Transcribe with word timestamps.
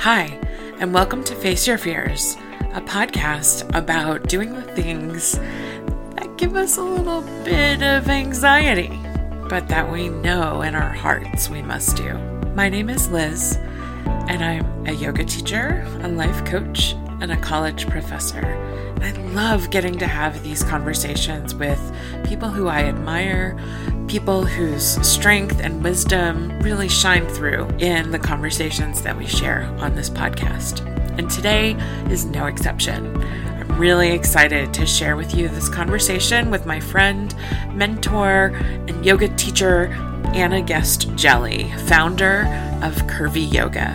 Hi, 0.00 0.40
and 0.78 0.94
welcome 0.94 1.22
to 1.24 1.34
Face 1.34 1.66
Your 1.66 1.76
Fears, 1.76 2.34
a 2.72 2.80
podcast 2.80 3.70
about 3.76 4.28
doing 4.30 4.54
the 4.54 4.62
things 4.62 5.32
that 6.14 6.38
give 6.38 6.56
us 6.56 6.78
a 6.78 6.82
little 6.82 7.20
bit 7.44 7.82
of 7.82 8.08
anxiety, 8.08 8.98
but 9.50 9.68
that 9.68 9.92
we 9.92 10.08
know 10.08 10.62
in 10.62 10.74
our 10.74 10.88
hearts 10.88 11.50
we 11.50 11.60
must 11.60 11.98
do. 11.98 12.14
My 12.54 12.70
name 12.70 12.88
is 12.88 13.10
Liz, 13.10 13.58
and 14.30 14.42
I'm 14.42 14.86
a 14.86 14.92
yoga 14.92 15.22
teacher, 15.22 15.86
a 16.00 16.08
life 16.08 16.46
coach, 16.46 16.94
and 17.20 17.30
a 17.30 17.36
college 17.36 17.86
professor. 17.86 18.56
I 19.02 19.12
love 19.34 19.68
getting 19.68 19.98
to 19.98 20.06
have 20.06 20.42
these 20.42 20.64
conversations 20.64 21.54
with 21.54 21.78
people 22.24 22.48
who 22.48 22.68
I 22.68 22.84
admire, 22.84 23.54
people 24.10 24.44
whose 24.44 25.00
strength 25.06 25.60
and 25.60 25.84
wisdom 25.84 26.58
really 26.62 26.88
shine 26.88 27.24
through 27.28 27.64
in 27.78 28.10
the 28.10 28.18
conversations 28.18 29.02
that 29.02 29.16
we 29.16 29.24
share 29.24 29.62
on 29.78 29.94
this 29.94 30.10
podcast. 30.10 30.84
And 31.16 31.30
today 31.30 31.74
is 32.10 32.24
no 32.24 32.46
exception. 32.46 33.16
I'm 33.22 33.78
really 33.78 34.10
excited 34.10 34.74
to 34.74 34.84
share 34.84 35.14
with 35.14 35.32
you 35.32 35.48
this 35.48 35.68
conversation 35.68 36.50
with 36.50 36.66
my 36.66 36.80
friend, 36.80 37.32
mentor, 37.72 38.46
and 38.88 39.06
yoga 39.06 39.28
teacher, 39.36 39.86
Anna 40.34 40.60
Guest-Jelley, 40.60 41.72
founder 41.88 42.40
of 42.82 42.96
Curvy 43.06 43.52
Yoga. 43.52 43.86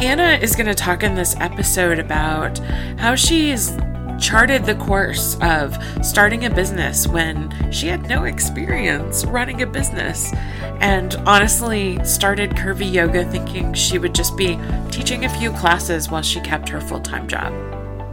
Anna 0.00 0.40
is 0.42 0.56
going 0.56 0.66
to 0.66 0.74
talk 0.74 1.04
in 1.04 1.14
this 1.14 1.36
episode 1.36 2.00
about 2.00 2.58
how 2.98 3.14
she's 3.14 3.70
charted 4.20 4.64
the 4.64 4.74
course 4.76 5.36
of 5.40 5.76
starting 6.02 6.44
a 6.44 6.50
business 6.50 7.06
when 7.06 7.54
she 7.70 7.86
had 7.86 8.08
no 8.08 8.24
experience 8.24 9.24
running 9.24 9.62
a 9.62 9.66
business 9.66 10.32
and 10.80 11.16
honestly 11.26 12.02
started 12.04 12.50
curvy 12.50 12.90
yoga 12.90 13.24
thinking 13.30 13.72
she 13.72 13.98
would 13.98 14.14
just 14.14 14.36
be 14.36 14.58
teaching 14.90 15.24
a 15.24 15.38
few 15.38 15.50
classes 15.52 16.10
while 16.10 16.22
she 16.22 16.40
kept 16.40 16.68
her 16.68 16.80
full-time 16.80 17.28
job. 17.28 17.52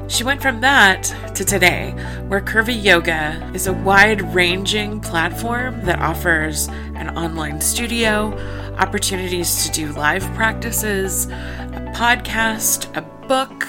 She 0.09 0.23
went 0.23 0.41
from 0.41 0.59
that 0.61 1.03
to 1.33 1.45
today, 1.45 1.91
where 2.27 2.41
Curvy 2.41 2.83
Yoga 2.83 3.51
is 3.53 3.67
a 3.67 3.73
wide 3.73 4.21
ranging 4.35 4.99
platform 4.99 5.81
that 5.85 5.99
offers 5.99 6.67
an 6.95 7.17
online 7.17 7.61
studio, 7.61 8.37
opportunities 8.77 9.63
to 9.63 9.71
do 9.71 9.93
live 9.93 10.23
practices, 10.35 11.27
a 11.27 11.93
podcast, 11.95 12.95
a 12.97 13.01
book, 13.27 13.65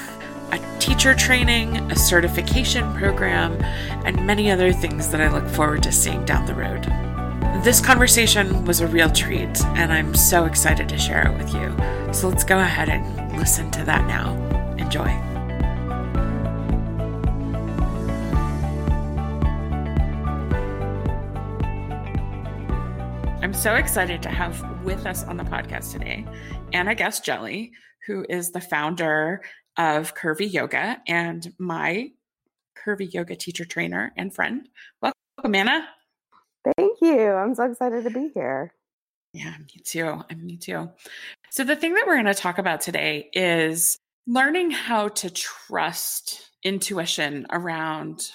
a 0.53 0.79
teacher 0.79 1.15
training, 1.15 1.77
a 1.91 1.97
certification 1.97 2.93
program, 2.95 3.53
and 4.05 4.27
many 4.27 4.51
other 4.51 4.73
things 4.73 5.09
that 5.09 5.21
I 5.21 5.33
look 5.33 5.49
forward 5.49 5.83
to 5.85 5.93
seeing 5.93 6.25
down 6.25 6.47
the 6.47 6.55
road. 6.55 6.85
This 7.65 7.81
conversation 7.81 8.65
was 8.65 8.81
a 8.81 8.87
real 8.87 9.11
treat, 9.11 9.65
and 9.77 9.93
I'm 9.93 10.15
so 10.15 10.45
excited 10.45 10.89
to 10.89 10.99
share 10.99 11.27
it 11.27 11.39
with 11.39 11.55
you. 11.55 11.75
So 12.13 12.29
let's 12.29 12.45
go 12.45 12.59
ahead 12.59 12.89
and 12.89 13.39
listen 13.39 13.71
to 13.73 13.85
that 13.85 14.07
now. 14.07 14.35
Enjoy. 14.77 15.09
I'm 23.43 23.55
so 23.55 23.75
excited 23.75 24.23
to 24.23 24.29
have 24.29 24.63
with 24.85 25.07
us 25.07 25.25
on 25.25 25.37
the 25.37 25.45
podcast 25.45 25.93
today 25.93 26.27
Anna 26.73 26.95
Guest-Jelley, 26.95 27.71
who 28.07 28.27
is 28.29 28.51
the 28.51 28.61
founder 28.61 29.43
of 29.77 30.15
Curvy 30.15 30.53
Yoga 30.53 31.01
and 31.07 31.53
my 31.59 32.11
Curvy 32.77 33.13
Yoga 33.13 33.37
teacher 33.37 33.65
trainer 33.65 34.13
and 34.17 34.35
friend. 34.35 34.69
Welcome, 35.01 35.55
Anna. 35.55 35.89
Thank 36.77 37.01
you. 37.01 37.31
I'm 37.31 37.55
so 37.55 37.65
excited 37.65 38.05
to 38.05 38.11
be 38.11 38.31
here. 38.35 38.73
Yeah, 39.33 39.55
me 39.59 39.83
too. 39.85 40.23
And 40.31 40.43
me 40.45 40.57
too. 40.57 40.91
So, 41.51 41.65
the 41.65 41.77
thing 41.77 41.95
that 41.95 42.07
we're 42.07 42.15
going 42.15 42.27
to 42.27 42.35
talk 42.35 42.59
about 42.59 42.81
today 42.81 43.31
is 43.33 43.99
learning 44.27 44.71
how 44.71 45.09
to 45.09 45.31
trust 45.31 46.51
intuition 46.63 47.47
around 47.51 48.31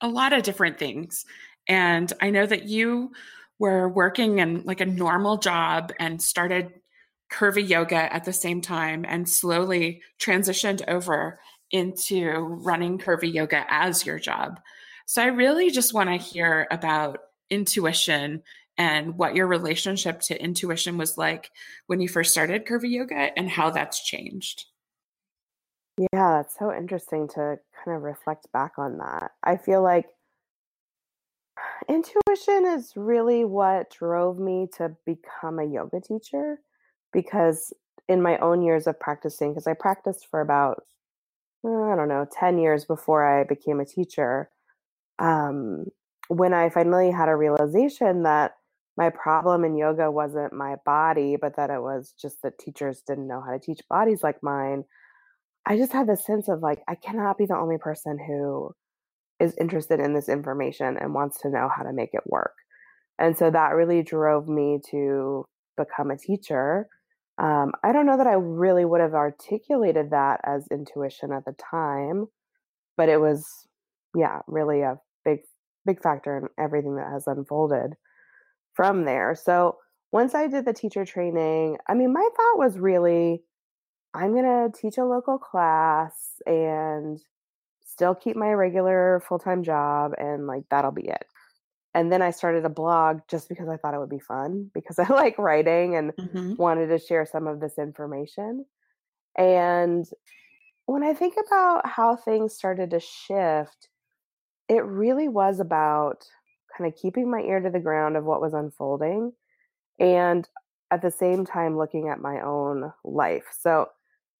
a 0.00 0.08
lot 0.08 0.32
of 0.32 0.42
different 0.42 0.78
things. 0.78 1.24
And 1.68 2.12
I 2.20 2.30
know 2.30 2.46
that 2.46 2.64
you 2.64 3.12
were 3.58 3.88
working 3.88 4.38
in 4.38 4.62
like 4.64 4.80
a 4.80 4.86
normal 4.86 5.36
job 5.38 5.92
and 5.98 6.20
started 6.20 6.72
curvy 7.30 7.68
yoga 7.68 8.12
at 8.12 8.24
the 8.24 8.32
same 8.32 8.60
time 8.60 9.04
and 9.08 9.28
slowly 9.28 10.02
transitioned 10.20 10.82
over 10.88 11.40
into 11.70 12.30
running 12.38 12.98
curvy 12.98 13.32
yoga 13.32 13.64
as 13.68 14.06
your 14.06 14.18
job. 14.18 14.60
So 15.06 15.22
I 15.22 15.26
really 15.26 15.70
just 15.70 15.94
want 15.94 16.08
to 16.10 16.16
hear 16.16 16.66
about 16.70 17.18
intuition 17.50 18.42
and 18.76 19.16
what 19.16 19.34
your 19.34 19.46
relationship 19.46 20.20
to 20.20 20.42
intuition 20.42 20.98
was 20.98 21.16
like 21.16 21.50
when 21.86 22.00
you 22.00 22.08
first 22.08 22.32
started 22.32 22.66
curvy 22.66 22.90
yoga 22.90 23.36
and 23.36 23.48
how 23.48 23.70
that's 23.70 24.04
changed. 24.04 24.66
Yeah, 25.98 26.42
that's 26.42 26.58
so 26.58 26.74
interesting 26.74 27.28
to 27.28 27.58
kind 27.84 27.96
of 27.96 28.02
reflect 28.02 28.50
back 28.52 28.72
on 28.78 28.98
that. 28.98 29.30
I 29.44 29.56
feel 29.56 29.82
like 29.82 30.06
intuition 31.88 32.66
is 32.66 32.92
really 32.96 33.44
what 33.44 33.90
drove 33.90 34.38
me 34.38 34.68
to 34.76 34.96
become 35.06 35.58
a 35.58 35.64
yoga 35.64 36.00
teacher 36.00 36.58
because 37.14 37.72
in 38.08 38.20
my 38.20 38.36
own 38.38 38.60
years 38.60 38.86
of 38.86 39.00
practicing, 39.00 39.52
because 39.52 39.66
I 39.66 39.72
practiced 39.72 40.26
for 40.30 40.42
about, 40.42 40.82
uh, 41.64 41.70
I 41.70 41.96
don't 41.96 42.08
know, 42.08 42.26
10 42.30 42.58
years 42.58 42.84
before 42.84 43.24
I 43.24 43.44
became 43.44 43.80
a 43.80 43.86
teacher, 43.86 44.50
um, 45.18 45.86
when 46.28 46.52
I 46.52 46.68
finally 46.68 47.10
had 47.10 47.30
a 47.30 47.36
realization 47.36 48.24
that 48.24 48.56
my 48.96 49.10
problem 49.10 49.64
in 49.64 49.76
yoga 49.76 50.10
wasn't 50.10 50.52
my 50.52 50.76
body, 50.84 51.36
but 51.40 51.56
that 51.56 51.70
it 51.70 51.80
was 51.80 52.14
just 52.20 52.42
that 52.42 52.58
teachers 52.58 53.02
didn't 53.06 53.28
know 53.28 53.40
how 53.40 53.52
to 53.52 53.58
teach 53.58 53.80
bodies 53.88 54.22
like 54.22 54.42
mine, 54.42 54.84
I 55.66 55.76
just 55.76 55.92
had 55.92 56.06
this 56.06 56.26
sense 56.26 56.48
of 56.48 56.60
like, 56.60 56.82
I 56.88 56.94
cannot 56.94 57.38
be 57.38 57.46
the 57.46 57.56
only 57.56 57.78
person 57.78 58.18
who 58.18 58.72
is 59.40 59.56
interested 59.58 59.98
in 59.98 60.14
this 60.14 60.28
information 60.28 60.96
and 60.98 61.14
wants 61.14 61.40
to 61.40 61.48
know 61.48 61.68
how 61.74 61.82
to 61.82 61.92
make 61.92 62.10
it 62.12 62.22
work. 62.26 62.54
And 63.18 63.36
so 63.36 63.50
that 63.50 63.74
really 63.74 64.02
drove 64.02 64.48
me 64.48 64.80
to 64.90 65.46
become 65.76 66.10
a 66.10 66.18
teacher 66.18 66.88
um, 67.38 67.72
I 67.82 67.92
don't 67.92 68.06
know 68.06 68.16
that 68.16 68.26
I 68.26 68.34
really 68.34 68.84
would 68.84 69.00
have 69.00 69.14
articulated 69.14 70.10
that 70.10 70.40
as 70.44 70.68
intuition 70.70 71.32
at 71.32 71.44
the 71.44 71.54
time, 71.54 72.26
but 72.96 73.08
it 73.08 73.20
was, 73.20 73.66
yeah, 74.14 74.40
really 74.46 74.82
a 74.82 74.98
big, 75.24 75.40
big 75.84 76.00
factor 76.00 76.36
in 76.38 76.48
everything 76.62 76.96
that 76.96 77.10
has 77.10 77.26
unfolded 77.26 77.94
from 78.72 79.04
there. 79.04 79.34
So 79.34 79.78
once 80.12 80.34
I 80.34 80.46
did 80.46 80.64
the 80.64 80.72
teacher 80.72 81.04
training, 81.04 81.78
I 81.88 81.94
mean, 81.94 82.12
my 82.12 82.28
thought 82.36 82.58
was 82.58 82.78
really, 82.78 83.42
I'm 84.14 84.32
going 84.32 84.44
to 84.44 84.80
teach 84.80 84.96
a 84.96 85.04
local 85.04 85.38
class 85.38 86.40
and 86.46 87.18
still 87.84 88.14
keep 88.14 88.36
my 88.36 88.52
regular 88.52 89.22
full 89.26 89.40
time 89.40 89.64
job, 89.64 90.12
and 90.18 90.46
like 90.46 90.64
that'll 90.70 90.92
be 90.92 91.08
it 91.08 91.26
and 91.94 92.10
then 92.10 92.22
I 92.22 92.30
started 92.30 92.64
a 92.64 92.70
blog 92.70 93.20
just 93.28 93.48
because 93.48 93.68
I 93.68 93.76
thought 93.76 93.94
it 93.94 94.00
would 94.00 94.10
be 94.10 94.18
fun 94.18 94.70
because 94.74 94.98
I 94.98 95.08
like 95.08 95.38
writing 95.38 95.96
and 95.96 96.12
mm-hmm. 96.12 96.56
wanted 96.56 96.88
to 96.88 96.98
share 96.98 97.24
some 97.24 97.46
of 97.46 97.60
this 97.60 97.78
information. 97.78 98.66
And 99.36 100.06
when 100.86 101.02
I 101.02 101.14
think 101.14 101.34
about 101.46 101.86
how 101.86 102.16
things 102.16 102.54
started 102.54 102.90
to 102.90 103.00
shift, 103.00 103.88
it 104.68 104.84
really 104.84 105.28
was 105.28 105.60
about 105.60 106.24
kind 106.76 106.92
of 106.92 106.98
keeping 106.98 107.30
my 107.30 107.40
ear 107.40 107.60
to 107.60 107.70
the 107.70 107.80
ground 107.80 108.16
of 108.16 108.24
what 108.24 108.40
was 108.40 108.54
unfolding 108.54 109.32
and 109.98 110.48
at 110.90 111.02
the 111.02 111.10
same 111.10 111.44
time 111.44 111.78
looking 111.78 112.08
at 112.08 112.20
my 112.20 112.40
own 112.40 112.92
life. 113.04 113.44
So 113.58 113.88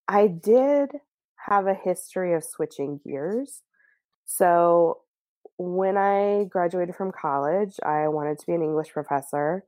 I 0.09 0.27
did 0.27 0.91
have 1.37 1.67
a 1.67 1.75
history 1.75 2.35
of 2.35 2.45
switching 2.45 3.01
gears. 3.05 3.63
So 4.25 4.99
when 5.57 5.97
I 5.97 6.47
graduated 6.51 6.95
from 6.97 7.13
college, 7.13 7.77
I 7.85 8.09
wanted 8.09 8.39
to 8.39 8.47
be 8.47 8.55
an 8.55 8.63
English 8.63 8.93
professor. 8.93 9.65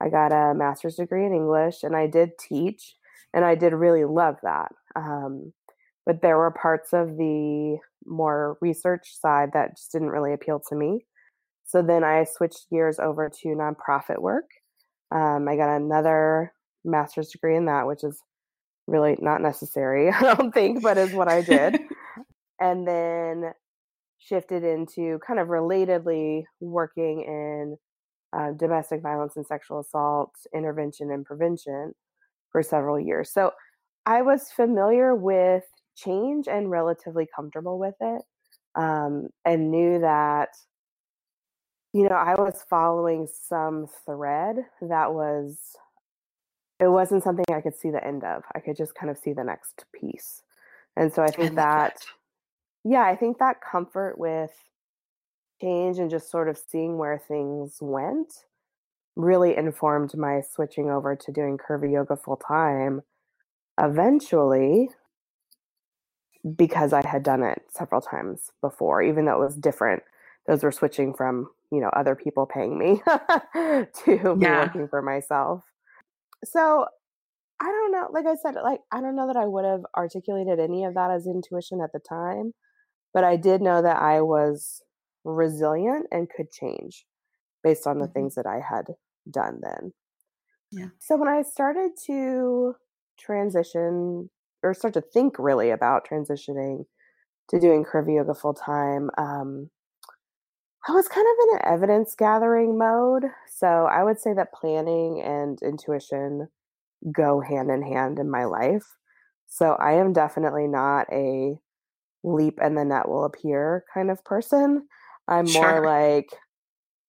I 0.00 0.08
got 0.08 0.32
a 0.32 0.54
master's 0.54 0.96
degree 0.96 1.26
in 1.26 1.32
English 1.32 1.82
and 1.82 1.96
I 1.96 2.06
did 2.06 2.38
teach, 2.38 2.96
and 3.34 3.44
I 3.44 3.54
did 3.54 3.72
really 3.72 4.04
love 4.04 4.36
that. 4.42 4.72
Um, 4.94 5.52
but 6.04 6.22
there 6.22 6.38
were 6.38 6.50
parts 6.50 6.92
of 6.92 7.16
the 7.16 7.78
more 8.04 8.56
research 8.60 9.18
side 9.18 9.50
that 9.52 9.76
just 9.76 9.92
didn't 9.92 10.10
really 10.10 10.32
appeal 10.32 10.60
to 10.68 10.76
me. 10.76 11.04
So 11.64 11.82
then 11.82 12.04
I 12.04 12.24
switched 12.24 12.70
gears 12.70 12.98
over 12.98 13.28
to 13.42 13.48
nonprofit 13.48 14.20
work. 14.20 14.48
Um, 15.10 15.48
I 15.48 15.56
got 15.56 15.76
another 15.76 16.52
master's 16.84 17.30
degree 17.30 17.56
in 17.56 17.66
that, 17.66 17.86
which 17.86 18.04
is 18.04 18.22
really 18.86 19.16
not 19.20 19.42
necessary, 19.42 20.10
I 20.12 20.34
don't 20.34 20.54
think, 20.54 20.82
but 20.82 20.96
is 20.96 21.12
what 21.12 21.28
I 21.28 21.42
did. 21.42 21.78
and 22.60 22.86
then 22.86 23.52
shifted 24.18 24.64
into 24.64 25.18
kind 25.26 25.38
of 25.38 25.48
relatedly 25.48 26.44
working 26.60 27.22
in 27.22 27.76
uh, 28.36 28.52
domestic 28.52 29.02
violence 29.02 29.36
and 29.36 29.46
sexual 29.46 29.80
assault 29.80 30.32
intervention 30.54 31.10
and 31.10 31.24
prevention 31.24 31.92
for 32.50 32.62
several 32.62 32.98
years. 32.98 33.32
So 33.32 33.52
I 34.04 34.22
was 34.22 34.50
familiar 34.50 35.14
with 35.14 35.64
change 35.96 36.48
and 36.48 36.70
relatively 36.70 37.26
comfortable 37.34 37.78
with 37.78 37.94
it 38.00 38.22
um, 38.74 39.28
and 39.44 39.70
knew 39.70 39.98
that 40.00 40.50
you 41.94 42.02
know 42.02 42.14
i 42.14 42.34
was 42.34 42.62
following 42.68 43.26
some 43.48 43.86
thread 44.04 44.56
that 44.82 45.14
was 45.14 45.76
it 46.78 46.88
wasn't 46.88 47.22
something 47.22 47.44
I 47.52 47.60
could 47.60 47.76
see 47.76 47.90
the 47.90 48.04
end 48.04 48.24
of. 48.24 48.42
I 48.54 48.60
could 48.60 48.76
just 48.76 48.94
kind 48.94 49.10
of 49.10 49.18
see 49.18 49.32
the 49.32 49.44
next 49.44 49.84
piece. 49.98 50.42
And 50.96 51.12
so 51.12 51.22
I 51.22 51.28
think 51.28 51.54
that, 51.54 51.96
yeah, 52.88 53.04
I 53.04 53.16
think 53.16 53.38
that 53.38 53.60
comfort 53.60 54.18
with 54.18 54.52
change 55.60 55.98
and 55.98 56.10
just 56.10 56.30
sort 56.30 56.48
of 56.48 56.58
seeing 56.70 56.98
where 56.98 57.18
things 57.18 57.78
went 57.80 58.32
really 59.16 59.56
informed 59.56 60.14
my 60.16 60.42
switching 60.42 60.90
over 60.90 61.16
to 61.16 61.32
doing 61.32 61.58
curvy 61.58 61.92
yoga 61.92 62.16
full 62.16 62.36
time 62.36 63.00
eventually 63.80 64.90
because 66.56 66.92
I 66.92 67.04
had 67.06 67.22
done 67.22 67.42
it 67.42 67.62
several 67.70 68.00
times 68.00 68.52
before, 68.60 69.02
even 69.02 69.24
though 69.24 69.42
it 69.42 69.44
was 69.44 69.56
different. 69.56 70.02
Those 70.46 70.62
were 70.62 70.70
switching 70.70 71.12
from, 71.12 71.50
you 71.72 71.80
know, 71.80 71.88
other 71.88 72.14
people 72.14 72.46
paying 72.46 72.78
me 72.78 73.02
to 73.54 73.88
yeah. 74.04 74.34
me 74.34 74.48
working 74.48 74.88
for 74.88 75.02
myself. 75.02 75.64
So 76.44 76.86
I 77.60 77.64
don't 77.64 77.90
know. 77.90 78.08
Like 78.12 78.26
I 78.26 78.36
said, 78.36 78.54
like 78.62 78.80
I 78.92 79.00
don't 79.00 79.16
know 79.16 79.26
that 79.26 79.36
I 79.36 79.46
would 79.46 79.64
have 79.64 79.82
articulated 79.96 80.60
any 80.60 80.84
of 80.84 80.94
that 80.94 81.10
as 81.10 81.26
intuition 81.26 81.80
at 81.80 81.92
the 81.92 81.98
time, 81.98 82.52
but 83.16 83.24
I 83.24 83.36
did 83.36 83.62
know 83.62 83.80
that 83.80 83.96
I 83.96 84.20
was 84.20 84.82
resilient 85.24 86.06
and 86.12 86.28
could 86.28 86.52
change 86.52 87.06
based 87.64 87.86
on 87.86 87.96
the 87.96 88.04
mm-hmm. 88.04 88.12
things 88.12 88.34
that 88.34 88.44
I 88.44 88.60
had 88.60 88.88
done 89.30 89.60
then. 89.62 89.94
Yeah. 90.70 90.88
So 90.98 91.16
when 91.16 91.26
I 91.26 91.40
started 91.40 91.92
to 92.08 92.74
transition 93.18 94.28
or 94.62 94.74
start 94.74 94.92
to 94.92 95.00
think 95.00 95.38
really 95.38 95.70
about 95.70 96.06
transitioning 96.06 96.84
to 97.48 97.58
doing 97.58 97.86
curvy 97.86 98.16
yoga 98.16 98.34
full 98.34 98.52
time, 98.52 99.08
um, 99.16 99.70
I 100.86 100.92
was 100.92 101.08
kind 101.08 101.26
of 101.26 101.48
in 101.48 101.56
an 101.56 101.72
evidence 101.72 102.14
gathering 102.18 102.76
mode. 102.76 103.24
So 103.48 103.66
I 103.66 104.04
would 104.04 104.20
say 104.20 104.34
that 104.34 104.52
planning 104.52 105.22
and 105.22 105.58
intuition 105.62 106.48
go 107.10 107.40
hand 107.40 107.70
in 107.70 107.80
hand 107.80 108.18
in 108.18 108.30
my 108.30 108.44
life. 108.44 108.84
So 109.48 109.72
I 109.80 109.92
am 109.92 110.12
definitely 110.12 110.66
not 110.66 111.06
a 111.10 111.58
leap 112.24 112.58
and 112.62 112.76
the 112.76 112.84
net 112.84 113.08
will 113.08 113.24
appear 113.24 113.84
kind 113.92 114.10
of 114.10 114.24
person. 114.24 114.86
I'm 115.28 115.46
sure. 115.46 115.62
more 115.62 115.86
like 115.86 116.28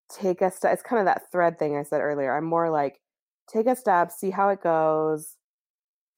take 0.09 0.41
a 0.41 0.51
step. 0.51 0.73
It's 0.73 0.83
kind 0.83 0.99
of 0.99 1.05
that 1.05 1.31
thread 1.31 1.59
thing 1.59 1.77
I 1.77 1.83
said 1.83 2.01
earlier. 2.01 2.35
I'm 2.35 2.45
more 2.45 2.69
like 2.69 2.99
take 3.51 3.67
a 3.67 3.75
step, 3.75 4.11
see 4.11 4.31
how 4.31 4.49
it 4.49 4.61
goes, 4.61 5.35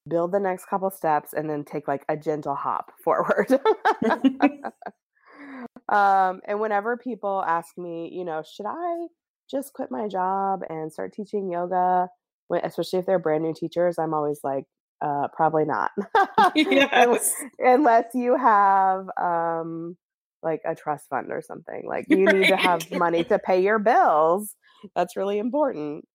build 0.08 0.32
the 0.32 0.40
next 0.40 0.66
couple 0.66 0.90
steps, 0.90 1.32
and 1.32 1.48
then 1.48 1.64
take 1.64 1.88
like 1.88 2.04
a 2.08 2.16
gentle 2.16 2.54
hop 2.54 2.92
forward. 3.04 3.48
um, 5.88 6.40
and 6.46 6.60
whenever 6.60 6.96
people 6.96 7.44
ask 7.46 7.76
me, 7.76 8.10
you 8.12 8.24
know, 8.24 8.42
should 8.42 8.66
I 8.66 9.06
just 9.50 9.72
quit 9.72 9.90
my 9.90 10.08
job 10.08 10.60
and 10.68 10.92
start 10.92 11.12
teaching 11.12 11.50
yoga, 11.50 12.08
When, 12.48 12.64
especially 12.64 13.00
if 13.00 13.06
they're 13.06 13.18
brand 13.18 13.42
new 13.42 13.54
teachers, 13.54 13.98
I'm 13.98 14.14
always 14.14 14.40
like, 14.44 14.64
uh, 15.02 15.28
probably 15.32 15.64
not. 15.64 15.90
yes. 16.54 17.32
Unless 17.58 18.06
you 18.14 18.36
have 18.36 19.08
um, 19.20 19.96
like 20.42 20.60
a 20.64 20.74
trust 20.74 21.08
fund 21.08 21.30
or 21.30 21.42
something. 21.42 21.82
Like 21.86 22.06
you 22.08 22.24
right. 22.24 22.36
need 22.36 22.48
to 22.48 22.56
have 22.56 22.90
money 22.92 23.24
to 23.24 23.38
pay 23.38 23.62
your 23.62 23.78
bills. 23.78 24.54
That's 24.94 25.16
really 25.16 25.38
important. 25.38 26.06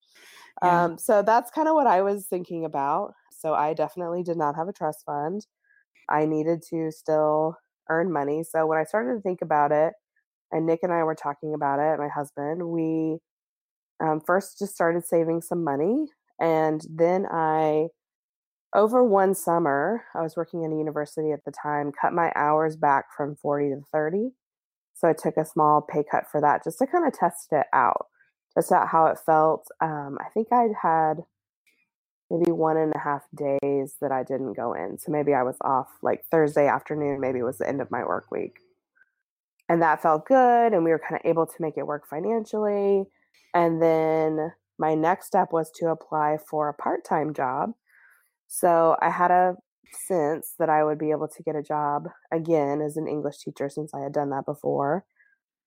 Yeah. 0.64 0.86
Um, 0.86 0.98
so 0.98 1.22
that's 1.22 1.52
kind 1.52 1.68
of 1.68 1.76
what 1.76 1.88
I 1.88 2.02
was 2.02 2.28
thinking 2.28 2.66
about. 2.66 3.14
So 3.38 3.54
I 3.54 3.74
definitely 3.74 4.24
did 4.24 4.38
not 4.38 4.56
have 4.56 4.68
a 4.68 4.74
trust 4.74 5.04
fund. 5.06 5.46
I 6.10 6.26
needed 6.26 6.64
to 6.70 6.92
still 6.92 7.58
earn 7.90 8.12
money. 8.12 8.44
So 8.44 8.66
when 8.66 8.78
I 8.78 8.84
started 8.84 9.16
to 9.16 9.22
think 9.22 9.42
about 9.42 9.72
it, 9.72 9.94
and 10.52 10.66
Nick 10.66 10.80
and 10.84 10.94
I 10.94 11.04
were 11.04 11.16
talking 11.16 11.54
about 11.54 11.80
it, 11.80 12.00
my 12.00 12.08
husband, 12.08 12.68
we 12.68 13.18
um, 14.00 14.22
first 14.26 14.60
just 14.60 14.74
started 14.74 15.06
saving 15.06 15.42
some 15.42 15.64
money. 15.64 16.06
And 16.40 16.82
then 16.90 17.26
I 17.32 17.88
over 18.76 19.04
one 19.04 19.34
summer, 19.34 20.04
I 20.14 20.22
was 20.22 20.36
working 20.36 20.64
in 20.64 20.74
a 20.74 20.78
university 20.78 21.32
at 21.32 21.46
the 21.46 21.52
time, 21.52 21.92
cut 22.00 22.14
my 22.14 22.32
hours 22.36 22.76
back 22.76 23.06
from 23.16 23.36
40 23.36 23.70
to 23.70 23.82
30. 23.92 24.32
So 24.94 25.08
I 25.08 25.14
took 25.14 25.38
a 25.38 25.46
small 25.46 25.82
pay 25.82 26.04
cut 26.10 26.26
for 26.32 26.42
that 26.42 26.64
just 26.64 26.78
to 26.80 26.88
kind 26.88 27.08
of 27.08 27.14
test 27.18 27.48
it 27.52 27.68
out, 27.74 28.08
test 28.54 28.72
out 28.72 28.90
how 28.90 29.08
it 29.08 29.18
felt. 29.26 29.68
Um, 29.82 30.18
I 30.20 30.30
think 30.34 30.50
I'd 30.52 30.72
had 30.82 31.24
maybe 32.30 32.52
one 32.52 32.78
and 32.78 32.94
a 32.96 33.00
half 33.00 33.24
days 33.34 33.96
that 34.02 34.12
I 34.12 34.24
didn't 34.24 34.54
go 34.54 34.74
in. 34.74 34.98
So 34.98 35.12
maybe 35.12 35.34
I 35.34 35.44
was 35.44 35.58
off 35.62 35.88
like 36.02 36.26
Thursday 36.32 36.68
afternoon, 36.68 37.20
maybe 37.20 37.40
it 37.40 37.44
was 37.44 37.58
the 37.58 37.68
end 37.68 37.82
of 37.82 37.92
my 37.92 38.04
work 38.04 38.32
week. 38.32 38.58
And 39.70 39.82
that 39.82 40.02
felt 40.02 40.28
good. 40.28 40.74
And 40.74 40.84
we 40.84 40.92
were 40.92 41.00
kind 41.00 41.16
of 41.16 41.30
able 41.30 41.46
to 41.46 41.56
make 41.60 41.78
it 41.78 41.88
work 41.88 42.08
financially. 42.08 43.04
And 43.54 43.82
then 43.82 44.52
my 44.78 44.96
next 44.96 45.28
step 45.28 45.50
was 45.52 45.72
to 45.76 45.88
apply 45.88 46.38
for 46.50 46.70
a 46.70 46.74
part 46.74 47.06
time 47.06 47.34
job 47.34 47.72
so 48.48 48.96
I 49.02 49.10
had 49.10 49.32
a 49.32 49.56
sense 50.08 50.54
that 50.60 50.70
I 50.70 50.84
would 50.84 50.98
be 50.98 51.12
able 51.12 51.28
to 51.28 51.44
get 51.44 51.56
a 51.56 51.64
job 51.64 52.08
again 52.32 52.82
as 52.82 52.98
an 52.98 53.08
English 53.08 53.38
teacher 53.40 53.70
since 53.70 53.94
I 53.94 54.02
had 54.02 54.14
done 54.14 54.30
that 54.32 54.46
before. 54.46 55.06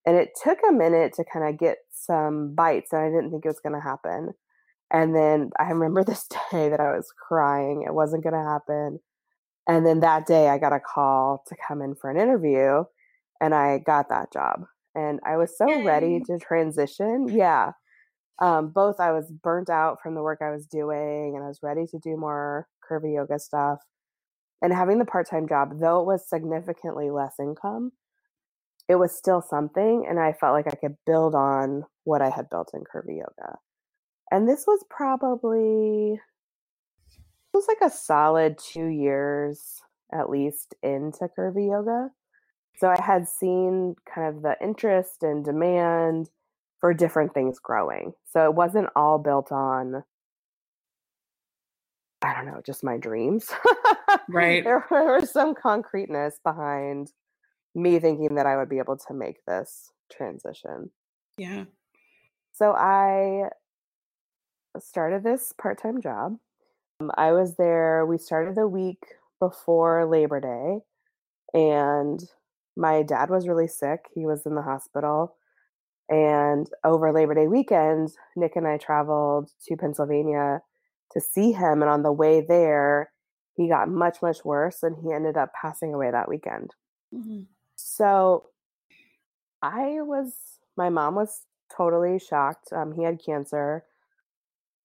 And 0.06 0.16
it 0.16 0.30
took 0.42 0.58
a 0.68 0.72
minute 0.72 1.12
to 1.14 1.24
kind 1.24 1.48
of 1.48 1.58
get 1.58 1.78
some 1.90 2.54
bites, 2.54 2.92
and 2.92 3.02
I 3.02 3.08
didn't 3.08 3.30
think 3.30 3.44
it 3.44 3.48
was 3.48 3.60
going 3.60 3.74
to 3.74 3.80
happen. 3.80 4.30
And 4.90 5.14
then 5.14 5.50
I 5.58 5.64
remember 5.64 6.04
this 6.06 6.26
day 6.50 6.68
that 6.68 6.80
I 6.80 6.96
was 6.96 7.12
crying. 7.28 7.84
It 7.86 7.94
wasn't 7.94 8.24
going 8.24 8.34
to 8.34 8.50
happen. 8.50 9.00
And 9.68 9.84
then 9.84 10.00
that 10.00 10.26
day, 10.26 10.48
I 10.48 10.56
got 10.56 10.72
a 10.72 10.80
call 10.80 11.44
to 11.48 11.56
come 11.66 11.82
in 11.82 11.94
for 11.94 12.10
an 12.10 12.16
interview, 12.16 12.84
and 13.40 13.54
I 13.54 13.78
got 13.78 14.08
that 14.08 14.32
job. 14.32 14.64
And 14.94 15.20
I 15.26 15.36
was 15.36 15.56
so 15.56 15.84
ready 15.84 16.20
to 16.26 16.38
transition. 16.38 17.28
Yeah 17.28 17.72
um, 18.40 18.68
both 18.68 19.00
I 19.00 19.12
was 19.12 19.30
burnt 19.30 19.68
out 19.68 19.98
from 20.02 20.14
the 20.14 20.22
work 20.22 20.40
I 20.40 20.50
was 20.50 20.66
doing 20.66 21.34
and 21.34 21.44
I 21.44 21.48
was 21.48 21.60
ready 21.62 21.86
to 21.86 21.98
do 21.98 22.16
more 22.16 22.68
curvy 22.88 23.14
yoga 23.14 23.38
stuff. 23.38 23.80
And 24.62 24.72
having 24.72 24.98
the 24.98 25.04
part 25.04 25.28
time 25.28 25.48
job, 25.48 25.80
though 25.80 26.00
it 26.00 26.06
was 26.06 26.28
significantly 26.28 27.10
less 27.10 27.34
income, 27.40 27.92
it 28.88 28.96
was 28.96 29.16
still 29.16 29.42
something. 29.42 30.06
And 30.08 30.18
I 30.18 30.32
felt 30.32 30.54
like 30.54 30.66
I 30.66 30.76
could 30.76 30.96
build 31.06 31.34
on 31.34 31.84
what 32.04 32.22
I 32.22 32.30
had 32.30 32.48
built 32.50 32.70
in 32.74 32.80
curvy 32.80 33.18
yoga. 33.18 33.58
And 34.30 34.48
this 34.48 34.64
was 34.66 34.84
probably, 34.90 36.14
it 36.14 37.54
was 37.54 37.68
like 37.68 37.80
a 37.82 37.94
solid 37.94 38.58
two 38.58 38.86
years 38.86 39.80
at 40.12 40.30
least 40.30 40.74
into 40.82 41.28
curvy 41.36 41.70
yoga. 41.70 42.10
So 42.76 42.88
I 42.88 43.00
had 43.00 43.28
seen 43.28 43.96
kind 44.12 44.34
of 44.34 44.42
the 44.42 44.56
interest 44.62 45.22
and 45.22 45.44
demand 45.44 46.30
for 46.80 46.94
different 46.94 47.34
things 47.34 47.58
growing. 47.58 48.12
So 48.32 48.44
it 48.44 48.54
wasn't 48.54 48.88
all 48.94 49.18
built 49.18 49.52
on 49.52 50.04
I 52.22 52.34
don't 52.34 52.46
know, 52.46 52.60
just 52.66 52.82
my 52.82 52.96
dreams. 52.96 53.48
right. 54.28 54.64
there, 54.64 54.84
was 54.90 55.30
some 55.30 55.54
concreteness 55.54 56.40
behind 56.42 57.12
me 57.74 57.98
thinking 58.00 58.34
that 58.34 58.46
I 58.46 58.56
would 58.56 58.68
be 58.68 58.78
able 58.78 58.96
to 58.96 59.14
make 59.14 59.44
this 59.46 59.92
transition. 60.10 60.90
Yeah. 61.36 61.64
So 62.52 62.72
I 62.72 63.50
started 64.80 65.22
this 65.22 65.52
part 65.60 65.80
time 65.80 66.00
job. 66.00 66.36
Um, 67.00 67.12
I 67.16 67.32
was 67.32 67.56
there, 67.56 68.04
we 68.04 68.18
started 68.18 68.56
the 68.56 68.66
week 68.66 69.04
before 69.38 70.04
Labor 70.06 70.40
Day, 70.40 70.80
and 71.54 72.20
my 72.76 73.04
dad 73.04 73.30
was 73.30 73.46
really 73.46 73.68
sick. 73.68 74.06
He 74.12 74.26
was 74.26 74.44
in 74.44 74.56
the 74.56 74.62
hospital. 74.62 75.36
And 76.08 76.68
over 76.84 77.12
Labor 77.12 77.34
Day 77.34 77.48
weekend, 77.48 78.12
Nick 78.34 78.56
and 78.56 78.66
I 78.66 78.78
traveled 78.78 79.50
to 79.66 79.76
Pennsylvania 79.76 80.62
to 81.12 81.20
see 81.20 81.52
him. 81.52 81.82
And 81.82 81.90
on 81.90 82.02
the 82.02 82.12
way 82.12 82.40
there, 82.40 83.10
he 83.56 83.68
got 83.68 83.88
much, 83.88 84.22
much 84.22 84.44
worse 84.44 84.82
and 84.82 84.96
he 85.02 85.12
ended 85.12 85.36
up 85.36 85.50
passing 85.60 85.92
away 85.92 86.10
that 86.10 86.28
weekend. 86.28 86.70
Mm-hmm. 87.14 87.42
So 87.76 88.46
I 89.60 90.00
was, 90.00 90.32
my 90.76 90.88
mom 90.88 91.14
was 91.14 91.42
totally 91.76 92.18
shocked. 92.18 92.72
Um, 92.72 92.92
he 92.92 93.02
had 93.02 93.20
cancer, 93.24 93.84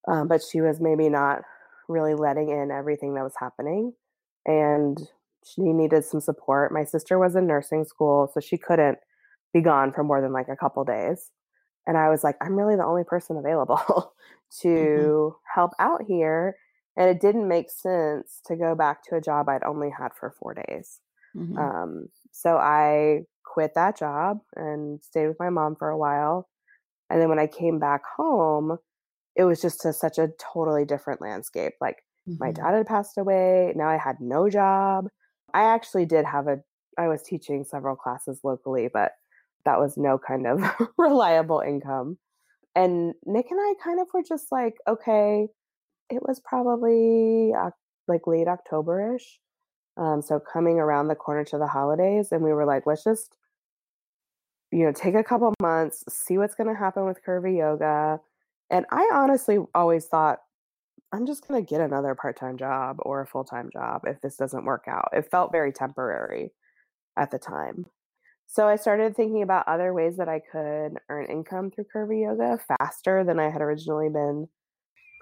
um, 0.08 0.28
but 0.28 0.42
she 0.42 0.60
was 0.60 0.80
maybe 0.80 1.08
not 1.08 1.42
really 1.88 2.14
letting 2.14 2.50
in 2.50 2.70
everything 2.70 3.14
that 3.14 3.24
was 3.24 3.34
happening. 3.38 3.94
And 4.44 4.98
she 5.44 5.62
needed 5.62 6.04
some 6.04 6.20
support. 6.20 6.72
My 6.72 6.84
sister 6.84 7.18
was 7.18 7.36
in 7.36 7.46
nursing 7.46 7.84
school, 7.84 8.30
so 8.32 8.40
she 8.40 8.58
couldn't 8.58 8.98
be 9.54 9.62
gone 9.62 9.92
for 9.92 10.04
more 10.04 10.20
than 10.20 10.32
like 10.32 10.48
a 10.48 10.56
couple 10.56 10.84
days. 10.84 11.30
And 11.86 11.96
I 11.96 12.10
was 12.10 12.24
like, 12.24 12.36
I'm 12.42 12.56
really 12.56 12.76
the 12.76 12.84
only 12.84 13.04
person 13.04 13.38
available 13.38 13.76
mm-hmm. 13.88 14.68
to 14.68 14.68
mm-hmm. 14.68 15.36
help 15.54 15.70
out 15.78 16.02
here. 16.06 16.56
And 16.96 17.08
it 17.08 17.20
didn't 17.20 17.48
make 17.48 17.70
sense 17.70 18.40
to 18.46 18.56
go 18.56 18.74
back 18.74 19.02
to 19.04 19.16
a 19.16 19.20
job 19.20 19.48
I'd 19.48 19.64
only 19.64 19.90
had 19.90 20.10
for 20.18 20.34
four 20.38 20.54
days. 20.54 21.00
Mm-hmm. 21.34 21.58
Um, 21.58 22.08
so 22.32 22.56
I 22.56 23.22
quit 23.44 23.74
that 23.74 23.98
job 23.98 24.38
and 24.54 25.02
stayed 25.02 25.28
with 25.28 25.40
my 25.40 25.50
mom 25.50 25.76
for 25.76 25.88
a 25.88 25.98
while. 25.98 26.48
And 27.10 27.20
then 27.20 27.28
when 27.28 27.38
I 27.38 27.46
came 27.46 27.78
back 27.78 28.02
home, 28.16 28.78
it 29.36 29.44
was 29.44 29.60
just 29.60 29.84
a, 29.84 29.92
such 29.92 30.18
a 30.18 30.30
totally 30.38 30.84
different 30.84 31.20
landscape. 31.20 31.74
Like 31.80 31.98
mm-hmm. 32.28 32.36
my 32.38 32.52
dad 32.52 32.74
had 32.74 32.86
passed 32.86 33.18
away. 33.18 33.72
Now 33.74 33.88
I 33.88 33.98
had 33.98 34.20
no 34.20 34.48
job. 34.48 35.08
I 35.52 35.64
actually 35.64 36.06
did 36.06 36.24
have 36.24 36.46
a, 36.46 36.58
I 36.96 37.08
was 37.08 37.22
teaching 37.22 37.64
several 37.64 37.96
classes 37.96 38.40
locally, 38.44 38.88
but 38.92 39.12
that 39.64 39.78
was 39.78 39.96
no 39.96 40.18
kind 40.18 40.46
of 40.46 40.62
reliable 40.98 41.60
income. 41.60 42.18
And 42.74 43.14
Nick 43.24 43.46
and 43.50 43.60
I 43.60 43.74
kind 43.82 44.00
of 44.00 44.08
were 44.12 44.22
just 44.22 44.50
like, 44.50 44.74
okay, 44.88 45.46
it 46.10 46.22
was 46.26 46.40
probably 46.40 47.52
like 48.08 48.26
late 48.26 48.48
October 48.48 49.16
ish. 49.16 49.38
Um, 49.96 50.22
so 50.22 50.40
coming 50.40 50.78
around 50.78 51.08
the 51.08 51.14
corner 51.14 51.44
to 51.44 51.58
the 51.58 51.68
holidays, 51.68 52.32
and 52.32 52.42
we 52.42 52.52
were 52.52 52.66
like, 52.66 52.84
let's 52.84 53.04
just, 53.04 53.36
you 54.72 54.84
know, 54.84 54.92
take 54.92 55.14
a 55.14 55.22
couple 55.22 55.54
months, 55.62 56.02
see 56.08 56.36
what's 56.36 56.56
going 56.56 56.68
to 56.68 56.78
happen 56.78 57.04
with 57.04 57.24
curvy 57.24 57.58
yoga. 57.58 58.20
And 58.70 58.86
I 58.90 59.08
honestly 59.14 59.58
always 59.74 60.06
thought, 60.06 60.40
I'm 61.12 61.26
just 61.26 61.46
going 61.46 61.64
to 61.64 61.68
get 61.68 61.80
another 61.80 62.16
part 62.16 62.36
time 62.36 62.58
job 62.58 62.96
or 63.00 63.20
a 63.20 63.26
full 63.26 63.44
time 63.44 63.70
job 63.72 64.02
if 64.04 64.20
this 64.20 64.36
doesn't 64.36 64.64
work 64.64 64.84
out. 64.88 65.10
It 65.12 65.30
felt 65.30 65.52
very 65.52 65.72
temporary 65.72 66.50
at 67.16 67.30
the 67.30 67.38
time. 67.38 67.86
So 68.46 68.68
I 68.68 68.76
started 68.76 69.16
thinking 69.16 69.42
about 69.42 69.66
other 69.66 69.92
ways 69.92 70.16
that 70.16 70.28
I 70.28 70.40
could 70.40 70.98
earn 71.08 71.26
income 71.26 71.70
through 71.70 71.86
curvy 71.94 72.22
yoga 72.22 72.58
faster 72.78 73.24
than 73.24 73.40
I 73.40 73.50
had 73.50 73.62
originally 73.62 74.08
been 74.08 74.48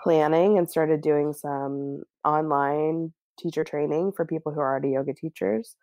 planning 0.02 0.58
and 0.58 0.68
started 0.68 1.00
doing 1.00 1.32
some 1.32 2.02
online 2.24 3.12
teacher 3.38 3.64
training 3.64 4.12
for 4.12 4.26
people 4.26 4.52
who 4.52 4.60
are 4.60 4.70
already 4.70 4.90
yoga 4.90 5.14
teachers. 5.14 5.76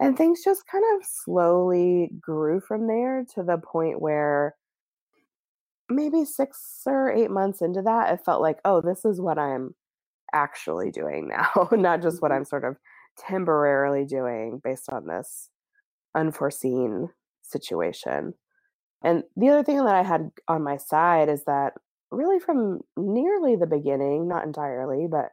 And 0.00 0.16
things 0.16 0.42
just 0.44 0.66
kind 0.66 0.84
of 0.96 1.06
slowly 1.06 2.10
grew 2.20 2.60
from 2.60 2.86
there 2.86 3.24
to 3.34 3.42
the 3.42 3.58
point 3.58 4.00
where 4.00 4.56
maybe 5.88 6.24
six 6.24 6.82
or 6.86 7.12
eight 7.12 7.30
months 7.30 7.62
into 7.62 7.82
that, 7.82 8.12
it 8.12 8.24
felt 8.24 8.40
like, 8.40 8.58
oh, 8.64 8.80
this 8.80 9.04
is 9.04 9.20
what 9.20 9.38
I'm 9.38 9.74
actually 10.32 10.90
doing 10.90 11.28
now, 11.28 11.68
not 11.72 12.02
just 12.02 12.22
what 12.22 12.30
mm-hmm. 12.30 12.38
I'm 12.38 12.44
sort 12.44 12.64
of 12.64 12.76
temporarily 13.18 14.04
doing 14.06 14.60
based 14.64 14.88
on 14.90 15.06
this 15.06 15.50
unforeseen 16.14 17.08
situation. 17.42 18.34
And 19.04 19.24
the 19.36 19.48
other 19.48 19.64
thing 19.64 19.78
that 19.78 19.94
I 19.94 20.02
had 20.02 20.30
on 20.48 20.62
my 20.62 20.76
side 20.76 21.28
is 21.28 21.44
that 21.44 21.74
really 22.10 22.38
from 22.38 22.80
nearly 22.96 23.56
the 23.56 23.66
beginning, 23.66 24.28
not 24.28 24.44
entirely, 24.44 25.06
but 25.10 25.30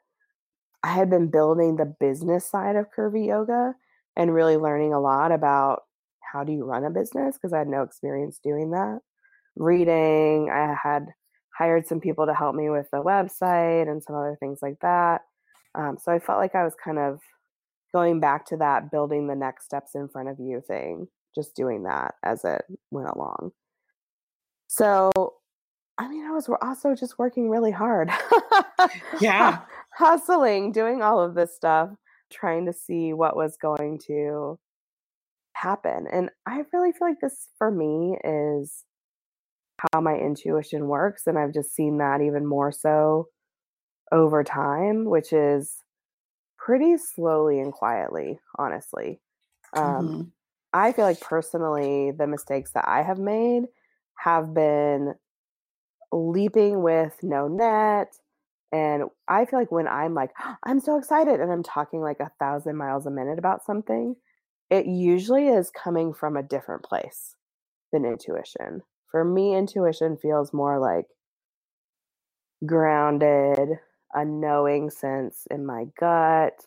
I 0.83 0.93
had 0.93 1.09
been 1.09 1.29
building 1.29 1.75
the 1.75 1.93
business 1.99 2.49
side 2.49 2.75
of 2.75 2.87
curvy 2.95 3.27
yoga 3.27 3.75
and 4.15 4.33
really 4.33 4.57
learning 4.57 4.93
a 4.93 4.99
lot 4.99 5.31
about 5.31 5.83
how 6.31 6.43
do 6.43 6.51
you 6.51 6.63
run 6.63 6.85
a 6.85 6.89
business 6.89 7.35
because 7.35 7.53
I 7.53 7.59
had 7.59 7.67
no 7.67 7.83
experience 7.83 8.39
doing 8.43 8.71
that. 8.71 8.99
Reading, 9.55 10.49
I 10.49 10.75
had 10.81 11.07
hired 11.57 11.85
some 11.85 11.99
people 11.99 12.25
to 12.25 12.33
help 12.33 12.55
me 12.55 12.69
with 12.69 12.87
the 12.91 13.03
website 13.03 13.89
and 13.89 14.01
some 14.01 14.15
other 14.15 14.37
things 14.39 14.59
like 14.61 14.79
that. 14.81 15.21
Um, 15.75 15.97
so 16.01 16.11
I 16.11 16.19
felt 16.19 16.39
like 16.39 16.55
I 16.55 16.63
was 16.63 16.75
kind 16.81 16.97
of 16.97 17.19
going 17.93 18.19
back 18.19 18.45
to 18.47 18.57
that 18.57 18.91
building 18.91 19.27
the 19.27 19.35
next 19.35 19.65
steps 19.65 19.95
in 19.95 20.07
front 20.07 20.29
of 20.29 20.39
you 20.39 20.61
thing, 20.61 21.07
just 21.35 21.55
doing 21.55 21.83
that 21.83 22.15
as 22.23 22.43
it 22.45 22.61
went 22.91 23.09
along. 23.09 23.51
So 24.67 25.11
I 25.99 26.07
mean, 26.07 26.25
I 26.25 26.31
was 26.31 26.49
also 26.61 26.95
just 26.95 27.19
working 27.19 27.49
really 27.49 27.71
hard. 27.71 28.09
yeah. 29.21 29.59
Hustling, 29.95 30.71
doing 30.71 31.01
all 31.01 31.21
of 31.21 31.35
this 31.35 31.53
stuff, 31.53 31.89
trying 32.31 32.65
to 32.67 32.73
see 32.73 33.11
what 33.11 33.35
was 33.35 33.57
going 33.61 33.99
to 34.07 34.57
happen. 35.51 36.07
And 36.09 36.29
I 36.47 36.63
really 36.71 36.93
feel 36.93 37.09
like 37.09 37.19
this 37.21 37.49
for 37.57 37.69
me 37.69 38.17
is 38.23 38.85
how 39.91 39.99
my 39.99 40.15
intuition 40.15 40.87
works. 40.87 41.23
And 41.27 41.37
I've 41.37 41.53
just 41.53 41.75
seen 41.75 41.97
that 41.97 42.21
even 42.21 42.45
more 42.45 42.71
so 42.71 43.27
over 44.09 44.41
time, 44.41 45.03
which 45.03 45.33
is 45.33 45.83
pretty 46.69 46.97
slowly 46.97 47.59
and 47.59 47.73
quietly, 47.73 48.39
honestly. 48.59 49.19
Um, 49.73 49.83
mm-hmm. 49.83 50.21
I 50.71 50.91
feel 50.91 51.03
like 51.03 51.19
personally, 51.19 52.11
the 52.11 52.27
mistakes 52.27 52.73
that 52.73 52.87
I 52.87 53.01
have 53.01 53.17
made 53.17 53.63
have 54.19 54.53
been 54.53 55.15
leaping 56.11 56.83
with 56.83 57.17
no 57.23 57.47
net. 57.47 58.13
And 58.71 59.05
I 59.27 59.45
feel 59.45 59.57
like 59.57 59.71
when 59.71 59.87
I'm 59.87 60.13
like, 60.13 60.29
I'm 60.63 60.79
so 60.79 60.99
excited 60.99 61.39
and 61.39 61.51
I'm 61.51 61.63
talking 61.63 62.01
like 62.01 62.19
a 62.19 62.31
thousand 62.37 62.77
miles 62.77 63.07
a 63.07 63.11
minute 63.11 63.39
about 63.39 63.65
something, 63.65 64.15
it 64.69 64.85
usually 64.85 65.47
is 65.47 65.71
coming 65.71 66.13
from 66.13 66.37
a 66.37 66.43
different 66.43 66.83
place 66.83 67.33
than 67.91 68.05
intuition. 68.05 68.83
For 69.09 69.25
me, 69.25 69.55
intuition 69.55 70.17
feels 70.17 70.53
more 70.53 70.77
like 70.77 71.07
grounded, 72.63 73.79
a 74.13 74.25
knowing 74.25 74.89
sense 74.89 75.47
in 75.51 75.65
my 75.65 75.85
gut, 75.99 76.65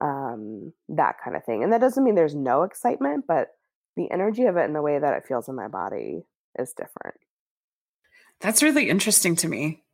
um, 0.00 0.72
that 0.88 1.16
kind 1.22 1.36
of 1.36 1.44
thing. 1.44 1.62
And 1.62 1.72
that 1.72 1.80
doesn't 1.80 2.02
mean 2.02 2.14
there's 2.14 2.34
no 2.34 2.62
excitement, 2.62 3.24
but 3.26 3.48
the 3.96 4.10
energy 4.10 4.44
of 4.44 4.56
it 4.56 4.64
and 4.64 4.74
the 4.74 4.82
way 4.82 4.98
that 4.98 5.14
it 5.14 5.26
feels 5.26 5.48
in 5.48 5.54
my 5.54 5.68
body 5.68 6.24
is 6.58 6.72
different. 6.72 7.16
That's 8.40 8.62
really 8.62 8.88
interesting 8.88 9.36
to 9.36 9.48
me. 9.48 9.84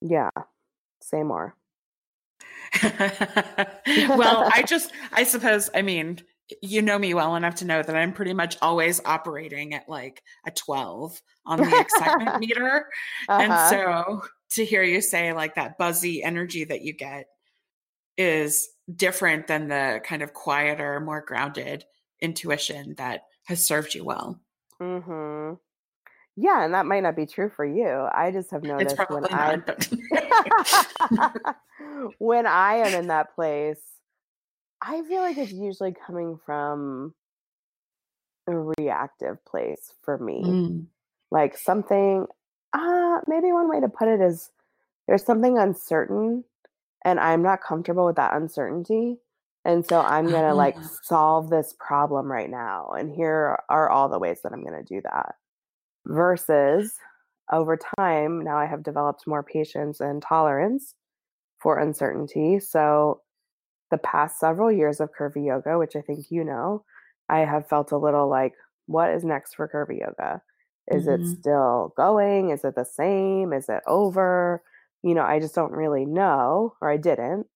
Yeah. 0.00 0.30
Say 1.02 1.22
more. 1.22 1.56
well, 2.82 4.48
I 4.52 4.62
just, 4.66 4.92
I 5.12 5.24
suppose, 5.24 5.70
I 5.74 5.82
mean, 5.82 6.20
you 6.62 6.82
know 6.82 6.98
me 6.98 7.14
well 7.14 7.34
enough 7.34 7.56
to 7.56 7.64
know 7.64 7.82
that 7.82 7.96
I'm 7.96 8.12
pretty 8.12 8.32
much 8.32 8.56
always 8.62 9.00
operating 9.04 9.74
at 9.74 9.88
like 9.88 10.22
a 10.46 10.50
12 10.50 11.20
on 11.44 11.60
the 11.60 11.80
excitement 11.80 12.40
meter. 12.40 12.88
Uh-huh. 13.28 13.42
And 13.42 13.70
so 13.70 14.22
to 14.50 14.64
hear 14.64 14.82
you 14.82 15.00
say 15.00 15.32
like 15.32 15.54
that 15.54 15.78
buzzy 15.78 16.22
energy 16.22 16.64
that 16.64 16.82
you 16.82 16.92
get 16.92 17.26
is 18.16 18.68
different 18.94 19.46
than 19.46 19.68
the 19.68 20.00
kind 20.04 20.22
of 20.22 20.32
quieter, 20.32 21.00
more 21.00 21.20
grounded 21.20 21.84
intuition 22.20 22.94
that 22.98 23.22
has 23.44 23.64
served 23.64 23.94
you 23.94 24.04
well. 24.04 24.40
Mm-hmm. 24.80 25.54
Yeah, 26.38 26.64
and 26.64 26.74
that 26.74 26.86
might 26.86 27.02
not 27.02 27.16
be 27.16 27.24
true 27.24 27.50
for 27.54 27.64
you. 27.64 28.08
I 28.12 28.30
just 28.30 28.50
have 28.50 28.62
noticed 28.62 28.98
when 29.08 29.24
I 29.32 29.58
when 32.18 32.46
I 32.46 32.74
am 32.76 33.00
in 33.00 33.06
that 33.08 33.34
place, 33.34 33.80
I 34.82 35.02
feel 35.02 35.22
like 35.22 35.38
it's 35.38 35.52
usually 35.52 35.94
coming 36.06 36.38
from 36.44 37.14
a 38.46 38.52
reactive 38.78 39.42
place 39.46 39.94
for 40.02 40.18
me. 40.18 40.42
Mm. 40.44 40.86
Like 41.30 41.56
something 41.56 42.26
uh 42.76 43.20
maybe 43.26 43.52
one 43.52 43.68
way 43.68 43.80
to 43.80 43.88
put 43.88 44.08
it 44.08 44.20
is 44.20 44.50
there's 45.06 45.24
something 45.24 45.58
uncertain 45.58 46.44
and 47.04 47.20
I'm 47.20 47.42
not 47.42 47.62
comfortable 47.62 48.04
with 48.04 48.16
that 48.16 48.34
uncertainty. 48.34 49.18
And 49.64 49.86
so 49.86 50.00
I'm 50.00 50.26
going 50.26 50.44
to 50.44 50.54
like 50.54 50.76
ah. 50.76 50.88
solve 51.02 51.50
this 51.50 51.74
problem 51.78 52.30
right 52.30 52.50
now. 52.50 52.90
And 52.98 53.14
here 53.14 53.58
are 53.68 53.88
all 53.88 54.08
the 54.08 54.18
ways 54.18 54.40
that 54.42 54.52
I'm 54.52 54.64
going 54.64 54.84
to 54.84 54.94
do 54.94 55.00
that 55.02 55.36
versus 56.06 56.94
over 57.52 57.78
time, 57.98 58.42
now 58.42 58.58
I 58.58 58.66
have 58.66 58.82
developed 58.82 59.26
more 59.26 59.42
patience 59.42 60.00
and 60.00 60.20
tolerance 60.20 60.94
for 61.60 61.78
uncertainty. 61.78 62.58
So, 62.58 63.22
the 63.92 63.98
past 63.98 64.40
several 64.40 64.72
years 64.72 64.98
of 64.98 65.10
curvy 65.16 65.46
yoga, 65.46 65.78
which 65.78 65.94
I 65.94 66.00
think 66.00 66.26
you 66.28 66.42
know, 66.42 66.84
I 67.28 67.40
have 67.40 67.68
felt 67.68 67.92
a 67.92 67.96
little 67.96 68.28
like, 68.28 68.54
what 68.86 69.10
is 69.10 69.22
next 69.22 69.54
for 69.54 69.68
curvy 69.68 70.00
yoga? 70.00 70.42
Is 70.88 71.06
mm-hmm. 71.06 71.22
it 71.22 71.38
still 71.40 71.92
going? 71.96 72.50
Is 72.50 72.64
it 72.64 72.74
the 72.74 72.84
same? 72.84 73.52
Is 73.52 73.68
it 73.68 73.82
over? 73.86 74.62
You 75.02 75.14
know, 75.14 75.22
I 75.22 75.40
just 75.40 75.54
don't 75.54 75.72
really 75.72 76.06
know, 76.06 76.74
or 76.80 76.90
I 76.90 76.96
didn't. 76.96 77.46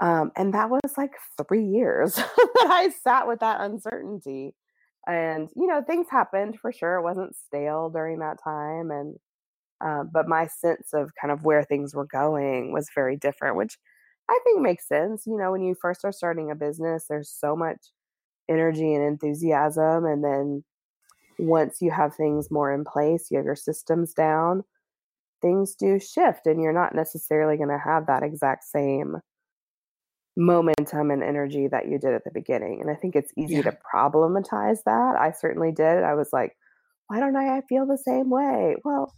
Um, 0.00 0.32
and 0.36 0.54
that 0.54 0.70
was 0.70 0.80
like 0.96 1.12
three 1.46 1.64
years 1.64 2.14
that 2.16 2.68
I 2.70 2.90
sat 3.02 3.26
with 3.26 3.40
that 3.40 3.60
uncertainty 3.60 4.54
and 5.06 5.48
you 5.56 5.66
know 5.66 5.82
things 5.82 6.06
happened 6.10 6.58
for 6.60 6.72
sure 6.72 6.96
it 6.96 7.02
wasn't 7.02 7.34
stale 7.34 7.90
during 7.90 8.18
that 8.18 8.38
time 8.42 8.90
and 8.90 9.16
uh, 9.84 10.04
but 10.04 10.28
my 10.28 10.46
sense 10.46 10.90
of 10.92 11.10
kind 11.18 11.32
of 11.32 11.44
where 11.44 11.64
things 11.64 11.94
were 11.94 12.06
going 12.06 12.72
was 12.72 12.90
very 12.94 13.16
different 13.16 13.56
which 13.56 13.78
i 14.28 14.38
think 14.44 14.60
makes 14.60 14.86
sense 14.86 15.26
you 15.26 15.36
know 15.36 15.50
when 15.50 15.62
you 15.62 15.74
first 15.80 16.04
are 16.04 16.12
starting 16.12 16.50
a 16.50 16.54
business 16.54 17.06
there's 17.08 17.30
so 17.30 17.56
much 17.56 17.78
energy 18.48 18.94
and 18.94 19.04
enthusiasm 19.04 20.04
and 20.04 20.22
then 20.22 20.62
once 21.38 21.78
you 21.80 21.90
have 21.90 22.14
things 22.14 22.50
more 22.50 22.72
in 22.72 22.84
place 22.84 23.30
you 23.30 23.36
have 23.36 23.46
your 23.46 23.56
systems 23.56 24.12
down 24.12 24.62
things 25.40 25.74
do 25.74 25.98
shift 25.98 26.46
and 26.46 26.60
you're 26.60 26.72
not 26.72 26.94
necessarily 26.94 27.56
going 27.56 27.68
to 27.68 27.78
have 27.78 28.06
that 28.06 28.22
exact 28.22 28.64
same 28.64 29.16
momentum 30.36 31.10
and 31.10 31.22
energy 31.22 31.68
that 31.68 31.88
you 31.88 31.98
did 31.98 32.14
at 32.14 32.24
the 32.24 32.30
beginning. 32.32 32.80
And 32.80 32.90
I 32.90 32.94
think 32.94 33.16
it's 33.16 33.32
easy 33.36 33.56
yeah. 33.56 33.62
to 33.62 33.78
problematize 33.94 34.78
that. 34.84 35.16
I 35.18 35.32
certainly 35.32 35.72
did. 35.72 36.02
I 36.02 36.14
was 36.14 36.30
like, 36.32 36.56
why 37.08 37.20
don't 37.20 37.36
I 37.36 37.60
feel 37.68 37.86
the 37.86 37.98
same 37.98 38.30
way? 38.30 38.76
Well, 38.84 39.12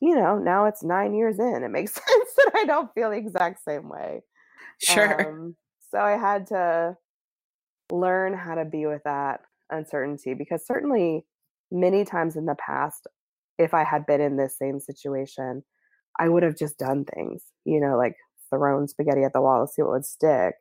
you 0.00 0.14
know, 0.14 0.38
now 0.38 0.66
it's 0.66 0.82
nine 0.82 1.14
years 1.14 1.38
in. 1.38 1.62
It 1.62 1.70
makes 1.70 1.94
sense 1.94 2.30
that 2.36 2.50
I 2.54 2.64
don't 2.64 2.92
feel 2.94 3.10
the 3.10 3.16
exact 3.16 3.64
same 3.64 3.88
way. 3.88 4.22
Sure. 4.80 5.28
Um, 5.28 5.56
so 5.90 5.98
I 5.98 6.18
had 6.18 6.48
to 6.48 6.96
learn 7.90 8.34
how 8.34 8.56
to 8.56 8.64
be 8.64 8.86
with 8.86 9.02
that 9.04 9.40
uncertainty 9.70 10.34
because 10.34 10.66
certainly 10.66 11.24
many 11.70 12.04
times 12.04 12.36
in 12.36 12.46
the 12.46 12.56
past, 12.56 13.06
if 13.58 13.74
I 13.74 13.84
had 13.84 14.06
been 14.06 14.20
in 14.20 14.36
this 14.36 14.56
same 14.58 14.80
situation, 14.80 15.64
I 16.18 16.28
would 16.28 16.42
have 16.42 16.56
just 16.56 16.78
done 16.78 17.04
things, 17.04 17.42
you 17.64 17.80
know, 17.80 17.96
like 17.96 18.16
thrown 18.50 18.88
spaghetti 18.88 19.24
at 19.24 19.32
the 19.32 19.40
wall 19.40 19.66
to 19.66 19.72
see 19.72 19.82
what 19.82 19.92
would 19.92 20.06
stick. 20.06 20.54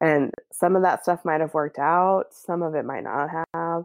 And 0.00 0.30
some 0.52 0.76
of 0.76 0.82
that 0.82 1.02
stuff 1.02 1.24
might 1.24 1.40
have 1.40 1.54
worked 1.54 1.78
out, 1.78 2.26
some 2.32 2.62
of 2.62 2.74
it 2.74 2.84
might 2.84 3.04
not 3.04 3.28
have. 3.54 3.84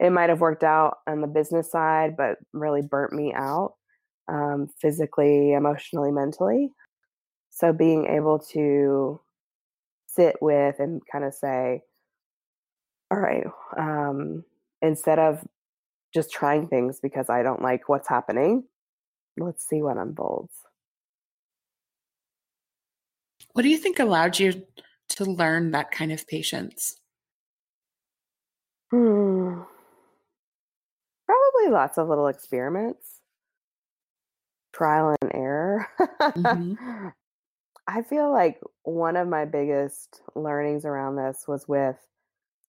It 0.00 0.10
might 0.10 0.28
have 0.30 0.40
worked 0.40 0.64
out 0.64 0.98
on 1.06 1.20
the 1.20 1.28
business 1.28 1.70
side, 1.70 2.16
but 2.16 2.38
really 2.52 2.82
burnt 2.82 3.12
me 3.12 3.32
out. 3.34 3.74
um, 4.28 4.68
physically, 4.80 5.52
emotionally, 5.52 6.10
mentally. 6.12 6.70
So 7.50 7.72
being 7.72 8.06
able 8.06 8.38
to 8.52 9.20
sit 10.06 10.36
with 10.40 10.80
and 10.80 11.02
kind 11.10 11.24
of 11.24 11.34
say, 11.34 11.82
all 13.10 13.18
right, 13.18 13.44
um, 13.78 14.44
instead 14.82 15.18
of 15.18 15.44
just 16.14 16.30
trying 16.30 16.68
things 16.68 17.00
because 17.00 17.28
I 17.28 17.42
don't 17.42 17.62
like 17.62 17.88
what's 17.88 18.08
happening, 18.08 18.64
let's 19.36 19.68
see 19.68 19.82
what 19.82 19.96
unfolds. 19.96 20.54
What 23.52 23.62
do 23.62 23.68
you 23.68 23.78
think 23.78 23.98
allowed 23.98 24.38
you 24.38 24.64
to 25.10 25.24
learn 25.24 25.72
that 25.72 25.90
kind 25.90 26.12
of 26.12 26.26
patience? 26.26 26.96
Hmm. 28.90 29.60
Probably 31.26 31.70
lots 31.70 31.98
of 31.98 32.08
little 32.08 32.28
experiments, 32.28 33.20
trial 34.72 35.14
and 35.20 35.30
error. 35.34 35.88
Mm-hmm. 36.20 37.08
I 37.86 38.02
feel 38.02 38.32
like 38.32 38.60
one 38.84 39.16
of 39.16 39.28
my 39.28 39.44
biggest 39.44 40.22
learnings 40.34 40.86
around 40.86 41.16
this 41.16 41.44
was 41.46 41.68
with 41.68 41.96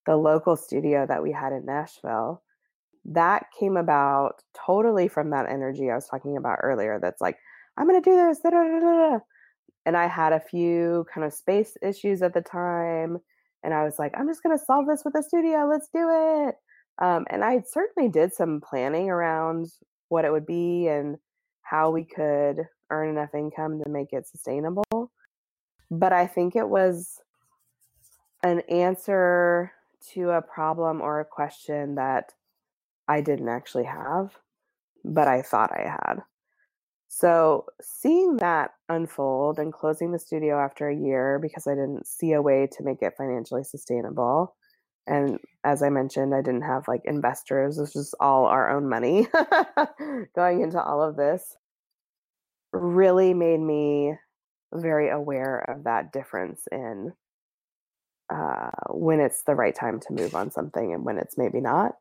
the 0.05 0.17
local 0.17 0.57
studio 0.57 1.05
that 1.05 1.23
we 1.23 1.31
had 1.31 1.53
in 1.53 1.65
Nashville. 1.65 2.43
That 3.05 3.45
came 3.57 3.77
about 3.77 4.41
totally 4.65 5.07
from 5.07 5.29
that 5.29 5.49
energy 5.49 5.91
I 5.91 5.95
was 5.95 6.07
talking 6.07 6.37
about 6.37 6.59
earlier. 6.61 6.99
That's 6.99 7.21
like, 7.21 7.37
I'm 7.77 7.87
going 7.87 8.01
to 8.01 8.09
do 8.09 8.15
this. 8.15 8.39
Da, 8.39 8.49
da, 8.49 8.79
da, 8.79 9.19
and 9.85 9.95
I 9.95 10.07
had 10.07 10.33
a 10.33 10.39
few 10.39 11.05
kind 11.13 11.25
of 11.25 11.33
space 11.33 11.77
issues 11.81 12.21
at 12.21 12.33
the 12.33 12.41
time. 12.41 13.19
And 13.63 13.73
I 13.73 13.83
was 13.83 13.99
like, 13.99 14.13
I'm 14.17 14.27
just 14.27 14.43
going 14.43 14.57
to 14.57 14.63
solve 14.63 14.87
this 14.87 15.03
with 15.05 15.15
a 15.15 15.23
studio. 15.23 15.67
Let's 15.67 15.89
do 15.93 16.07
it. 16.47 16.55
Um, 16.99 17.25
and 17.29 17.43
I 17.43 17.61
certainly 17.71 18.09
did 18.09 18.33
some 18.33 18.61
planning 18.61 19.09
around 19.09 19.67
what 20.09 20.25
it 20.25 20.31
would 20.31 20.45
be 20.45 20.87
and 20.87 21.17
how 21.61 21.91
we 21.91 22.05
could 22.05 22.67
earn 22.89 23.09
enough 23.09 23.33
income 23.33 23.81
to 23.83 23.89
make 23.89 24.13
it 24.13 24.27
sustainable. 24.27 25.11
But 25.91 26.13
I 26.13 26.27
think 26.27 26.55
it 26.55 26.67
was 26.67 27.19
an 28.43 28.61
answer 28.69 29.71
to 30.13 30.29
a 30.31 30.41
problem 30.41 31.01
or 31.01 31.19
a 31.19 31.25
question 31.25 31.95
that 31.95 32.31
I 33.07 33.21
didn't 33.21 33.49
actually 33.49 33.85
have, 33.85 34.31
but 35.03 35.27
I 35.27 35.41
thought 35.41 35.71
I 35.71 35.89
had. 35.89 36.23
So 37.07 37.65
seeing 37.81 38.37
that 38.37 38.71
unfold 38.89 39.59
and 39.59 39.71
closing 39.71 40.11
the 40.11 40.19
studio 40.19 40.59
after 40.59 40.89
a 40.89 40.95
year 40.95 41.39
because 41.41 41.67
I 41.67 41.71
didn't 41.71 42.07
see 42.07 42.33
a 42.33 42.41
way 42.41 42.67
to 42.73 42.83
make 42.83 43.01
it 43.01 43.13
financially 43.17 43.63
sustainable. 43.63 44.55
And 45.07 45.39
as 45.63 45.83
I 45.83 45.89
mentioned, 45.89 46.33
I 46.33 46.41
didn't 46.41 46.63
have 46.63 46.87
like 46.87 47.01
investors. 47.05 47.77
This 47.77 47.95
was 47.95 48.13
all 48.19 48.45
our 48.45 48.69
own 48.69 48.89
money 48.89 49.27
going 50.35 50.61
into 50.61 50.81
all 50.81 51.01
of 51.01 51.15
this. 51.15 51.55
Really 52.73 53.33
made 53.33 53.59
me 53.61 54.15
very 54.73 55.09
aware 55.09 55.59
of 55.69 55.83
that 55.85 56.11
difference 56.11 56.67
in 56.71 57.13
uh, 58.33 58.71
when 58.89 59.19
it's 59.19 59.43
the 59.43 59.55
right 59.55 59.75
time 59.75 59.99
to 60.01 60.13
move 60.13 60.35
on 60.35 60.51
something 60.51 60.93
and 60.93 61.05
when 61.05 61.17
it's 61.17 61.37
maybe 61.37 61.61
not, 61.61 61.93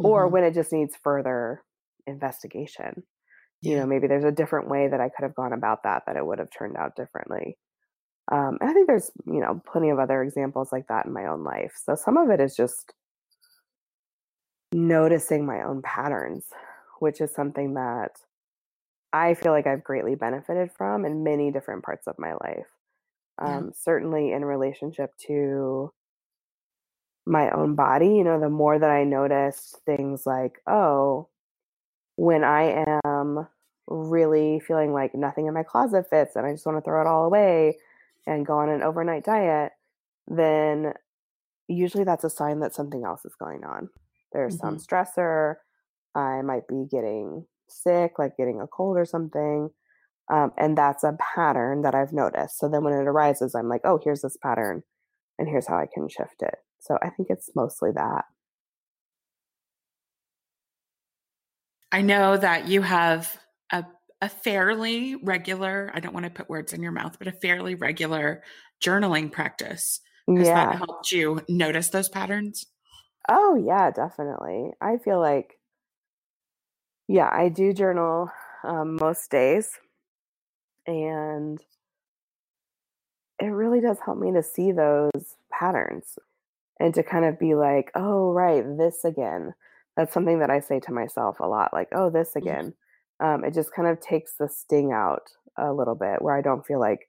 mm-hmm. 0.00 0.06
or 0.06 0.28
when 0.28 0.44
it 0.44 0.54
just 0.54 0.72
needs 0.72 0.96
further 1.02 1.62
investigation. 2.06 3.02
Yeah. 3.60 3.72
You 3.72 3.78
know, 3.78 3.86
maybe 3.86 4.06
there's 4.06 4.24
a 4.24 4.32
different 4.32 4.68
way 4.68 4.88
that 4.88 5.00
I 5.00 5.08
could 5.08 5.24
have 5.24 5.34
gone 5.34 5.52
about 5.52 5.82
that 5.82 6.04
that 6.06 6.16
it 6.16 6.24
would 6.24 6.38
have 6.38 6.50
turned 6.56 6.76
out 6.76 6.96
differently. 6.96 7.58
Um, 8.30 8.58
and 8.60 8.70
I 8.70 8.72
think 8.72 8.86
there's, 8.86 9.10
you 9.26 9.40
know, 9.40 9.60
plenty 9.70 9.90
of 9.90 9.98
other 9.98 10.22
examples 10.22 10.70
like 10.70 10.86
that 10.88 11.06
in 11.06 11.12
my 11.12 11.26
own 11.26 11.44
life. 11.44 11.72
So 11.82 11.94
some 11.94 12.16
of 12.16 12.30
it 12.30 12.40
is 12.40 12.54
just 12.54 12.92
noticing 14.72 15.46
my 15.46 15.62
own 15.62 15.82
patterns, 15.82 16.44
which 17.00 17.20
is 17.20 17.34
something 17.34 17.74
that 17.74 18.10
I 19.12 19.34
feel 19.34 19.52
like 19.52 19.66
I've 19.66 19.82
greatly 19.82 20.14
benefited 20.14 20.70
from 20.76 21.06
in 21.06 21.24
many 21.24 21.50
different 21.50 21.82
parts 21.84 22.06
of 22.06 22.16
my 22.18 22.34
life. 22.34 22.66
Um, 23.40 23.48
yeah. 23.48 23.70
Certainly 23.74 24.32
in 24.32 24.44
relationship 24.44 25.10
to 25.26 25.92
my 27.28 27.50
own 27.50 27.74
body, 27.74 28.06
you 28.06 28.24
know, 28.24 28.40
the 28.40 28.48
more 28.48 28.78
that 28.78 28.90
I 28.90 29.04
notice 29.04 29.76
things 29.84 30.24
like, 30.24 30.60
oh, 30.66 31.28
when 32.16 32.42
I 32.42 32.84
am 33.04 33.46
really 33.86 34.60
feeling 34.60 34.92
like 34.92 35.14
nothing 35.14 35.46
in 35.46 35.54
my 35.54 35.62
closet 35.62 36.06
fits 36.08 36.36
and 36.36 36.46
I 36.46 36.52
just 36.52 36.66
want 36.66 36.78
to 36.78 36.82
throw 36.82 37.00
it 37.00 37.06
all 37.06 37.24
away 37.24 37.78
and 38.26 38.46
go 38.46 38.54
on 38.54 38.70
an 38.70 38.82
overnight 38.82 39.24
diet, 39.24 39.72
then 40.26 40.94
usually 41.68 42.04
that's 42.04 42.24
a 42.24 42.30
sign 42.30 42.60
that 42.60 42.74
something 42.74 43.04
else 43.04 43.24
is 43.24 43.34
going 43.38 43.62
on. 43.64 43.90
There's 44.32 44.56
mm-hmm. 44.56 44.76
some 44.76 44.78
stressor. 44.78 45.56
I 46.14 46.42
might 46.42 46.66
be 46.66 46.86
getting 46.90 47.46
sick, 47.68 48.18
like 48.18 48.36
getting 48.36 48.60
a 48.60 48.66
cold 48.66 48.96
or 48.96 49.04
something. 49.04 49.70
Um, 50.30 50.52
and 50.58 50.76
that's 50.76 51.04
a 51.04 51.16
pattern 51.34 51.82
that 51.82 51.94
I've 51.94 52.12
noticed. 52.12 52.58
So 52.58 52.68
then 52.68 52.84
when 52.84 52.94
it 52.94 53.06
arises, 53.06 53.54
I'm 53.54 53.68
like, 53.68 53.82
oh, 53.84 54.00
here's 54.02 54.22
this 54.22 54.36
pattern, 54.36 54.82
and 55.38 55.48
here's 55.48 55.66
how 55.66 55.78
I 55.78 55.86
can 55.92 56.08
shift 56.08 56.42
it. 56.42 56.56
So 56.80 56.98
I 57.02 57.10
think 57.10 57.30
it's 57.30 57.50
mostly 57.54 57.90
that. 57.92 58.24
I 61.90 62.02
know 62.02 62.36
that 62.36 62.68
you 62.68 62.82
have 62.82 63.38
a, 63.72 63.84
a 64.20 64.28
fairly 64.28 65.16
regular, 65.16 65.90
I 65.94 66.00
don't 66.00 66.12
want 66.12 66.24
to 66.24 66.30
put 66.30 66.50
words 66.50 66.72
in 66.72 66.82
your 66.82 66.92
mouth, 66.92 67.16
but 67.18 67.28
a 67.28 67.32
fairly 67.32 67.74
regular 67.74 68.42
journaling 68.82 69.32
practice. 69.32 70.00
Has 70.28 70.46
yeah. 70.46 70.66
that 70.66 70.76
helped 70.76 71.10
you 71.10 71.40
notice 71.48 71.88
those 71.88 72.10
patterns? 72.10 72.66
Oh, 73.28 73.54
yeah, 73.56 73.90
definitely. 73.90 74.72
I 74.80 74.98
feel 74.98 75.20
like 75.20 75.58
yeah, 77.08 77.30
I 77.32 77.48
do 77.48 77.72
journal 77.72 78.30
um, 78.62 78.96
most 79.00 79.30
days. 79.30 79.70
And 80.86 81.58
it 83.40 83.46
really 83.46 83.80
does 83.80 83.98
help 84.04 84.18
me 84.18 84.32
to 84.32 84.42
see 84.42 84.72
those 84.72 85.36
patterns 85.50 86.18
and 86.80 86.94
to 86.94 87.02
kind 87.02 87.24
of 87.24 87.38
be 87.38 87.54
like, 87.54 87.90
oh, 87.94 88.32
right, 88.32 88.64
this 88.76 89.04
again. 89.04 89.54
That's 89.96 90.14
something 90.14 90.38
that 90.38 90.50
I 90.50 90.60
say 90.60 90.80
to 90.80 90.92
myself 90.92 91.40
a 91.40 91.46
lot 91.46 91.72
like, 91.72 91.88
oh, 91.92 92.10
this 92.10 92.30
mm-hmm. 92.30 92.48
again. 92.48 92.74
Um, 93.20 93.44
it 93.44 93.52
just 93.52 93.74
kind 93.74 93.88
of 93.88 94.00
takes 94.00 94.34
the 94.38 94.48
sting 94.48 94.92
out 94.92 95.30
a 95.56 95.72
little 95.72 95.96
bit 95.96 96.22
where 96.22 96.36
I 96.36 96.40
don't 96.40 96.64
feel 96.64 96.78
like 96.78 97.08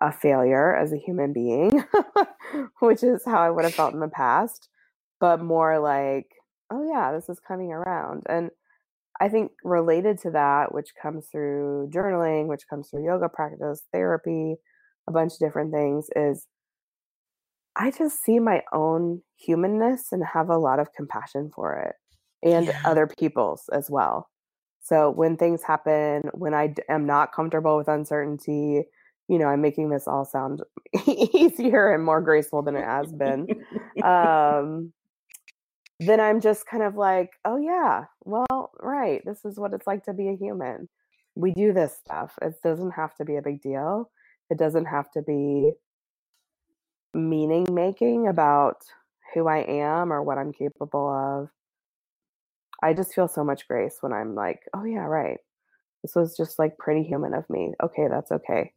a 0.00 0.12
failure 0.12 0.74
as 0.74 0.92
a 0.92 0.98
human 0.98 1.32
being, 1.32 1.84
which 2.80 3.02
is 3.02 3.24
how 3.24 3.40
I 3.40 3.50
would 3.50 3.64
have 3.64 3.74
felt 3.74 3.94
in 3.94 4.00
the 4.00 4.08
past, 4.08 4.68
but 5.20 5.40
more 5.40 5.78
like, 5.78 6.26
oh, 6.70 6.86
yeah, 6.90 7.12
this 7.12 7.28
is 7.28 7.40
coming 7.40 7.72
around. 7.72 8.24
And 8.28 8.50
I 9.20 9.28
think 9.28 9.52
related 9.64 10.18
to 10.22 10.30
that, 10.32 10.74
which 10.74 10.94
comes 11.00 11.28
through 11.30 11.90
journaling, 11.94 12.48
which 12.48 12.68
comes 12.68 12.88
through 12.88 13.06
yoga 13.06 13.28
practice, 13.28 13.82
therapy, 13.92 14.56
a 15.08 15.12
bunch 15.12 15.34
of 15.34 15.38
different 15.38 15.72
things, 15.72 16.08
is 16.14 16.46
I 17.76 17.90
just 17.90 18.22
see 18.24 18.38
my 18.38 18.62
own 18.72 19.22
humanness 19.36 20.08
and 20.12 20.24
have 20.24 20.48
a 20.48 20.58
lot 20.58 20.78
of 20.78 20.92
compassion 20.92 21.50
for 21.54 21.74
it 21.76 21.96
and 22.42 22.66
yeah. 22.66 22.80
other 22.84 23.06
people's 23.06 23.68
as 23.72 23.90
well. 23.90 24.30
So 24.80 25.10
when 25.10 25.36
things 25.36 25.62
happen, 25.62 26.22
when 26.32 26.54
I 26.54 26.74
am 26.88 27.06
not 27.06 27.34
comfortable 27.34 27.76
with 27.76 27.88
uncertainty, 27.88 28.84
you 29.28 29.38
know, 29.38 29.46
I'm 29.46 29.60
making 29.60 29.90
this 29.90 30.06
all 30.06 30.24
sound 30.24 30.62
easier 31.06 31.92
and 31.92 32.04
more 32.04 32.20
graceful 32.20 32.62
than 32.62 32.76
it 32.76 32.84
has 32.84 33.12
been. 33.12 33.46
um, 34.02 34.92
then 35.98 36.20
I'm 36.20 36.40
just 36.40 36.66
kind 36.66 36.82
of 36.82 36.94
like, 36.94 37.30
oh, 37.44 37.56
yeah, 37.56 38.04
well, 38.24 38.70
right. 38.80 39.22
This 39.24 39.44
is 39.44 39.58
what 39.58 39.72
it's 39.72 39.86
like 39.86 40.04
to 40.04 40.12
be 40.12 40.28
a 40.28 40.36
human. 40.36 40.88
We 41.34 41.52
do 41.52 41.72
this 41.72 41.96
stuff. 41.96 42.38
It 42.40 42.54
doesn't 42.62 42.92
have 42.92 43.14
to 43.16 43.24
be 43.24 43.36
a 43.36 43.42
big 43.42 43.60
deal. 43.62 44.10
It 44.50 44.58
doesn't 44.58 44.86
have 44.86 45.10
to 45.12 45.22
be 45.22 45.72
meaning 47.16 47.66
making 47.70 48.28
about 48.28 48.82
who 49.34 49.48
I 49.48 49.58
am 49.58 50.12
or 50.12 50.22
what 50.22 50.38
I'm 50.38 50.52
capable 50.52 51.08
of. 51.08 51.48
I 52.82 52.92
just 52.92 53.14
feel 53.14 53.28
so 53.28 53.42
much 53.42 53.66
grace 53.66 53.98
when 54.00 54.12
I'm 54.12 54.34
like, 54.34 54.60
oh, 54.74 54.84
yeah, 54.84 55.06
right. 55.06 55.38
This 56.02 56.14
was 56.14 56.36
just 56.36 56.58
like 56.58 56.78
pretty 56.78 57.02
human 57.02 57.34
of 57.34 57.48
me. 57.48 57.72
Okay, 57.82 58.06
that's 58.08 58.30
okay. 58.30 58.72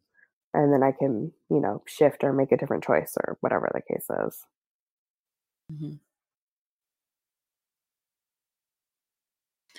And 0.54 0.72
then 0.72 0.82
I 0.82 0.92
can, 0.92 1.32
you 1.50 1.60
know, 1.60 1.82
shift 1.86 2.24
or 2.24 2.32
make 2.32 2.50
a 2.50 2.56
different 2.56 2.82
choice 2.82 3.14
or 3.16 3.36
whatever 3.40 3.70
the 3.72 3.82
case 3.82 4.06
is. 4.26 4.46
Mm-hmm. 5.72 5.94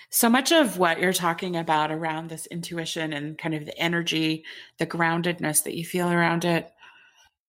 So 0.10 0.30
much 0.30 0.52
of 0.52 0.78
what 0.78 1.00
you're 1.00 1.14
talking 1.14 1.56
about 1.56 1.92
around 1.92 2.30
this 2.30 2.46
intuition 2.48 3.14
and 3.14 3.38
kind 3.38 3.56
of 3.56 3.66
the 3.66 3.78
energy, 3.78 4.44
the 4.78 4.86
groundedness 4.86 5.64
that 5.64 5.76
you 5.76 5.86
feel 5.86 6.12
around 6.12 6.44
it, 6.44 6.72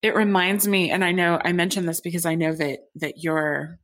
it 0.03 0.17
reminds 0.17 0.67
me, 0.67 0.91
and 0.91 1.05
I 1.05 1.13
know 1.13 1.41
I 1.45 1.53
mentioned 1.53 1.89
this 1.89 2.01
because 2.01 2.27
I 2.27 2.35
know 2.35 2.53
that 2.53 2.81
that 2.97 3.23
you're 3.23 3.79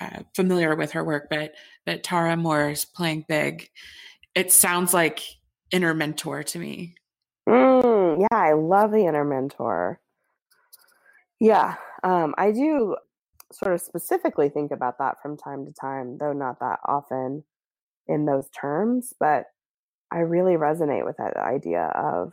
uh, 0.00 0.20
familiar 0.34 0.76
with 0.76 0.92
her 0.92 1.04
work, 1.04 1.26
but 1.28 1.52
that 1.86 2.04
Tara 2.04 2.36
Mohr's 2.36 2.84
playing 2.84 3.24
big. 3.28 3.68
It 4.34 4.52
sounds 4.52 4.94
like 4.94 5.22
inner 5.70 5.94
mentor 5.94 6.42
to 6.44 6.58
me. 6.58 6.94
Mm, 7.48 8.20
yeah, 8.20 8.38
I 8.38 8.52
love 8.52 8.92
the 8.92 9.06
inner 9.06 9.24
mentor. 9.24 10.00
Yeah, 11.40 11.76
um, 12.02 12.34
I 12.38 12.52
do 12.52 12.96
sort 13.52 13.74
of 13.74 13.80
specifically 13.80 14.48
think 14.48 14.70
about 14.70 14.98
that 14.98 15.20
from 15.20 15.36
time 15.36 15.66
to 15.66 15.72
time, 15.72 16.18
though 16.18 16.32
not 16.32 16.60
that 16.60 16.78
often 16.84 17.44
in 18.06 18.24
those 18.24 18.48
terms. 18.50 19.14
But 19.18 19.46
I 20.12 20.18
really 20.20 20.54
resonate 20.54 21.04
with 21.04 21.16
that 21.18 21.36
idea 21.36 21.86
of 21.86 22.32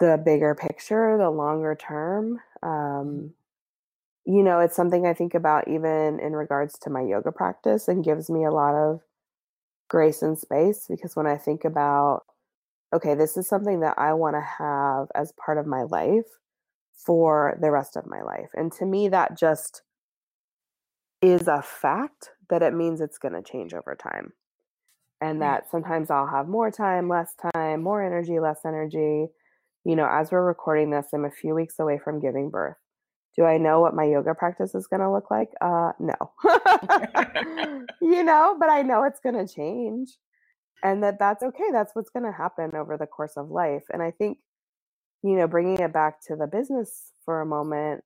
the 0.00 0.20
bigger 0.24 0.54
picture, 0.54 1.16
the 1.18 1.30
longer 1.30 1.74
term. 1.74 2.40
Um, 2.62 3.34
you 4.24 4.42
know, 4.42 4.60
it's 4.60 4.76
something 4.76 5.06
I 5.06 5.14
think 5.14 5.34
about 5.34 5.68
even 5.68 6.18
in 6.20 6.32
regards 6.32 6.78
to 6.80 6.90
my 6.90 7.02
yoga 7.02 7.32
practice 7.32 7.88
and 7.88 8.04
gives 8.04 8.30
me 8.30 8.44
a 8.44 8.50
lot 8.50 8.74
of 8.74 9.00
grace 9.88 10.22
and 10.22 10.38
space 10.38 10.86
because 10.88 11.16
when 11.16 11.26
I 11.26 11.36
think 11.36 11.64
about, 11.64 12.22
okay, 12.92 13.14
this 13.14 13.36
is 13.36 13.48
something 13.48 13.80
that 13.80 13.98
I 13.98 14.14
want 14.14 14.36
to 14.36 14.40
have 14.40 15.08
as 15.14 15.32
part 15.32 15.58
of 15.58 15.66
my 15.66 15.82
life 15.82 16.26
for 16.94 17.58
the 17.60 17.70
rest 17.70 17.96
of 17.96 18.06
my 18.06 18.22
life. 18.22 18.50
And 18.54 18.72
to 18.72 18.86
me, 18.86 19.08
that 19.08 19.38
just 19.38 19.82
is 21.22 21.48
a 21.48 21.62
fact 21.62 22.30
that 22.48 22.62
it 22.62 22.74
means 22.74 23.00
it's 23.00 23.18
going 23.18 23.34
to 23.34 23.42
change 23.42 23.74
over 23.74 23.94
time. 23.94 24.32
And 25.20 25.42
that 25.42 25.70
sometimes 25.70 26.10
I'll 26.10 26.26
have 26.26 26.48
more 26.48 26.70
time, 26.70 27.08
less 27.08 27.34
time, 27.54 27.82
more 27.82 28.02
energy, 28.02 28.38
less 28.40 28.60
energy. 28.64 29.28
You 29.84 29.96
know, 29.96 30.08
as 30.10 30.30
we're 30.30 30.44
recording 30.44 30.90
this, 30.90 31.06
I'm 31.12 31.24
a 31.24 31.30
few 31.30 31.54
weeks 31.54 31.78
away 31.78 31.98
from 32.02 32.20
giving 32.20 32.50
birth. 32.50 32.76
Do 33.36 33.44
I 33.44 33.58
know 33.58 33.80
what 33.80 33.94
my 33.94 34.04
yoga 34.04 34.34
practice 34.34 34.74
is 34.74 34.86
going 34.86 35.00
to 35.00 35.10
look 35.10 35.30
like? 35.30 35.50
Uh, 35.60 35.92
no. 35.98 36.14
you 38.02 38.24
know, 38.24 38.56
but 38.58 38.68
I 38.68 38.82
know 38.82 39.04
it's 39.04 39.20
going 39.20 39.46
to 39.46 39.52
change 39.52 40.18
and 40.82 41.02
that 41.02 41.18
that's 41.18 41.42
okay. 41.42 41.70
That's 41.72 41.94
what's 41.94 42.10
going 42.10 42.24
to 42.24 42.32
happen 42.32 42.74
over 42.74 42.96
the 42.96 43.06
course 43.06 43.36
of 43.36 43.50
life. 43.50 43.84
And 43.92 44.02
I 44.02 44.10
think, 44.10 44.38
you 45.22 45.36
know, 45.36 45.46
bringing 45.46 45.78
it 45.78 45.92
back 45.92 46.20
to 46.26 46.36
the 46.36 46.46
business 46.46 47.12
for 47.24 47.40
a 47.40 47.46
moment, 47.46 48.02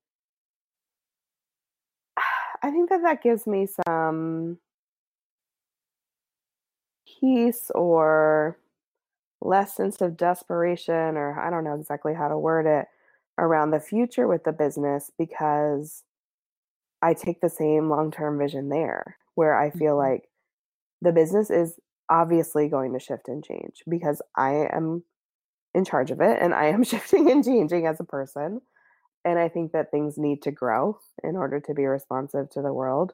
I 2.63 2.71
think 2.71 2.91
that 2.91 3.03
that 3.03 3.23
gives 3.23 3.47
me 3.47 3.67
some 3.87 4.59
peace 7.21 7.71
or 7.75 8.59
less 9.45 9.77
sense 9.77 10.01
of 10.01 10.17
desperation, 10.17 11.17
or 11.17 11.39
I 11.39 11.51
don't 11.51 11.65
know 11.65 11.75
exactly 11.75 12.15
how 12.15 12.29
to 12.29 12.39
word 12.39 12.67
it, 12.67 12.87
around 13.39 13.71
the 13.71 13.81
future 13.81 14.27
with 14.27 14.45
the 14.45 14.53
business 14.53 15.11
because 15.19 16.05
I 17.03 17.15
take 17.15 17.41
the 17.41 17.51
same 17.51 17.91
long 17.91 18.11
term 18.11 18.39
vision 18.39 18.69
there 18.69 19.17
where 19.35 19.59
I 19.59 19.71
feel 19.71 19.95
mm-hmm. 19.97 20.13
like 20.13 20.29
the 21.03 21.13
business 21.13 21.51
is 21.51 21.79
obviously 22.11 22.69
going 22.69 22.93
to 22.93 23.01
shift 23.01 23.29
and 23.29 23.45
change 23.45 23.83
because 23.89 24.23
I 24.37 24.69
am 24.73 25.03
in 25.75 25.85
charge 25.85 26.11
of 26.11 26.21
it 26.21 26.39
and 26.41 26.55
I 26.55 26.67
am 26.67 26.85
shifting 26.85 27.31
and 27.31 27.45
changing 27.45 27.87
as 27.87 28.01
a 28.01 28.05
person. 28.05 28.61
And 29.25 29.39
I 29.39 29.49
think 29.49 29.73
that 29.73 29.91
things 29.91 30.19
need 30.19 30.43
to 30.43 30.51
grow 30.51 30.99
in 31.23 31.37
order 31.37 31.59
to 31.59 31.75
be 31.75 31.87
responsive 31.87 32.51
to 32.51 32.63
the 32.63 32.73
world. 32.73 33.13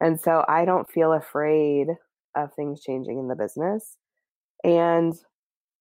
And 0.00 0.20
so 0.20 0.44
I 0.46 0.64
don't 0.64 0.90
feel 0.90 1.12
afraid 1.12 1.88
of 2.36 2.52
things 2.54 2.82
changing 2.82 3.18
in 3.18 3.28
the 3.28 3.34
business. 3.34 3.96
And 4.62 5.14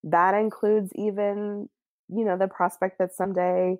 that 0.03 0.33
includes 0.33 0.91
even, 0.95 1.69
you 2.09 2.25
know, 2.25 2.37
the 2.37 2.47
prospect 2.47 2.97
that 2.99 3.13
someday 3.13 3.77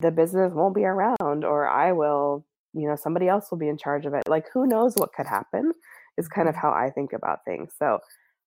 the 0.00 0.10
business 0.10 0.52
won't 0.52 0.74
be 0.74 0.84
around 0.84 1.44
or 1.44 1.68
I 1.68 1.92
will, 1.92 2.44
you 2.72 2.88
know, 2.88 2.96
somebody 2.96 3.28
else 3.28 3.50
will 3.50 3.58
be 3.58 3.68
in 3.68 3.78
charge 3.78 4.06
of 4.06 4.14
it. 4.14 4.28
Like 4.28 4.46
who 4.52 4.66
knows 4.66 4.94
what 4.96 5.12
could 5.12 5.26
happen 5.26 5.72
is 6.16 6.28
kind 6.28 6.48
of 6.48 6.54
mm-hmm. 6.54 6.66
how 6.66 6.72
I 6.72 6.90
think 6.90 7.12
about 7.12 7.44
things. 7.44 7.72
So 7.78 7.98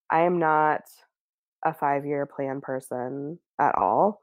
I 0.10 0.22
am 0.22 0.40
not 0.40 0.82
a 1.64 1.74
five 1.74 2.06
year 2.06 2.26
plan 2.26 2.62
person 2.62 3.40
at 3.60 3.76
all. 3.76 4.20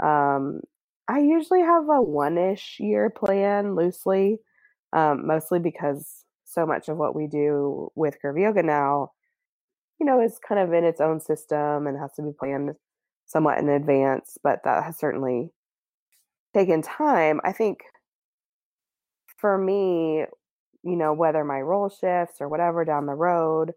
Um, 0.00 0.60
I 1.08 1.20
usually 1.20 1.60
have 1.60 1.88
a 1.88 2.00
one 2.00 2.38
ish 2.38 2.78
year 2.80 3.10
plan 3.10 3.74
loosely, 3.74 4.38
um, 4.92 5.26
mostly 5.26 5.58
because 5.58 6.24
so 6.44 6.66
much 6.66 6.88
of 6.88 6.96
what 6.96 7.14
we 7.14 7.26
do 7.26 7.90
with 7.94 8.18
Curvy 8.22 8.42
Yoga 8.42 8.62
now, 8.62 9.12
you 10.00 10.06
know, 10.06 10.20
is 10.20 10.38
kind 10.46 10.60
of 10.60 10.72
in 10.72 10.84
its 10.84 11.00
own 11.00 11.20
system 11.20 11.86
and 11.86 11.98
has 11.98 12.12
to 12.14 12.22
be 12.22 12.32
planned 12.38 12.74
somewhat 13.26 13.58
in 13.58 13.68
advance, 13.68 14.38
but 14.42 14.60
that 14.64 14.84
has 14.84 14.98
certainly 14.98 15.50
taken 16.54 16.82
time. 16.82 17.40
I 17.44 17.52
think 17.52 17.80
for 19.38 19.58
me, 19.58 20.24
you 20.82 20.96
know, 20.96 21.12
whether 21.12 21.44
my 21.44 21.60
role 21.60 21.88
shifts 21.88 22.36
or 22.40 22.48
whatever 22.48 22.84
down 22.84 23.06
the 23.06 23.14
road, 23.14 23.72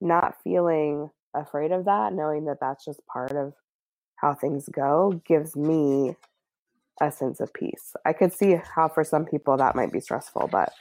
not 0.00 0.36
feeling 0.42 1.10
afraid 1.34 1.72
of 1.72 1.84
that, 1.84 2.12
knowing 2.12 2.46
that 2.46 2.58
that's 2.60 2.84
just 2.84 3.06
part 3.06 3.32
of 3.32 3.52
how 4.16 4.34
things 4.34 4.68
go, 4.72 5.20
gives 5.26 5.56
me 5.56 6.16
a 7.00 7.12
sense 7.12 7.40
of 7.40 7.52
peace. 7.52 7.94
I 8.06 8.12
could 8.12 8.32
see 8.32 8.56
how 8.74 8.88
for 8.88 9.04
some 9.04 9.26
people 9.26 9.56
that 9.58 9.76
might 9.76 9.92
be 9.92 10.00
stressful, 10.00 10.48
but 10.50 10.72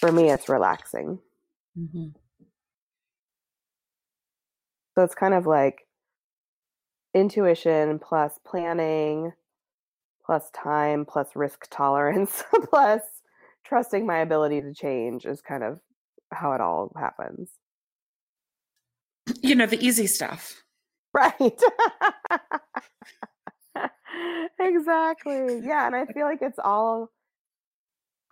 for 0.00 0.12
me, 0.12 0.30
it's 0.30 0.48
relaxing. 0.48 1.18
Mm-hmm. 1.78 2.08
So 4.94 5.02
it's 5.02 5.14
kind 5.14 5.34
of 5.34 5.46
like 5.46 5.86
intuition 7.14 7.98
plus 7.98 8.38
planning 8.46 9.32
plus 10.24 10.50
time 10.50 11.04
plus 11.04 11.28
risk 11.34 11.66
tolerance 11.70 12.42
plus 12.70 13.02
trusting 13.64 14.06
my 14.06 14.18
ability 14.18 14.60
to 14.60 14.72
change 14.72 15.26
is 15.26 15.40
kind 15.40 15.62
of 15.62 15.80
how 16.32 16.52
it 16.52 16.60
all 16.60 16.92
happens. 16.96 17.50
You 19.40 19.54
know, 19.54 19.66
the 19.66 19.84
easy 19.84 20.06
stuff. 20.06 20.62
Right. 21.14 21.40
exactly. 24.60 25.60
Yeah, 25.62 25.86
and 25.86 25.94
I 25.94 26.06
feel 26.06 26.26
like 26.26 26.40
it's 26.42 26.58
all 26.62 27.10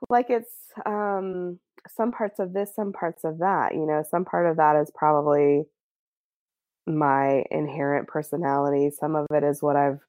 like 0.09 0.31
it's 0.31 0.51
um 0.87 1.59
some 1.89 2.13
parts 2.13 2.39
of 2.39 2.53
this, 2.53 2.75
some 2.75 2.93
parts 2.93 3.25
of 3.25 3.39
that. 3.39 3.75
You 3.75 3.87
know, 3.87 4.03
some 4.09 4.25
part 4.25 4.47
of 4.47 4.57
that 4.57 4.77
is 4.77 4.91
probably 4.95 5.65
my 6.91 7.45
inherent 7.51 8.09
personality. 8.09 8.91
Some 8.91 9.17
of 9.17 9.27
it 9.33 9.43
is 9.45 9.63
what 9.63 9.77
I've 9.77 10.01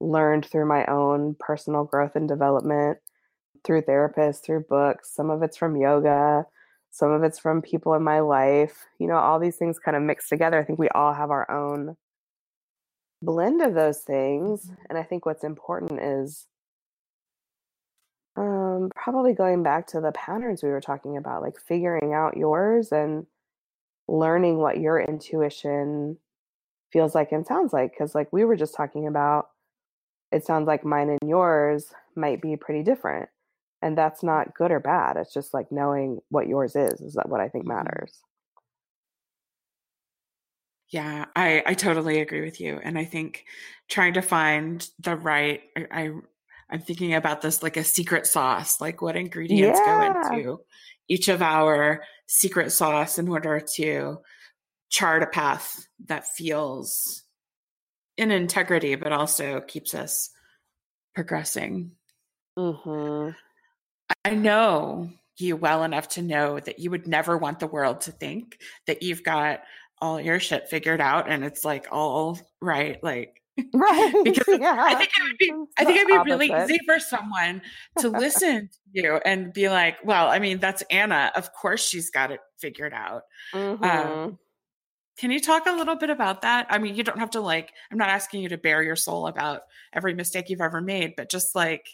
learned 0.00 0.46
through 0.46 0.66
my 0.66 0.84
own 0.86 1.36
personal 1.38 1.84
growth 1.84 2.16
and 2.16 2.28
development, 2.28 2.98
through 3.64 3.82
therapists, 3.82 4.42
through 4.42 4.64
books. 4.68 5.14
Some 5.14 5.30
of 5.30 5.42
it's 5.42 5.56
from 5.56 5.76
yoga. 5.76 6.46
Some 6.90 7.10
of 7.10 7.22
it's 7.22 7.38
from 7.38 7.62
people 7.62 7.94
in 7.94 8.02
my 8.02 8.20
life. 8.20 8.86
You 8.98 9.06
know, 9.06 9.16
all 9.16 9.38
these 9.38 9.56
things 9.56 9.78
kind 9.78 9.96
of 9.96 10.02
mixed 10.02 10.28
together. 10.28 10.58
I 10.58 10.64
think 10.64 10.78
we 10.78 10.88
all 10.88 11.12
have 11.12 11.30
our 11.30 11.50
own 11.50 11.96
blend 13.22 13.62
of 13.62 13.74
those 13.74 13.98
things. 13.98 14.66
Mm-hmm. 14.66 14.74
And 14.88 14.98
I 14.98 15.02
think 15.02 15.26
what's 15.26 15.44
important 15.44 16.00
is 16.00 16.46
um, 18.36 18.90
probably 18.94 19.34
going 19.34 19.62
back 19.62 19.86
to 19.88 20.00
the 20.00 20.12
patterns 20.12 20.62
we 20.62 20.70
were 20.70 20.80
talking 20.80 21.16
about, 21.16 21.42
like 21.42 21.58
figuring 21.58 22.14
out 22.14 22.36
yours 22.36 22.92
and 22.92 23.26
learning 24.10 24.58
what 24.58 24.80
your 24.80 25.00
intuition 25.00 26.18
feels 26.92 27.14
like 27.14 27.32
and 27.32 27.46
sounds 27.46 27.72
like. 27.72 27.92
Because, 27.92 28.14
like 28.14 28.32
we 28.32 28.44
were 28.44 28.56
just 28.56 28.74
talking 28.74 29.06
about, 29.06 29.48
it 30.32 30.44
sounds 30.44 30.66
like 30.66 30.84
mine 30.84 31.10
and 31.10 31.28
yours 31.28 31.92
might 32.16 32.42
be 32.42 32.56
pretty 32.56 32.82
different. 32.82 33.28
And 33.82 33.96
that's 33.96 34.22
not 34.22 34.54
good 34.54 34.70
or 34.70 34.80
bad. 34.80 35.16
It's 35.16 35.32
just 35.32 35.54
like 35.54 35.72
knowing 35.72 36.20
what 36.28 36.48
yours 36.48 36.76
is, 36.76 37.00
is 37.00 37.14
that 37.14 37.28
what 37.28 37.40
I 37.40 37.48
think 37.48 37.64
mm-hmm. 37.64 37.84
matters. 37.84 38.20
Yeah, 40.88 41.26
I, 41.36 41.62
I 41.64 41.74
totally 41.74 42.20
agree 42.20 42.40
with 42.40 42.60
you. 42.60 42.80
And 42.82 42.98
I 42.98 43.04
think 43.04 43.44
trying 43.88 44.14
to 44.14 44.22
find 44.22 44.86
the 44.98 45.14
right, 45.14 45.62
I, 45.76 45.86
I 45.92 46.10
I'm 46.70 46.80
thinking 46.80 47.14
about 47.14 47.42
this 47.42 47.62
like 47.62 47.76
a 47.76 47.84
secret 47.84 48.26
sauce, 48.26 48.80
like 48.80 49.02
what 49.02 49.16
ingredients 49.16 49.80
yeah. 49.84 50.14
go 50.32 50.38
into 50.40 50.60
each 51.08 51.28
of 51.28 51.42
our 51.42 52.02
secret 52.26 52.70
sauce 52.70 53.18
in 53.18 53.28
order 53.28 53.60
to 53.76 54.18
chart 54.88 55.22
a 55.22 55.26
path 55.26 55.86
that 56.06 56.28
feels 56.28 57.24
in 58.16 58.30
integrity, 58.30 58.94
but 58.94 59.12
also 59.12 59.60
keeps 59.60 59.94
us 59.94 60.30
progressing. 61.14 61.92
Mm-hmm. 62.58 63.30
I 64.24 64.30
know 64.30 65.10
you 65.38 65.56
well 65.56 65.84
enough 65.84 66.08
to 66.08 66.22
know 66.22 66.60
that 66.60 66.78
you 66.78 66.90
would 66.90 67.08
never 67.08 67.36
want 67.36 67.60
the 67.60 67.66
world 67.66 68.02
to 68.02 68.12
think 68.12 68.58
that 68.86 69.02
you've 69.02 69.24
got 69.24 69.60
all 70.00 70.20
your 70.20 70.38
shit 70.38 70.68
figured 70.68 71.00
out 71.00 71.28
and 71.28 71.44
it's 71.44 71.64
like 71.64 71.86
all 71.90 72.38
right. 72.60 73.02
Like 73.02 73.39
Right. 73.74 74.14
because 74.24 74.58
yeah. 74.60 74.76
I 74.78 74.94
think 74.94 75.10
it 75.16 75.22
would 75.22 75.38
be 75.38 75.52
I 75.78 75.84
think 75.84 75.96
it'd 75.96 76.06
be 76.08 76.14
opposite. 76.14 76.30
really 76.30 76.64
easy 76.64 76.78
for 76.86 76.98
someone 76.98 77.62
to 77.98 78.08
listen 78.08 78.68
to 78.68 78.78
you 78.92 79.20
and 79.24 79.52
be 79.52 79.68
like, 79.68 79.96
well, 80.04 80.28
I 80.28 80.38
mean, 80.38 80.58
that's 80.58 80.82
Anna. 80.90 81.32
Of 81.34 81.52
course 81.52 81.86
she's 81.86 82.10
got 82.10 82.30
it 82.30 82.40
figured 82.58 82.92
out. 82.92 83.22
Mm-hmm. 83.54 83.84
Um, 83.84 84.38
can 85.18 85.30
you 85.30 85.40
talk 85.40 85.66
a 85.66 85.72
little 85.72 85.96
bit 85.96 86.10
about 86.10 86.42
that? 86.42 86.66
I 86.70 86.78
mean, 86.78 86.94
you 86.94 87.02
don't 87.02 87.18
have 87.18 87.30
to 87.30 87.40
like, 87.40 87.72
I'm 87.90 87.98
not 87.98 88.08
asking 88.08 88.42
you 88.42 88.48
to 88.50 88.58
bare 88.58 88.82
your 88.82 88.96
soul 88.96 89.26
about 89.26 89.62
every 89.92 90.14
mistake 90.14 90.48
you've 90.48 90.62
ever 90.62 90.80
made, 90.80 91.14
but 91.16 91.30
just 91.30 91.54
like 91.54 91.86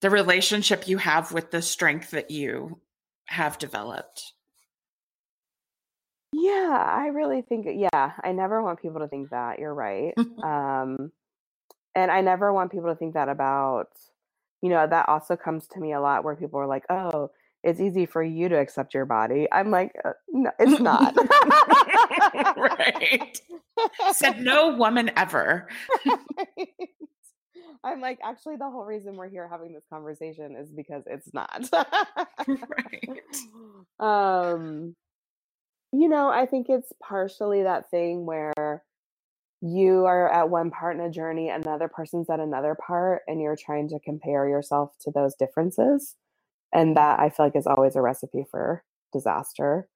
the 0.00 0.10
relationship 0.10 0.86
you 0.86 0.98
have 0.98 1.32
with 1.32 1.50
the 1.50 1.62
strength 1.62 2.12
that 2.12 2.30
you 2.30 2.80
have 3.26 3.58
developed. 3.58 4.32
Yeah, 6.32 6.84
I 6.88 7.08
really 7.08 7.42
think 7.42 7.66
yeah, 7.70 8.12
I 8.22 8.32
never 8.32 8.62
want 8.62 8.80
people 8.80 9.00
to 9.00 9.08
think 9.08 9.30
that. 9.30 9.58
You're 9.58 9.74
right. 9.74 10.14
um 10.42 11.12
and 11.94 12.10
I 12.10 12.20
never 12.22 12.52
want 12.52 12.72
people 12.72 12.88
to 12.88 12.96
think 12.96 13.14
that 13.14 13.28
about 13.28 13.88
you 14.62 14.70
know, 14.70 14.86
that 14.86 15.08
also 15.08 15.36
comes 15.36 15.66
to 15.68 15.80
me 15.80 15.92
a 15.92 16.00
lot 16.00 16.22
where 16.24 16.36
people 16.36 16.60
are 16.60 16.68
like, 16.68 16.84
"Oh, 16.88 17.30
it's 17.64 17.80
easy 17.80 18.06
for 18.06 18.22
you 18.22 18.48
to 18.48 18.56
accept 18.58 18.94
your 18.94 19.04
body. 19.06 19.46
I'm 19.52 19.70
like, 19.70 19.92
uh, 20.04 20.12
no, 20.30 20.50
it's 20.58 20.80
not. 20.80 21.14
right. 22.56 23.40
Said 24.12 24.40
no 24.42 24.76
woman 24.76 25.10
ever. 25.16 25.68
I'm 27.84 28.00
like, 28.00 28.18
actually, 28.22 28.56
the 28.56 28.68
whole 28.70 28.84
reason 28.84 29.16
we're 29.16 29.28
here 29.28 29.48
having 29.48 29.72
this 29.72 29.84
conversation 29.90 30.56
is 30.56 30.70
because 30.70 31.04
it's 31.06 31.32
not. 31.32 31.68
right. 32.48 33.20
Um, 34.00 34.94
you 35.92 36.08
know, 36.08 36.28
I 36.28 36.46
think 36.46 36.68
it's 36.68 36.92
partially 37.02 37.62
that 37.62 37.90
thing 37.90 38.24
where 38.24 38.82
you 39.60 40.06
are 40.06 40.28
at 40.32 40.50
one 40.50 40.70
part 40.70 40.96
in 40.96 41.02
a 41.02 41.10
journey, 41.10 41.50
another 41.50 41.86
person's 41.86 42.30
at 42.30 42.40
another 42.40 42.74
part, 42.74 43.22
and 43.28 43.40
you're 43.40 43.56
trying 43.56 43.88
to 43.90 44.00
compare 44.00 44.48
yourself 44.48 44.92
to 45.02 45.12
those 45.14 45.34
differences. 45.34 46.16
And 46.72 46.96
that 46.96 47.20
I 47.20 47.28
feel 47.28 47.46
like 47.46 47.56
is 47.56 47.66
always 47.66 47.94
a 47.94 48.00
recipe 48.00 48.44
for 48.50 48.82
disaster 49.12 49.88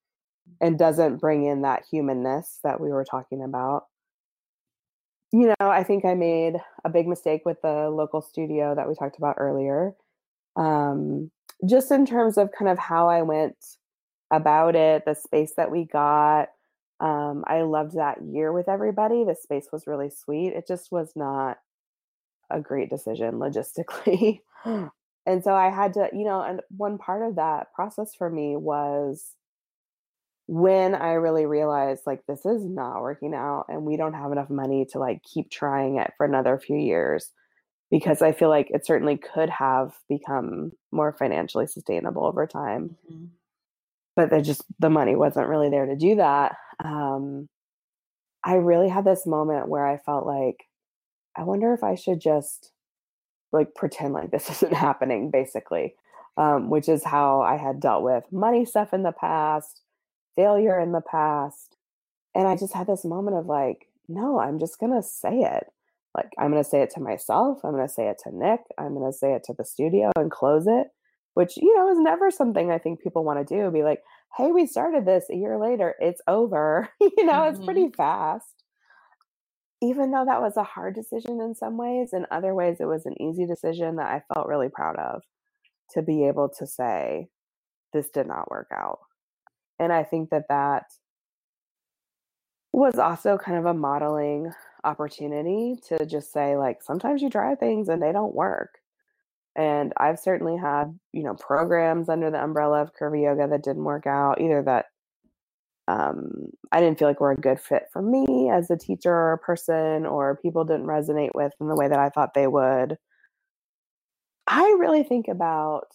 and 0.60 0.78
doesn't 0.78 1.16
bring 1.16 1.46
in 1.46 1.62
that 1.62 1.84
humanness 1.90 2.60
that 2.62 2.80
we 2.80 2.90
were 2.90 3.04
talking 3.04 3.42
about. 3.42 3.86
You 5.32 5.48
know, 5.58 5.70
I 5.70 5.82
think 5.82 6.04
I 6.04 6.14
made 6.14 6.56
a 6.84 6.90
big 6.90 7.08
mistake 7.08 7.42
with 7.46 7.60
the 7.62 7.88
local 7.88 8.20
studio 8.20 8.74
that 8.74 8.86
we 8.86 8.94
talked 8.94 9.16
about 9.16 9.36
earlier. 9.38 9.94
Um, 10.54 11.30
just 11.68 11.90
in 11.90 12.04
terms 12.04 12.36
of 12.36 12.50
kind 12.56 12.70
of 12.70 12.78
how 12.78 13.08
I 13.08 13.22
went 13.22 13.56
about 14.30 14.74
it, 14.74 15.04
the 15.04 15.14
space 15.14 15.52
that 15.56 15.70
we 15.70 15.84
got. 15.84 16.48
Um, 16.98 17.44
I 17.46 17.62
loved 17.62 17.96
that 17.96 18.22
year 18.22 18.52
with 18.52 18.68
everybody. 18.68 19.24
The 19.24 19.36
space 19.40 19.68
was 19.72 19.86
really 19.86 20.10
sweet. 20.10 20.54
It 20.54 20.66
just 20.66 20.90
was 20.90 21.12
not 21.14 21.58
a 22.50 22.60
great 22.60 22.90
decision 22.90 23.34
logistically. 23.34 24.40
and 24.64 25.44
so 25.44 25.54
I 25.54 25.70
had 25.70 25.94
to, 25.94 26.08
you 26.12 26.24
know, 26.24 26.40
and 26.42 26.60
one 26.70 26.98
part 26.98 27.22
of 27.22 27.36
that 27.36 27.72
process 27.74 28.14
for 28.16 28.30
me 28.30 28.56
was 28.56 29.32
when 30.46 30.94
I 30.94 31.14
really 31.14 31.44
realized 31.44 32.02
like 32.06 32.24
this 32.26 32.46
is 32.46 32.64
not 32.64 33.02
working 33.02 33.34
out 33.34 33.66
and 33.68 33.84
we 33.84 33.96
don't 33.96 34.14
have 34.14 34.30
enough 34.30 34.48
money 34.48 34.86
to 34.92 34.98
like 34.98 35.22
keep 35.22 35.50
trying 35.50 35.98
it 35.98 36.12
for 36.16 36.24
another 36.24 36.56
few 36.58 36.76
years 36.76 37.30
because 37.90 38.22
I 38.22 38.32
feel 38.32 38.48
like 38.48 38.70
it 38.70 38.86
certainly 38.86 39.16
could 39.16 39.50
have 39.50 39.92
become 40.08 40.72
more 40.92 41.12
financially 41.12 41.66
sustainable 41.66 42.24
over 42.24 42.46
time. 42.46 42.96
Mm-hmm. 43.10 43.24
But 44.16 44.30
there 44.30 44.40
just 44.40 44.62
the 44.78 44.90
money 44.90 45.14
wasn't 45.14 45.48
really 45.48 45.68
there 45.70 45.86
to 45.86 45.96
do 45.96 46.16
that. 46.16 46.56
Um, 46.84 47.48
I 48.44 48.54
really 48.54 48.88
had 48.88 49.04
this 49.04 49.26
moment 49.26 49.68
where 49.68 49.86
I 49.86 49.98
felt 49.98 50.26
like 50.26 50.64
I 51.36 51.42
wonder 51.42 51.74
if 51.74 51.84
I 51.84 51.94
should 51.94 52.20
just 52.20 52.72
like 53.52 53.74
pretend 53.74 54.14
like 54.14 54.30
this 54.30 54.50
isn't 54.62 54.72
happening 54.72 55.30
basically. 55.30 55.94
Um, 56.38 56.68
which 56.68 56.86
is 56.86 57.02
how 57.02 57.40
I 57.40 57.56
had 57.56 57.80
dealt 57.80 58.02
with 58.02 58.30
money 58.30 58.66
stuff 58.66 58.92
in 58.92 59.02
the 59.02 59.12
past, 59.12 59.80
failure 60.36 60.78
in 60.78 60.92
the 60.92 61.00
past. 61.00 61.76
And 62.34 62.46
I 62.46 62.56
just 62.56 62.74
had 62.74 62.86
this 62.86 63.06
moment 63.06 63.38
of 63.38 63.46
like, 63.46 63.86
no, 64.06 64.38
I'm 64.38 64.58
just 64.58 64.78
going 64.78 64.92
to 64.92 65.02
say 65.02 65.40
it. 65.40 65.64
Like, 66.14 66.28
I'm 66.38 66.50
going 66.50 66.62
to 66.62 66.68
say 66.68 66.82
it 66.82 66.90
to 66.90 67.00
myself. 67.00 67.60
I'm 67.64 67.72
going 67.72 67.86
to 67.86 67.92
say 67.92 68.08
it 68.08 68.18
to 68.24 68.36
Nick. 68.36 68.60
I'm 68.78 68.94
going 68.94 69.10
to 69.10 69.16
say 69.16 69.32
it 69.32 69.44
to 69.44 69.54
the 69.54 69.64
studio 69.64 70.12
and 70.16 70.30
close 70.30 70.66
it, 70.66 70.88
which, 71.36 71.58
you 71.58 71.76
know, 71.76 71.92
is 71.92 71.98
never 71.98 72.30
something 72.30 72.70
I 72.70 72.78
think 72.78 73.02
people 73.02 73.22
want 73.22 73.46
to 73.46 73.54
do. 73.54 73.70
Be 73.70 73.82
like, 73.82 74.02
hey, 74.38 74.52
we 74.52 74.66
started 74.66 75.04
this 75.04 75.26
a 75.30 75.36
year 75.36 75.58
later. 75.58 75.94
It's 76.00 76.22
over. 76.26 76.88
you 77.00 77.26
know, 77.26 77.32
mm-hmm. 77.32 77.54
it's 77.54 77.62
pretty 77.62 77.90
fast. 77.90 78.64
Even 79.82 80.12
though 80.12 80.24
that 80.24 80.40
was 80.40 80.56
a 80.56 80.62
hard 80.62 80.94
decision 80.94 81.42
in 81.42 81.54
some 81.54 81.76
ways, 81.76 82.14
in 82.14 82.24
other 82.30 82.54
ways, 82.54 82.78
it 82.80 82.86
was 82.86 83.04
an 83.04 83.20
easy 83.20 83.44
decision 83.44 83.96
that 83.96 84.06
I 84.06 84.22
felt 84.32 84.48
really 84.48 84.70
proud 84.70 84.96
of 84.96 85.24
to 85.90 86.00
be 86.00 86.26
able 86.26 86.48
to 86.58 86.66
say, 86.66 87.28
this 87.92 88.08
did 88.08 88.26
not 88.26 88.50
work 88.50 88.68
out. 88.72 89.00
And 89.78 89.92
I 89.92 90.04
think 90.04 90.30
that 90.30 90.48
that 90.48 90.84
was 92.72 92.98
also 92.98 93.36
kind 93.36 93.58
of 93.58 93.66
a 93.66 93.74
modeling 93.74 94.52
opportunity 94.84 95.76
to 95.88 96.06
just 96.06 96.32
say, 96.32 96.56
like, 96.56 96.82
sometimes 96.82 97.20
you 97.20 97.28
try 97.28 97.54
things 97.56 97.90
and 97.90 98.02
they 98.02 98.12
don't 98.12 98.34
work. 98.34 98.78
And 99.56 99.94
I've 99.96 100.18
certainly 100.18 100.58
had, 100.58 100.96
you 101.12 101.22
know, 101.22 101.34
programs 101.34 102.10
under 102.10 102.30
the 102.30 102.42
umbrella 102.42 102.82
of 102.82 102.92
curvy 102.94 103.22
yoga 103.22 103.48
that 103.48 103.64
didn't 103.64 103.84
work 103.84 104.06
out, 104.06 104.38
either 104.38 104.62
that 104.62 104.86
um, 105.88 106.50
I 106.72 106.80
didn't 106.80 106.98
feel 106.98 107.08
like 107.08 107.20
were 107.20 107.30
a 107.30 107.36
good 107.36 107.58
fit 107.58 107.84
for 107.90 108.02
me 108.02 108.50
as 108.50 108.70
a 108.70 108.76
teacher 108.76 109.12
or 109.12 109.32
a 109.32 109.38
person, 109.38 110.04
or 110.04 110.38
people 110.42 110.64
didn't 110.64 110.86
resonate 110.86 111.34
with 111.34 111.52
in 111.58 111.68
the 111.68 111.74
way 111.74 111.88
that 111.88 111.98
I 111.98 112.10
thought 112.10 112.34
they 112.34 112.46
would. 112.46 112.98
I 114.46 114.76
really 114.78 115.02
think 115.02 115.26
about 115.26 115.86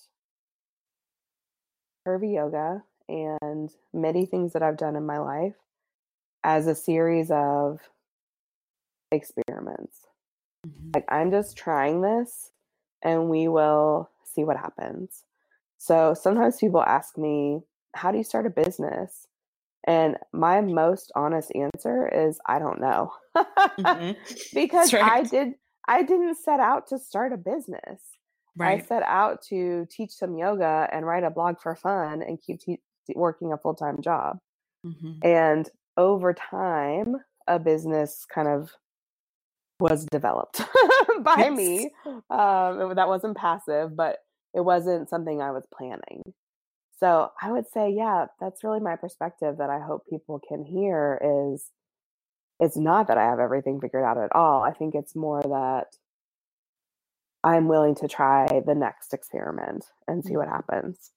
curvy 2.07 2.33
yoga 2.33 2.83
and 3.07 3.69
many 3.93 4.25
things 4.25 4.53
that 4.53 4.63
I've 4.63 4.77
done 4.77 4.95
in 4.95 5.05
my 5.05 5.19
life 5.19 5.55
as 6.43 6.65
a 6.65 6.73
series 6.73 7.29
of 7.29 7.79
experiments. 9.11 9.99
Mm-hmm. 10.65 10.91
Like, 10.95 11.05
I'm 11.09 11.29
just 11.29 11.55
trying 11.55 12.01
this 12.01 12.51
and 13.03 13.29
we 13.29 13.47
will 13.47 14.09
see 14.25 14.43
what 14.43 14.57
happens. 14.57 15.23
So 15.77 16.13
sometimes 16.13 16.57
people 16.57 16.81
ask 16.81 17.17
me, 17.17 17.61
How 17.95 18.11
do 18.11 18.17
you 18.17 18.23
start 18.23 18.45
a 18.45 18.49
business? 18.49 19.27
And 19.87 20.17
my 20.31 20.61
most 20.61 21.11
honest 21.15 21.51
answer 21.55 22.07
is 22.07 22.39
I 22.45 22.59
don't 22.59 22.79
know. 22.79 23.13
mm-hmm. 23.35 24.11
Because 24.53 24.93
right. 24.93 25.03
I 25.03 25.23
did 25.23 25.53
I 25.87 26.03
didn't 26.03 26.37
set 26.37 26.59
out 26.59 26.87
to 26.87 26.99
start 26.99 27.33
a 27.33 27.37
business. 27.37 28.01
Right. 28.55 28.81
I 28.81 28.85
set 28.85 29.03
out 29.03 29.41
to 29.49 29.87
teach 29.89 30.11
some 30.11 30.37
yoga 30.37 30.87
and 30.91 31.05
write 31.05 31.23
a 31.23 31.29
blog 31.29 31.59
for 31.59 31.75
fun 31.75 32.21
and 32.21 32.39
keep 32.41 32.59
te- 32.59 32.81
working 33.15 33.53
a 33.53 33.57
full 33.57 33.73
time 33.73 34.01
job. 34.01 34.37
Mm-hmm. 34.85 35.25
And 35.25 35.69
over 35.97 36.33
time, 36.33 37.15
a 37.47 37.59
business 37.59 38.25
kind 38.33 38.47
of 38.47 38.71
was 39.81 40.05
developed 40.05 40.59
by 41.23 41.35
yes. 41.37 41.57
me. 41.57 41.91
Um, 42.05 42.95
that 42.95 43.07
wasn't 43.07 43.37
passive, 43.37 43.95
but 43.95 44.19
it 44.53 44.61
wasn't 44.61 45.09
something 45.09 45.41
I 45.41 45.51
was 45.51 45.65
planning. 45.73 46.33
So 46.99 47.31
I 47.41 47.51
would 47.51 47.67
say, 47.67 47.89
yeah, 47.89 48.27
that's 48.39 48.63
really 48.63 48.79
my 48.79 48.95
perspective 48.95 49.57
that 49.57 49.69
I 49.69 49.79
hope 49.79 50.05
people 50.07 50.39
can 50.47 50.63
hear 50.63 51.19
is 51.51 51.71
it's 52.59 52.77
not 52.77 53.07
that 53.07 53.17
I 53.17 53.25
have 53.25 53.39
everything 53.39 53.81
figured 53.81 54.03
out 54.03 54.19
at 54.19 54.35
all. 54.35 54.61
I 54.61 54.71
think 54.71 54.93
it's 54.93 55.15
more 55.15 55.41
that 55.41 55.97
I'm 57.43 57.67
willing 57.67 57.95
to 57.95 58.07
try 58.07 58.61
the 58.65 58.75
next 58.75 59.13
experiment 59.13 59.85
and 60.07 60.23
see 60.23 60.37
what 60.37 60.47
mm-hmm. 60.47 60.55
happens. 60.55 61.11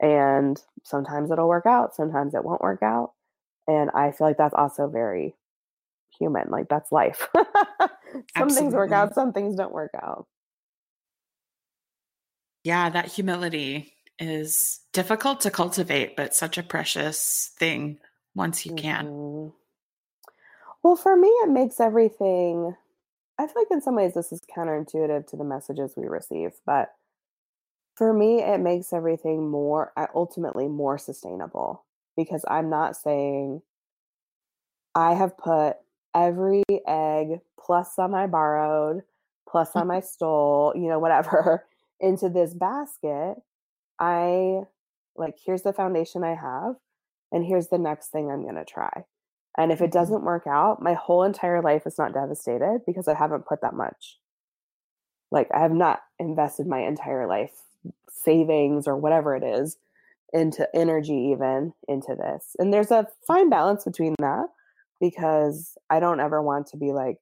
And 0.00 0.60
sometimes 0.84 1.30
it'll 1.30 1.48
work 1.48 1.66
out, 1.66 1.94
sometimes 1.94 2.34
it 2.34 2.44
won't 2.44 2.62
work 2.62 2.82
out. 2.82 3.12
And 3.66 3.90
I 3.90 4.12
feel 4.12 4.26
like 4.26 4.38
that's 4.38 4.54
also 4.54 4.88
very 4.88 5.34
human. 6.18 6.50
Like 6.50 6.68
that's 6.68 6.92
life. 6.92 7.28
some 7.34 7.90
Absolutely. 8.34 8.54
things 8.54 8.74
work 8.74 8.92
out, 8.92 9.14
some 9.14 9.32
things 9.32 9.56
don't 9.56 9.72
work 9.72 9.92
out. 9.94 10.26
Yeah, 12.64 12.90
that 12.90 13.06
humility 13.06 13.94
is 14.18 14.80
difficult 14.92 15.40
to 15.42 15.50
cultivate, 15.50 16.16
but 16.16 16.34
such 16.34 16.58
a 16.58 16.62
precious 16.62 17.52
thing 17.58 17.98
once 18.34 18.66
you 18.66 18.74
can. 18.74 19.06
Mm-hmm. 19.06 19.48
Well, 20.82 20.96
for 20.96 21.16
me, 21.16 21.28
it 21.28 21.50
makes 21.50 21.80
everything. 21.80 22.74
I 23.38 23.46
feel 23.46 23.54
like 23.56 23.70
in 23.70 23.82
some 23.82 23.96
ways 23.96 24.14
this 24.14 24.32
is 24.32 24.40
counterintuitive 24.56 25.26
to 25.28 25.36
the 25.36 25.44
messages 25.44 25.92
we 25.96 26.06
receive, 26.06 26.52
but 26.64 26.92
for 27.96 28.12
me, 28.12 28.42
it 28.42 28.60
makes 28.60 28.92
everything 28.92 29.48
more, 29.48 29.92
uh, 29.96 30.06
ultimately 30.14 30.68
more 30.68 30.98
sustainable 30.98 31.84
because 32.16 32.44
I'm 32.48 32.70
not 32.70 32.94
saying 32.94 33.62
I 34.94 35.14
have 35.14 35.36
put 35.36 35.76
every 36.16 36.62
egg 36.88 37.40
plus 37.62 37.94
some 37.94 38.14
I 38.14 38.26
borrowed, 38.26 39.02
plus 39.48 39.72
some 39.72 39.90
I 39.90 40.00
stole, 40.00 40.72
you 40.74 40.88
know, 40.88 40.98
whatever, 40.98 41.66
into 42.00 42.28
this 42.28 42.54
basket. 42.54 43.36
I 44.00 44.62
like, 45.16 45.36
here's 45.44 45.62
the 45.62 45.72
foundation 45.72 46.24
I 46.24 46.34
have, 46.34 46.76
and 47.32 47.44
here's 47.44 47.68
the 47.68 47.78
next 47.78 48.08
thing 48.08 48.30
I'm 48.30 48.42
going 48.42 48.56
to 48.56 48.64
try. 48.64 49.04
And 49.58 49.72
if 49.72 49.80
it 49.80 49.84
mm-hmm. 49.84 49.98
doesn't 49.98 50.24
work 50.24 50.46
out, 50.46 50.82
my 50.82 50.94
whole 50.94 51.22
entire 51.22 51.62
life 51.62 51.86
is 51.86 51.98
not 51.98 52.12
devastated 52.12 52.80
because 52.86 53.08
I 53.08 53.14
haven't 53.14 53.46
put 53.46 53.62
that 53.62 53.74
much. 53.74 54.18
Like, 55.30 55.48
I 55.54 55.60
have 55.60 55.72
not 55.72 56.00
invested 56.18 56.66
my 56.66 56.80
entire 56.80 57.26
life 57.26 57.62
savings 58.10 58.86
or 58.86 58.96
whatever 58.96 59.34
it 59.36 59.42
is 59.42 59.76
into 60.32 60.68
energy 60.74 61.30
even 61.32 61.72
into 61.86 62.14
this 62.14 62.56
and 62.58 62.72
there's 62.72 62.90
a 62.90 63.06
fine 63.26 63.48
balance 63.48 63.84
between 63.84 64.12
that 64.18 64.46
because 65.00 65.76
i 65.90 66.00
don't 66.00 66.20
ever 66.20 66.42
want 66.42 66.66
to 66.66 66.76
be 66.76 66.92
like 66.92 67.16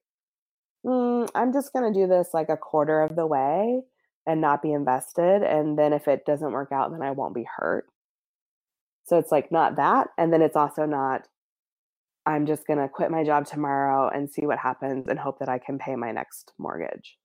mm, 0.85 1.27
i'm 1.35 1.53
just 1.53 1.73
going 1.73 1.91
to 1.91 1.99
do 1.99 2.07
this 2.07 2.29
like 2.33 2.49
a 2.49 2.57
quarter 2.57 3.01
of 3.01 3.15
the 3.15 3.25
way 3.25 3.81
and 4.27 4.41
not 4.41 4.61
be 4.61 4.71
invested 4.71 5.43
and 5.43 5.77
then 5.77 5.93
if 5.93 6.07
it 6.07 6.25
doesn't 6.25 6.51
work 6.51 6.71
out 6.71 6.91
then 6.91 7.01
i 7.01 7.11
won't 7.11 7.35
be 7.35 7.45
hurt 7.57 7.85
so 9.05 9.17
it's 9.17 9.31
like 9.31 9.51
not 9.51 9.75
that 9.75 10.07
and 10.17 10.33
then 10.33 10.41
it's 10.41 10.55
also 10.55 10.85
not 10.85 11.27
i'm 12.25 12.45
just 12.45 12.65
going 12.65 12.79
to 12.79 12.89
quit 12.89 13.11
my 13.11 13.23
job 13.23 13.45
tomorrow 13.45 14.09
and 14.09 14.29
see 14.29 14.45
what 14.45 14.57
happens 14.57 15.07
and 15.07 15.19
hope 15.19 15.39
that 15.39 15.49
i 15.49 15.59
can 15.59 15.77
pay 15.77 15.95
my 15.95 16.11
next 16.11 16.53
mortgage 16.57 17.17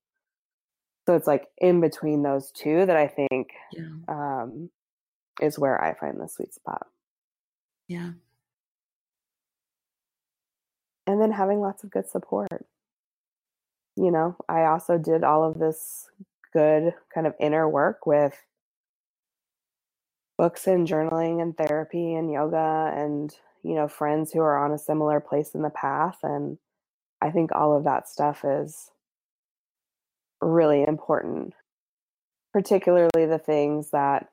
so 1.11 1.17
it's 1.17 1.27
like 1.27 1.47
in 1.59 1.81
between 1.81 2.23
those 2.23 2.53
two 2.53 2.87
that 2.87 2.97
I 2.97 3.09
think 3.09 3.49
yeah. 3.73 3.89
um, 4.09 4.71
is 5.41 5.59
where 5.59 5.83
I 5.83 5.95
find 5.95 6.21
the 6.21 6.29
sweet 6.29 6.55
spot. 6.55 6.87
Yeah. 7.89 8.11
And 11.11 11.20
then 11.20 11.33
having 11.33 11.61
lots 11.61 11.83
of 11.83 11.90
good 11.90 12.09
support. 12.09 12.64
You 13.96 14.12
know, 14.12 14.37
I 14.49 14.66
also 14.66 14.96
did 14.96 15.25
all 15.25 15.42
of 15.42 15.59
this 15.59 16.09
good 16.53 16.94
kind 17.12 17.27
of 17.27 17.35
inner 17.40 17.68
work 17.68 18.07
with 18.07 18.35
books 20.38 20.68
and 20.68 20.87
journaling 20.87 21.42
and 21.42 21.57
therapy 21.57 22.14
and 22.14 22.31
yoga 22.31 22.92
and, 22.94 23.35
you 23.64 23.75
know, 23.75 23.88
friends 23.88 24.33
who 24.33 24.38
are 24.38 24.64
on 24.64 24.70
a 24.70 24.79
similar 24.79 25.18
place 25.18 25.53
in 25.53 25.62
the 25.62 25.70
path. 25.70 26.18
And 26.23 26.59
I 27.20 27.31
think 27.33 27.51
all 27.53 27.77
of 27.77 27.83
that 27.85 28.09
stuff 28.09 28.44
is 28.44 28.92
really 30.40 30.85
important, 30.85 31.55
particularly 32.53 33.27
the 33.27 33.40
things 33.44 33.90
that, 33.90 34.29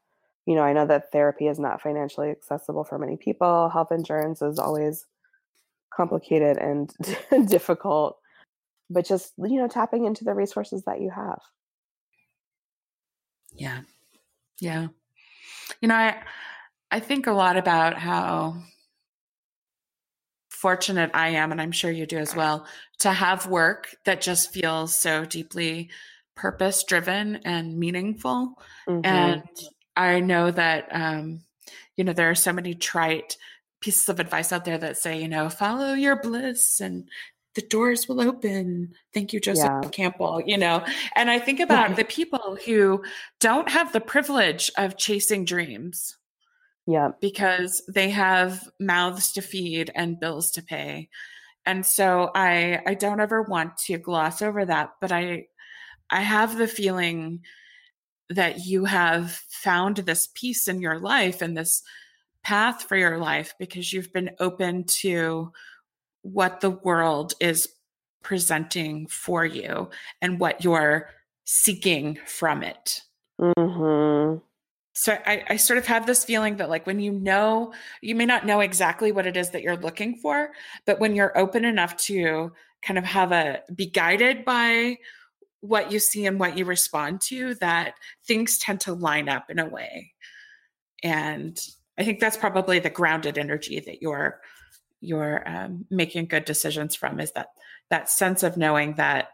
you 0.46 0.54
know, 0.54 0.62
I 0.62 0.74
know 0.74 0.86
that 0.86 1.12
therapy 1.12 1.48
is 1.48 1.58
not 1.58 1.82
financially 1.82 2.30
accessible 2.30 2.84
for 2.84 3.00
many 3.00 3.18
people. 3.18 3.70
Health 3.70 3.92
insurance 3.92 4.44
is 4.44 4.60
always 4.60 5.08
complicated 5.94 6.58
and 6.58 6.92
difficult, 7.48 8.18
but 8.90 9.06
just, 9.06 9.34
you 9.38 9.58
know, 9.60 9.68
tapping 9.68 10.06
into 10.06 10.24
the 10.24 10.34
resources 10.34 10.84
that 10.86 11.02
you 11.02 11.10
have. 11.10 11.40
Yeah. 13.54 13.82
Yeah. 14.60 14.88
You 15.82 15.88
know, 15.88 15.96
I 15.96 16.18
I 16.90 17.00
think 17.00 17.28
a 17.28 17.34
lot 17.34 17.58
about 17.58 17.98
how 17.98 18.58
fortunate 20.50 21.12
I 21.14 21.30
am, 21.30 21.52
and 21.52 21.62
I'm 21.62 21.72
sure 21.72 21.92
you 21.92 22.06
do 22.06 22.18
as 22.18 22.36
well, 22.36 22.66
to 23.00 23.12
have 23.12 23.48
work 23.48 23.96
that 24.06 24.22
just 24.22 24.54
feels 24.54 24.98
so 24.98 25.26
deeply 25.26 25.90
purpose 26.36 26.84
driven 26.84 27.38
and 27.46 27.78
meaningful. 27.78 28.54
Mm-hmm. 28.88 29.06
And 29.06 29.44
I 29.96 30.20
know 30.20 30.52
that, 30.52 30.88
um, 30.92 31.42
you 31.96 32.04
know, 32.04 32.14
there 32.14 32.30
are 32.30 32.36
so 32.36 32.54
many 32.54 32.74
trite 32.74 33.38
pieces 33.82 34.10
of 34.10 34.20
advice 34.20 34.52
out 34.52 34.66
there 34.66 34.78
that 34.78 34.98
say, 34.98 35.22
you 35.22 35.28
know, 35.28 35.50
follow 35.50 35.94
your 35.94 36.22
bliss 36.22 36.80
and 36.80 37.08
the 37.56 37.62
doors 37.62 38.08
will 38.08 38.22
open. 38.22 38.94
Thank 39.14 39.34
you, 39.34 39.40
Joseph 39.40 39.66
yeah. 39.84 39.90
Campbell, 39.90 40.42
you 40.46 40.58
know. 40.58 40.86
And 41.16 41.30
I 41.30 41.40
think 41.40 41.60
about 41.60 41.96
the 41.96 42.06
people 42.06 42.58
who 42.66 43.04
don't 43.40 43.70
have 43.70 43.94
the 43.94 44.02
privilege 44.02 44.72
of 44.78 44.98
chasing 44.98 45.44
dreams 45.44 46.18
yeah. 46.88 47.12
Because 47.20 47.84
they 47.94 48.10
have 48.10 48.68
mouths 48.80 49.34
to 49.34 49.42
feed 49.42 49.92
and 49.94 50.20
bills 50.20 50.52
to 50.52 50.64
pay. 50.64 51.10
And 51.66 51.86
so 51.86 52.32
I 52.34 52.82
I 52.88 52.94
don't 52.94 53.20
ever 53.20 53.42
want 53.42 53.78
to 53.80 53.98
gloss 53.98 54.42
over 54.42 54.66
that, 54.66 54.92
but 55.02 55.12
I 55.12 55.48
I 56.10 56.22
have 56.22 56.58
the 56.58 56.68
feeling 56.68 57.42
that 58.30 58.66
you 58.66 58.86
have 58.86 59.32
found 59.50 59.98
this 59.98 60.30
peace 60.34 60.70
in 60.70 60.82
your 60.82 60.98
life 60.98 61.42
and 61.42 61.58
this 61.58 61.84
path 62.48 62.84
for 62.84 62.96
your 62.96 63.18
life 63.18 63.54
because 63.60 63.92
you've 63.92 64.14
been 64.14 64.32
open 64.40 64.86
to 64.86 65.52
what 66.22 66.62
the 66.62 66.70
world 66.70 67.34
is 67.42 67.68
presenting 68.24 69.06
for 69.08 69.46
you 69.46 69.90
and 70.22 70.40
what 70.40 70.64
you're 70.64 71.10
seeking 71.44 72.18
from 72.26 72.64
it. 72.64 73.02
Mm-hmm 73.42 74.38
so 74.94 75.16
I, 75.28 75.44
I 75.50 75.58
sort 75.58 75.78
of 75.78 75.86
have 75.86 76.08
this 76.08 76.26
feeling 76.26 76.58
that 76.58 76.72
like 76.72 76.88
when 76.88 77.00
you 77.00 77.12
know 77.12 77.72
you 78.02 78.16
may 78.16 78.26
not 78.26 78.48
know 78.48 78.62
exactly 78.62 79.12
what 79.12 79.28
it 79.28 79.38
is 79.38 79.52
that 79.52 79.62
you're 79.62 79.78
looking 79.78 80.16
for 80.16 80.50
but 80.88 81.00
when 81.00 81.16
you're 81.16 81.38
open 81.38 81.66
enough 81.66 81.96
to 81.98 82.52
kind 82.82 82.98
of 82.98 83.04
have 83.04 83.32
a 83.32 83.62
be 83.76 83.86
guided 83.86 84.44
by 84.44 84.98
what 85.62 85.92
you 85.92 86.00
see 86.00 86.26
and 86.26 86.40
what 86.40 86.58
you 86.58 86.66
respond 86.66 87.22
to 87.22 87.54
that 87.56 87.94
things 88.26 88.58
tend 88.58 88.80
to 88.80 88.94
line 88.94 89.30
up 89.30 89.52
in 89.52 89.60
a 89.60 89.70
way 89.70 90.14
and 91.04 91.60
i 91.98 92.04
think 92.04 92.20
that's 92.20 92.38
probably 92.38 92.80
the 92.80 92.90
grounded 92.90 93.38
energy 93.38 93.80
that 93.80 94.02
you're 94.02 94.40
you're 95.00 95.48
um, 95.48 95.86
making 95.90 96.26
good 96.26 96.46
decisions 96.46 96.96
from 96.96 97.20
is 97.20 97.32
that 97.34 97.50
that 97.90 98.10
sense 98.10 98.44
of 98.44 98.58
knowing 98.58 98.94
that 98.96 99.30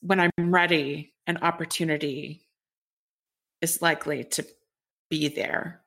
when 0.00 0.20
i'm 0.20 0.30
ready 0.38 1.12
an 1.26 1.38
opportunity 1.42 2.48
is 3.60 3.82
likely 3.82 4.24
to 4.24 4.46
be 5.10 5.28
there. 5.28 5.82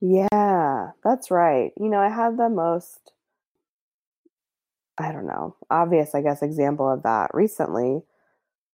Yeah, 0.00 0.90
that's 1.04 1.30
right. 1.30 1.72
You 1.78 1.88
know, 1.88 1.98
I 1.98 2.08
had 2.08 2.36
the 2.36 2.48
most, 2.48 3.12
I 4.98 5.12
don't 5.12 5.26
know, 5.26 5.56
obvious, 5.70 6.14
I 6.14 6.22
guess, 6.22 6.42
example 6.42 6.90
of 6.90 7.04
that 7.04 7.30
recently 7.34 8.02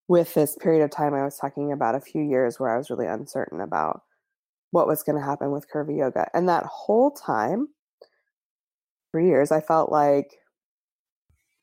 with 0.08 0.32
this 0.32 0.56
period 0.56 0.82
of 0.82 0.90
time 0.90 1.12
I 1.12 1.24
was 1.24 1.36
talking 1.36 1.70
about 1.70 1.94
a 1.94 2.00
few 2.00 2.22
years 2.22 2.58
where 2.58 2.70
I 2.70 2.78
was 2.78 2.88
really 2.88 3.06
uncertain 3.06 3.60
about 3.60 4.02
what 4.70 4.86
was 4.86 5.02
going 5.02 5.18
to 5.18 5.24
happen 5.24 5.50
with 5.50 5.70
curvy 5.70 5.98
yoga. 5.98 6.28
And 6.34 6.48
that 6.48 6.64
whole 6.64 7.10
time, 7.10 7.68
for 9.10 9.20
years, 9.20 9.50
I 9.50 9.60
felt 9.60 9.90
like 9.90 10.38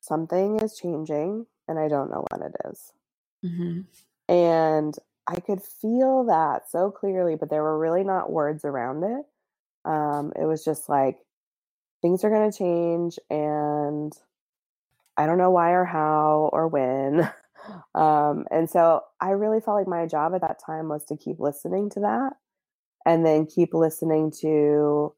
something 0.00 0.60
is 0.60 0.76
changing 0.76 1.46
and 1.68 1.78
I 1.78 1.88
don't 1.88 2.10
know 2.10 2.24
what 2.30 2.42
it 2.42 2.56
is. 2.70 2.92
Mm-hmm. 3.44 4.32
And 4.32 4.94
I 5.26 5.40
could 5.40 5.62
feel 5.62 6.24
that 6.24 6.70
so 6.70 6.90
clearly, 6.90 7.36
but 7.36 7.50
there 7.50 7.62
were 7.62 7.78
really 7.78 8.04
not 8.04 8.30
words 8.30 8.64
around 8.64 9.04
it. 9.04 9.24
Um, 9.84 10.32
it 10.36 10.44
was 10.44 10.64
just 10.64 10.88
like 10.88 11.18
things 12.02 12.24
are 12.24 12.30
going 12.30 12.50
to 12.50 12.56
change, 12.56 13.18
and 13.30 14.12
I 15.16 15.26
don't 15.26 15.38
know 15.38 15.50
why 15.50 15.70
or 15.70 15.84
how 15.84 16.50
or 16.52 16.68
when. 16.68 17.30
Um, 17.96 18.46
and 18.52 18.70
so 18.70 19.00
I 19.20 19.30
really 19.30 19.60
felt 19.60 19.76
like 19.76 19.88
my 19.88 20.06
job 20.06 20.34
at 20.36 20.42
that 20.42 20.60
time 20.64 20.88
was 20.88 21.04
to 21.06 21.16
keep 21.16 21.40
listening 21.40 21.90
to 21.90 22.00
that 22.00 22.34
and 23.06 23.24
then 23.24 23.46
keep 23.46 23.72
listening 23.72 24.32
to 24.40 25.14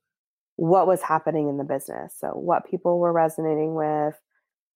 what 0.57 0.87
was 0.87 1.01
happening 1.03 1.49
in 1.49 1.57
the 1.57 1.65
business. 1.65 2.15
So, 2.17 2.29
what 2.29 2.71
people 2.71 2.99
were 2.99 3.13
resonating 3.13 3.75
with, 3.75 4.15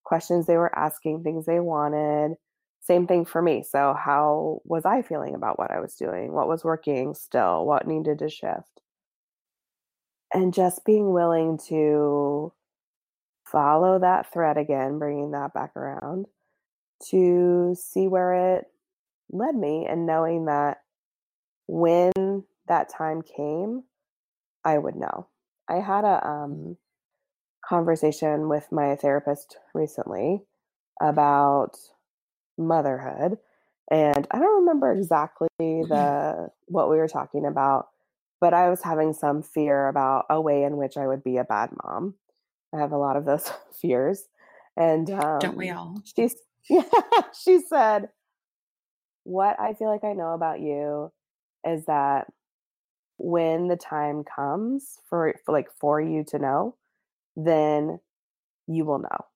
questions 0.03 0.47
they 0.47 0.57
were 0.57 0.77
asking, 0.77 1.23
things 1.23 1.45
they 1.45 1.61
wanted, 1.61 2.37
same 2.81 3.07
thing 3.07 3.27
for 3.27 3.43
me. 3.43 3.63
So, 3.63 3.95
how 3.95 4.63
was 4.65 4.87
I 4.87 5.03
feeling 5.03 5.35
about 5.35 5.59
what 5.59 5.71
I 5.71 5.81
was 5.81 5.95
doing? 5.95 6.33
What 6.33 6.49
was 6.49 6.65
working 6.65 7.15
still? 7.15 7.67
What 7.67 7.87
needed 7.87 8.19
to 8.21 8.31
shift? 8.31 8.81
And 10.33 10.55
just 10.55 10.85
being 10.87 11.13
willing 11.13 11.59
to 11.69 12.53
follow 13.45 13.99
that 13.99 14.33
thread 14.33 14.57
again, 14.57 14.99
bringing 14.99 15.33
that 15.33 15.53
back 15.53 15.77
around 15.77 16.27
to 17.11 17.77
see 17.79 18.09
where 18.09 18.57
it 18.57 18.65
led 19.31 19.55
me, 19.55 19.87
and 19.87 20.07
knowing 20.07 20.47
that 20.47 20.79
when 21.67 22.45
that 22.69 22.89
time 22.89 23.23
came, 23.23 23.85
I 24.65 24.79
would 24.79 24.97
know. 24.97 25.29
I 25.69 25.77
had 25.77 26.05
a 26.05 26.27
um, 26.27 26.77
conversation 27.65 28.49
with 28.49 28.71
my 28.71 28.97
therapist 28.97 29.57
recently 29.75 30.43
about 31.01 31.77
motherhood 32.59 33.39
and 33.91 34.27
i 34.31 34.39
don't 34.39 34.61
remember 34.61 34.93
exactly 34.93 35.49
mm-hmm. 35.61 35.89
the 35.89 36.49
what 36.67 36.91
we 36.91 36.97
were 36.97 37.09
talking 37.09 37.47
about 37.47 37.89
but 38.41 38.53
i 38.53 38.69
was 38.69 38.83
having 38.83 39.13
some 39.13 39.43
fear 39.43 39.89
about 39.89 40.27
a 40.29 40.41
way 40.41 40.65
in 40.65 40.77
which 40.77 40.97
i 40.97 41.07
would 41.07 41.25
be 41.25 41.39
a 41.39 41.45
bad 41.45 41.71
mom 41.83 42.15
i 42.75 42.79
have 42.79 42.93
a 42.93 42.99
lot 42.99 43.17
of 43.17 43.25
those 43.25 43.51
fears 43.81 44.29
and 44.77 45.11
um, 45.11 45.39
don't 45.39 45.57
we 45.57 45.71
all 45.71 46.01
she's 46.05 46.37
yeah 46.71 46.83
she 47.45 47.61
said 47.61 48.09
what 49.25 49.59
i 49.59 49.73
feel 49.73 49.89
like 49.89 50.05
i 50.05 50.13
know 50.13 50.35
about 50.35 50.61
you 50.61 51.11
is 51.65 51.85
that 51.87 52.27
when 53.23 53.69
the 53.69 53.77
time 53.77 54.25
comes 54.25 54.99
for, 55.09 55.35
for 55.45 55.53
like 55.53 55.69
for 55.81 56.01
you 56.01 56.25
to 56.25 56.39
know 56.39 56.77
then 57.37 57.99
you 58.67 58.85
will 58.85 58.99
know 58.99 59.27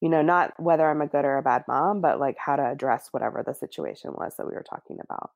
you 0.00 0.08
know, 0.08 0.22
not 0.22 0.54
whether 0.58 0.88
I'm 0.88 1.02
a 1.02 1.06
good 1.06 1.24
or 1.24 1.36
a 1.36 1.42
bad 1.42 1.64
mom, 1.68 2.00
but 2.00 2.18
like 2.18 2.36
how 2.38 2.56
to 2.56 2.66
address 2.66 3.08
whatever 3.10 3.44
the 3.46 3.54
situation 3.54 4.12
was 4.14 4.34
that 4.36 4.46
we 4.46 4.54
were 4.54 4.64
talking 4.68 4.98
about. 5.02 5.30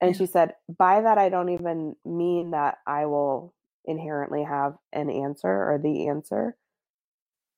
And 0.00 0.12
yeah. 0.12 0.18
she 0.18 0.26
said, 0.26 0.54
by 0.78 1.00
that, 1.00 1.18
I 1.18 1.28
don't 1.30 1.48
even 1.48 1.96
mean 2.04 2.50
that 2.50 2.78
I 2.86 3.06
will 3.06 3.54
inherently 3.86 4.44
have 4.44 4.74
an 4.92 5.08
answer 5.10 5.48
or 5.48 5.80
the 5.82 6.08
answer, 6.08 6.56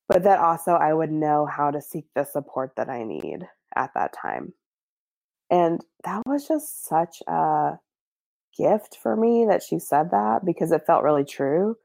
but 0.07 0.23
that 0.23 0.39
also 0.39 0.71
I 0.71 0.93
would 0.93 1.11
know 1.11 1.45
how 1.45 1.69
to 1.71 1.81
seek 1.81 2.05
the 2.15 2.23
support 2.23 2.71
that 2.77 2.89
I 2.89 3.03
need 3.03 3.45
at 3.75 3.91
that 3.95 4.13
time. 4.13 4.53
And 5.49 5.83
that 6.05 6.21
was 6.25 6.47
just 6.47 6.85
such 6.85 7.21
a 7.27 7.73
gift 8.57 8.97
for 9.01 9.15
me 9.15 9.45
that 9.49 9.63
she 9.63 9.79
said 9.79 10.11
that 10.11 10.45
because 10.45 10.71
it 10.71 10.85
felt 10.85 11.03
really 11.03 11.25
true. 11.25 11.75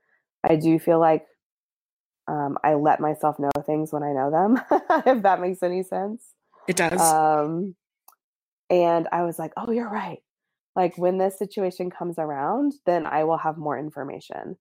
I 0.44 0.56
do 0.56 0.78
feel 0.78 1.00
like 1.00 1.26
um, 2.28 2.58
I 2.64 2.74
let 2.74 3.00
myself 3.00 3.38
know 3.38 3.50
things 3.64 3.92
when 3.92 4.02
I 4.02 4.12
know 4.12 4.30
them, 4.30 4.60
if 5.06 5.22
that 5.22 5.40
makes 5.40 5.62
any 5.62 5.82
sense. 5.82 6.24
It 6.68 6.76
does. 6.76 7.00
Um, 7.00 7.76
and 8.68 9.08
I 9.12 9.22
was 9.22 9.38
like, 9.38 9.52
oh, 9.56 9.70
you're 9.70 9.88
right. 9.90 10.18
Like 10.74 10.98
when 10.98 11.18
this 11.18 11.38
situation 11.38 11.90
comes 11.90 12.18
around, 12.18 12.74
then 12.84 13.06
I 13.06 13.24
will 13.24 13.38
have 13.38 13.56
more 13.56 13.78
information, 13.78 14.56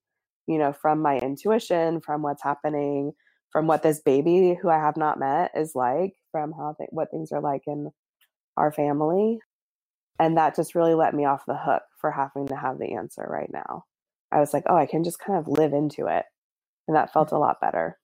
you 0.46 0.58
know, 0.58 0.72
from 0.72 1.02
my 1.02 1.18
intuition, 1.18 2.00
from 2.00 2.22
what's 2.22 2.42
happening, 2.42 3.12
from 3.50 3.66
what 3.66 3.82
this 3.82 4.00
baby 4.00 4.56
who 4.60 4.70
I 4.70 4.78
have 4.78 4.96
not 4.96 5.18
met 5.18 5.50
is 5.54 5.72
like, 5.74 6.14
from 6.32 6.52
how 6.52 6.74
th- 6.78 6.90
what 6.92 7.10
things 7.10 7.32
are 7.32 7.40
like 7.40 7.62
in 7.66 7.90
our 8.56 8.72
family. 8.72 9.40
And 10.18 10.36
that 10.36 10.56
just 10.56 10.74
really 10.74 10.94
let 10.94 11.14
me 11.14 11.24
off 11.24 11.46
the 11.46 11.56
hook 11.56 11.82
for 12.00 12.10
having 12.10 12.48
to 12.48 12.56
have 12.56 12.78
the 12.78 12.94
answer 12.94 13.26
right 13.28 13.50
now. 13.52 13.84
I 14.32 14.40
was 14.40 14.52
like, 14.52 14.64
oh, 14.66 14.76
I 14.76 14.86
can 14.86 15.04
just 15.04 15.18
kind 15.18 15.38
of 15.38 15.48
live 15.48 15.72
into 15.72 16.06
it. 16.06 16.24
And 16.88 16.96
that 16.96 17.12
felt 17.12 17.32
a 17.32 17.38
lot 17.38 17.60
better. 17.60 17.98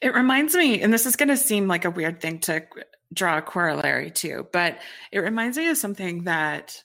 It 0.00 0.14
reminds 0.14 0.54
me, 0.54 0.80
and 0.80 0.92
this 0.92 1.06
is 1.06 1.16
going 1.16 1.28
to 1.30 1.36
seem 1.36 1.66
like 1.66 1.84
a 1.84 1.90
weird 1.90 2.20
thing 2.20 2.38
to 2.40 2.64
draw 3.12 3.38
a 3.38 3.42
corollary 3.42 4.10
to, 4.12 4.46
but 4.52 4.78
it 5.10 5.18
reminds 5.18 5.58
me 5.58 5.68
of 5.68 5.76
something 5.76 6.24
that 6.24 6.82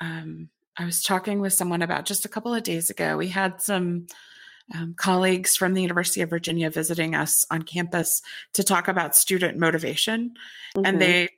um, 0.00 0.48
I 0.76 0.84
was 0.84 1.02
talking 1.02 1.40
with 1.40 1.52
someone 1.52 1.82
about 1.82 2.04
just 2.04 2.24
a 2.24 2.28
couple 2.28 2.54
of 2.54 2.62
days 2.62 2.90
ago. 2.90 3.16
We 3.16 3.28
had 3.28 3.60
some 3.60 4.06
um, 4.74 4.94
colleagues 4.96 5.56
from 5.56 5.74
the 5.74 5.82
University 5.82 6.20
of 6.20 6.30
Virginia 6.30 6.70
visiting 6.70 7.14
us 7.14 7.44
on 7.50 7.62
campus 7.62 8.22
to 8.54 8.62
talk 8.62 8.88
about 8.88 9.16
student 9.16 9.58
motivation. 9.58 10.34
Mm-hmm. 10.76 10.86
And 10.86 11.00
they, 11.00 11.30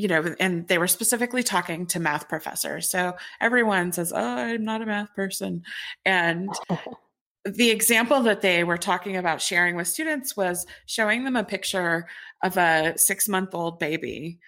you 0.00 0.08
know, 0.08 0.34
and 0.40 0.66
they 0.66 0.78
were 0.78 0.88
specifically 0.88 1.42
talking 1.42 1.86
to 1.86 2.00
math 2.00 2.28
professors. 2.28 2.90
So 2.90 3.16
everyone 3.40 3.92
says, 3.92 4.12
Oh, 4.14 4.18
I'm 4.18 4.64
not 4.64 4.80
a 4.80 4.86
math 4.86 5.14
person. 5.14 5.62
And 6.06 6.48
the 7.44 7.70
example 7.70 8.22
that 8.22 8.40
they 8.40 8.64
were 8.64 8.78
talking 8.78 9.18
about 9.18 9.42
sharing 9.42 9.76
with 9.76 9.88
students 9.88 10.36
was 10.36 10.66
showing 10.86 11.24
them 11.24 11.36
a 11.36 11.44
picture 11.44 12.06
of 12.42 12.56
a 12.56 12.94
six 12.96 13.28
month 13.28 13.54
old 13.54 13.78
baby 13.78 14.38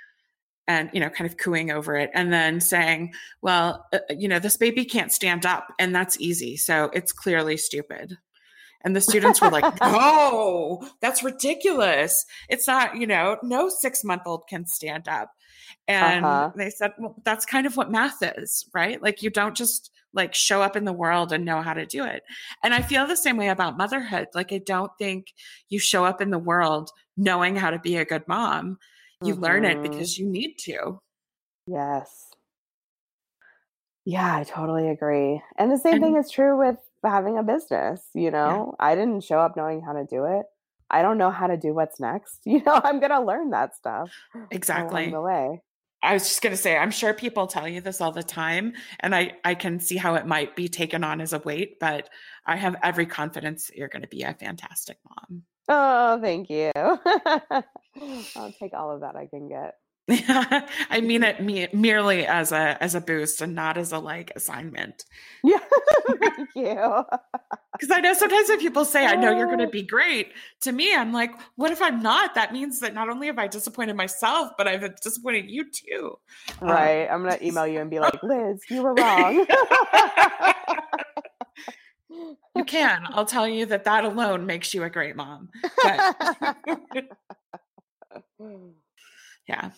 and 0.68 0.88
you 0.94 1.00
know 1.00 1.10
kind 1.10 1.28
of 1.28 1.36
cooing 1.36 1.70
over 1.70 1.96
it 1.96 2.10
and 2.14 2.32
then 2.32 2.60
saying 2.60 3.12
well 3.42 3.86
uh, 3.92 3.98
you 4.10 4.28
know 4.28 4.38
this 4.38 4.56
baby 4.56 4.84
can't 4.84 5.12
stand 5.12 5.44
up 5.44 5.72
and 5.78 5.94
that's 5.94 6.20
easy 6.20 6.56
so 6.56 6.88
it's 6.92 7.12
clearly 7.12 7.56
stupid 7.56 8.16
and 8.84 8.94
the 8.96 9.00
students 9.00 9.40
were 9.40 9.50
like 9.50 9.80
no 9.80 10.86
that's 11.00 11.22
ridiculous 11.22 12.24
it's 12.48 12.66
not 12.66 12.96
you 12.96 13.06
know 13.06 13.36
no 13.42 13.68
six 13.68 14.04
month 14.04 14.22
old 14.26 14.44
can 14.48 14.66
stand 14.66 15.08
up 15.08 15.32
and 15.88 16.24
uh-huh. 16.24 16.50
they 16.56 16.70
said 16.70 16.92
well 16.98 17.16
that's 17.24 17.44
kind 17.44 17.66
of 17.66 17.76
what 17.76 17.90
math 17.90 18.22
is 18.22 18.64
right 18.74 19.02
like 19.02 19.22
you 19.22 19.30
don't 19.30 19.56
just 19.56 19.90
like 20.14 20.34
show 20.34 20.62
up 20.62 20.76
in 20.76 20.84
the 20.84 20.92
world 20.92 21.32
and 21.32 21.44
know 21.44 21.62
how 21.62 21.74
to 21.74 21.86
do 21.86 22.04
it. 22.04 22.22
And 22.62 22.74
I 22.74 22.82
feel 22.82 23.06
the 23.06 23.16
same 23.16 23.36
way 23.36 23.48
about 23.48 23.78
motherhood. 23.78 24.28
Like 24.34 24.52
I 24.52 24.58
don't 24.58 24.92
think 24.98 25.32
you 25.68 25.78
show 25.78 26.04
up 26.04 26.20
in 26.20 26.30
the 26.30 26.38
world 26.38 26.90
knowing 27.16 27.56
how 27.56 27.70
to 27.70 27.78
be 27.78 27.96
a 27.96 28.04
good 28.04 28.26
mom. 28.28 28.78
You 29.22 29.34
mm-hmm. 29.34 29.42
learn 29.42 29.64
it 29.64 29.78
mm-hmm. 29.78 29.90
because 29.90 30.18
you 30.18 30.28
need 30.28 30.56
to. 30.60 31.00
Yes. 31.66 32.28
Yeah, 34.04 34.36
I 34.36 34.44
totally 34.44 34.90
agree. 34.90 35.40
And 35.56 35.70
the 35.70 35.78
same 35.78 35.94
and, 35.94 36.02
thing 36.02 36.16
is 36.16 36.30
true 36.30 36.58
with 36.58 36.76
having 37.08 37.38
a 37.38 37.42
business, 37.42 38.02
you 38.14 38.30
know. 38.30 38.74
Yeah. 38.78 38.86
I 38.86 38.94
didn't 38.94 39.24
show 39.24 39.38
up 39.38 39.56
knowing 39.56 39.82
how 39.82 39.92
to 39.92 40.04
do 40.04 40.24
it. 40.24 40.46
I 40.90 41.02
don't 41.02 41.18
know 41.18 41.30
how 41.30 41.46
to 41.46 41.56
do 41.56 41.72
what's 41.74 41.98
next. 41.98 42.40
You 42.46 42.62
know, 42.64 42.80
I'm 42.84 43.00
going 43.00 43.10
to 43.12 43.20
learn 43.20 43.50
that 43.50 43.74
stuff 43.74 44.10
exactly 44.50 45.04
along 45.04 45.12
the 45.12 45.20
way. 45.20 45.62
I 46.02 46.14
was 46.14 46.24
just 46.24 46.42
going 46.42 46.52
to 46.52 46.56
say, 46.60 46.76
I'm 46.76 46.90
sure 46.90 47.14
people 47.14 47.46
tell 47.46 47.68
you 47.68 47.80
this 47.80 48.00
all 48.00 48.10
the 48.10 48.24
time, 48.24 48.72
and 49.00 49.14
I, 49.14 49.34
I 49.44 49.54
can 49.54 49.78
see 49.78 49.96
how 49.96 50.16
it 50.16 50.26
might 50.26 50.56
be 50.56 50.68
taken 50.68 51.04
on 51.04 51.20
as 51.20 51.32
a 51.32 51.38
weight, 51.38 51.78
but 51.78 52.08
I 52.44 52.56
have 52.56 52.74
every 52.82 53.06
confidence 53.06 53.70
you're 53.72 53.88
going 53.88 54.02
to 54.02 54.08
be 54.08 54.22
a 54.22 54.34
fantastic 54.34 54.98
mom. 55.08 55.44
Oh, 55.68 56.20
thank 56.20 56.50
you. 56.50 56.72
I'll 58.36 58.52
take 58.58 58.74
all 58.74 58.90
of 58.90 59.02
that 59.02 59.14
I 59.14 59.26
can 59.26 59.48
get. 59.48 59.76
I 60.90 61.00
mean 61.00 61.22
it 61.22 61.42
me- 61.42 61.68
merely 61.72 62.26
as 62.26 62.52
a 62.52 62.82
as 62.82 62.94
a 62.94 63.00
boost 63.00 63.40
and 63.40 63.54
not 63.54 63.76
as 63.78 63.92
a 63.92 63.98
like 63.98 64.32
assignment. 64.36 65.04
Yeah, 65.42 65.58
thank 66.20 66.48
you. 66.54 67.04
Because 67.78 67.96
I 67.96 68.00
know 68.00 68.12
sometimes 68.12 68.50
when 68.50 68.60
people 68.60 68.84
say, 68.84 69.06
"I 69.06 69.16
know 69.16 69.34
you're 69.34 69.46
going 69.46 69.58
to 69.58 69.66
be 69.66 69.82
great," 69.82 70.34
to 70.60 70.70
me, 70.70 70.94
I'm 70.94 71.10
like, 71.10 71.32
"What 71.56 71.70
if 71.70 71.80
I'm 71.80 72.02
not?" 72.02 72.34
That 72.34 72.52
means 72.52 72.80
that 72.80 72.92
not 72.92 73.08
only 73.08 73.28
have 73.28 73.38
I 73.38 73.48
disappointed 73.48 73.96
myself, 73.96 74.52
but 74.58 74.68
I've 74.68 74.94
disappointed 75.00 75.46
you 75.48 75.64
too. 75.70 76.18
Um, 76.60 76.68
right. 76.68 77.06
Um, 77.08 77.14
I'm 77.14 77.22
going 77.26 77.38
to 77.38 77.44
email 77.44 77.66
you 77.66 77.80
and 77.80 77.90
be 77.90 77.98
like, 77.98 78.22
"Liz, 78.22 78.60
you 78.68 78.82
were 78.82 78.94
wrong." 78.94 79.46
you 82.54 82.64
can. 82.66 83.06
I'll 83.08 83.24
tell 83.24 83.48
you 83.48 83.64
that 83.66 83.84
that 83.84 84.04
alone 84.04 84.44
makes 84.44 84.74
you 84.74 84.84
a 84.84 84.90
great 84.90 85.16
mom. 85.16 85.48
But 85.82 86.16
yeah 89.48 89.70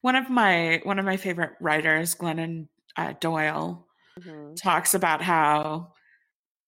one 0.00 0.16
of 0.16 0.30
my 0.30 0.80
one 0.84 0.98
of 0.98 1.04
my 1.04 1.16
favorite 1.16 1.52
writers, 1.60 2.14
Glennon 2.14 2.68
uh, 2.96 3.14
Doyle, 3.20 3.86
mm-hmm. 4.18 4.54
talks 4.54 4.94
about 4.94 5.22
how 5.22 5.92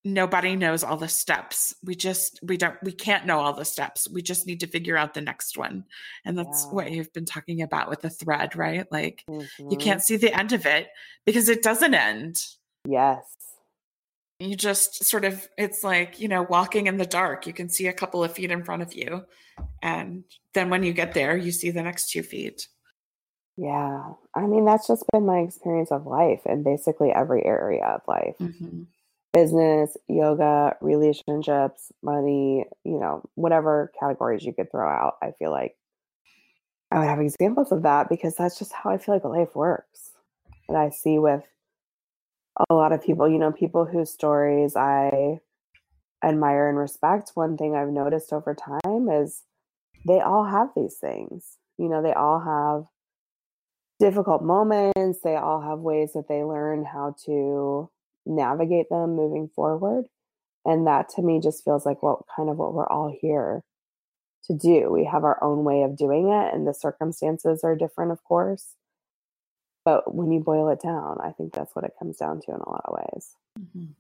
nobody 0.04 0.56
knows 0.56 0.82
all 0.82 0.96
the 0.96 1.08
steps. 1.08 1.74
We 1.84 1.94
just 1.94 2.40
we 2.42 2.56
don't 2.56 2.76
we 2.82 2.92
can't 2.92 3.26
know 3.26 3.40
all 3.40 3.52
the 3.52 3.64
steps. 3.64 4.08
We 4.10 4.22
just 4.22 4.46
need 4.46 4.60
to 4.60 4.66
figure 4.66 4.96
out 4.96 5.14
the 5.14 5.20
next 5.20 5.56
one. 5.56 5.84
And 6.24 6.38
that's 6.38 6.64
yeah. 6.64 6.74
what 6.74 6.90
you've 6.90 7.12
been 7.12 7.26
talking 7.26 7.62
about 7.62 7.88
with 7.88 8.00
the 8.00 8.10
thread, 8.10 8.56
right? 8.56 8.90
Like 8.90 9.24
mm-hmm. 9.28 9.70
you 9.70 9.76
can't 9.76 10.02
see 10.02 10.16
the 10.16 10.36
end 10.36 10.52
of 10.52 10.66
it 10.66 10.88
because 11.26 11.48
it 11.48 11.62
doesn't 11.62 11.94
end. 11.94 12.44
Yes. 12.86 13.24
You 14.38 14.56
just 14.56 15.04
sort 15.04 15.26
of 15.26 15.46
it's 15.58 15.84
like, 15.84 16.18
you 16.18 16.28
know, 16.28 16.42
walking 16.42 16.86
in 16.86 16.96
the 16.96 17.06
dark. 17.06 17.46
You 17.46 17.52
can 17.52 17.68
see 17.68 17.88
a 17.88 17.92
couple 17.92 18.24
of 18.24 18.32
feet 18.32 18.50
in 18.50 18.64
front 18.64 18.82
of 18.82 18.94
you. 18.94 19.24
And 19.82 20.24
then 20.54 20.70
when 20.70 20.82
you 20.82 20.94
get 20.94 21.12
there, 21.12 21.36
you 21.36 21.52
see 21.52 21.70
the 21.70 21.82
next 21.82 22.10
two 22.10 22.22
feet. 22.22 22.66
Yeah. 23.56 24.12
I 24.34 24.46
mean, 24.46 24.64
that's 24.64 24.86
just 24.86 25.04
been 25.12 25.26
my 25.26 25.38
experience 25.38 25.90
of 25.90 26.06
life 26.06 26.40
in 26.46 26.62
basically 26.62 27.10
every 27.10 27.44
area 27.44 27.84
of 27.84 28.00
life 28.08 28.36
mm-hmm. 28.40 28.82
business, 29.32 29.96
yoga, 30.08 30.76
relationships, 30.80 31.92
money, 32.02 32.64
you 32.84 32.98
know, 32.98 33.22
whatever 33.34 33.92
categories 33.98 34.44
you 34.44 34.52
could 34.52 34.70
throw 34.70 34.88
out. 34.88 35.16
I 35.22 35.32
feel 35.38 35.50
like 35.50 35.76
I 36.90 36.98
would 36.98 37.08
have 37.08 37.20
examples 37.20 37.70
of 37.70 37.82
that 37.82 38.08
because 38.08 38.34
that's 38.34 38.58
just 38.58 38.72
how 38.72 38.90
I 38.90 38.98
feel 38.98 39.14
like 39.14 39.24
life 39.24 39.54
works. 39.54 40.12
And 40.68 40.76
I 40.76 40.90
see 40.90 41.18
with 41.18 41.44
a 42.68 42.74
lot 42.74 42.92
of 42.92 43.02
people, 43.02 43.28
you 43.28 43.38
know, 43.38 43.52
people 43.52 43.84
whose 43.84 44.10
stories 44.12 44.76
I 44.76 45.40
admire 46.24 46.68
and 46.68 46.78
respect. 46.78 47.32
One 47.34 47.56
thing 47.56 47.74
I've 47.74 47.88
noticed 47.88 48.32
over 48.32 48.54
time 48.54 49.08
is 49.08 49.42
they 50.06 50.20
all 50.20 50.44
have 50.44 50.68
these 50.74 50.96
things. 50.96 51.58
You 51.78 51.88
know, 51.88 52.02
they 52.02 52.12
all 52.12 52.40
have 52.40 52.86
difficult 54.00 54.42
moments. 54.42 55.20
They 55.22 55.36
all 55.36 55.60
have 55.60 55.78
ways 55.78 56.14
that 56.14 56.26
they 56.28 56.42
learn 56.42 56.84
how 56.84 57.14
to 57.26 57.88
navigate 58.26 58.88
them 58.90 59.14
moving 59.14 59.48
forward. 59.54 60.06
And 60.64 60.86
that 60.86 61.08
to 61.10 61.22
me 61.22 61.40
just 61.40 61.64
feels 61.64 61.86
like 61.86 62.02
what 62.02 62.20
kind 62.34 62.50
of 62.50 62.56
what 62.56 62.74
we're 62.74 62.88
all 62.88 63.16
here 63.20 63.62
to 64.44 64.54
do. 64.54 64.90
We 64.90 65.04
have 65.04 65.24
our 65.24 65.42
own 65.42 65.64
way 65.64 65.82
of 65.82 65.96
doing 65.96 66.28
it, 66.28 66.54
and 66.54 66.66
the 66.66 66.74
circumstances 66.74 67.62
are 67.62 67.76
different, 67.76 68.12
of 68.12 68.24
course. 68.24 68.74
But 69.84 70.14
when 70.14 70.30
you 70.32 70.40
boil 70.40 70.68
it 70.68 70.80
down, 70.82 71.18
I 71.22 71.30
think 71.30 71.54
that's 71.54 71.74
what 71.74 71.84
it 71.84 71.94
comes 71.98 72.16
down 72.16 72.40
to 72.42 72.50
in 72.50 72.60
a 72.60 72.68
lot 72.68 72.84
of 72.84 72.98
ways. 72.98 73.36
Mm-hmm. 73.58 73.92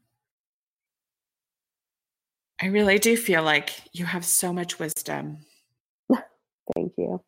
I 2.62 2.66
really 2.66 2.98
do 2.98 3.16
feel 3.16 3.42
like 3.42 3.70
you 3.92 4.04
have 4.04 4.24
so 4.24 4.52
much 4.52 4.78
wisdom. 4.78 5.38
Thank 6.74 6.92
you. 6.98 7.22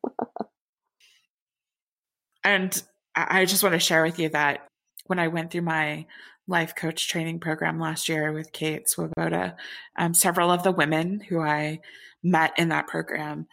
And 2.45 2.83
I 3.15 3.45
just 3.45 3.63
want 3.63 3.75
to 3.75 3.79
share 3.79 4.03
with 4.03 4.19
you 4.19 4.29
that 4.31 4.67
when 5.07 5.19
I 5.19 5.29
went 5.29 5.51
through 5.51 5.63
my 5.63 6.07
life 6.49 6.75
coach 6.75 7.09
training 7.09 7.39
program 7.41 7.79
last 7.79 8.09
year 8.09 8.33
with 8.33 8.53
Kate 8.53 8.89
Swoboda, 8.89 9.57
um, 9.97 10.15
several 10.15 10.51
of 10.51 10.63
the 10.63 10.73
women 10.73 11.21
who 11.21 11.41
I 11.41 11.81
met 12.23 12.53
in 12.59 12.71
that 12.71 12.87
program, 12.89 13.47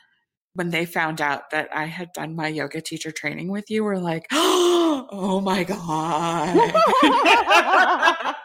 when 0.54 0.70
they 0.70 0.86
found 0.86 1.22
out 1.22 1.52
that 1.52 1.70
I 1.74 1.86
had 1.86 2.12
done 2.14 2.36
my 2.36 2.48
yoga 2.48 2.82
teacher 2.82 3.12
training 3.12 3.50
with 3.50 3.70
you, 3.70 3.84
were 3.84 4.00
like, 4.00 4.26
oh 4.32 5.42
my 5.44 5.64
God. 5.64 6.56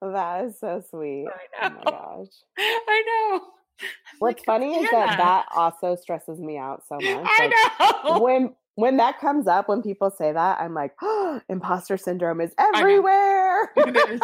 that 0.00 0.44
is 0.46 0.58
so 0.60 0.82
sweet. 0.88 1.26
I 1.60 1.68
know. 1.68 1.80
Oh 1.86 1.90
my 1.90 1.90
gosh. 1.90 2.28
I 2.58 3.02
know. 3.06 3.40
What's 4.18 4.40
like, 4.40 4.46
funny 4.46 4.74
is 4.74 4.90
that 4.90 5.16
that 5.18 5.46
also 5.54 5.96
stresses 5.96 6.40
me 6.40 6.58
out 6.58 6.82
so 6.88 6.94
much. 7.00 7.04
I 7.06 7.52
like, 7.80 8.04
know. 8.04 8.18
When 8.20 8.54
when 8.74 8.96
that 8.96 9.20
comes 9.20 9.46
up, 9.46 9.68
when 9.68 9.82
people 9.82 10.10
say 10.10 10.32
that, 10.32 10.60
I'm 10.60 10.74
like, 10.74 10.92
oh, 11.02 11.40
imposter 11.48 11.96
syndrome 11.96 12.40
is 12.40 12.54
everywhere. 12.58 13.70
It 13.76 13.96
is. 13.96 14.20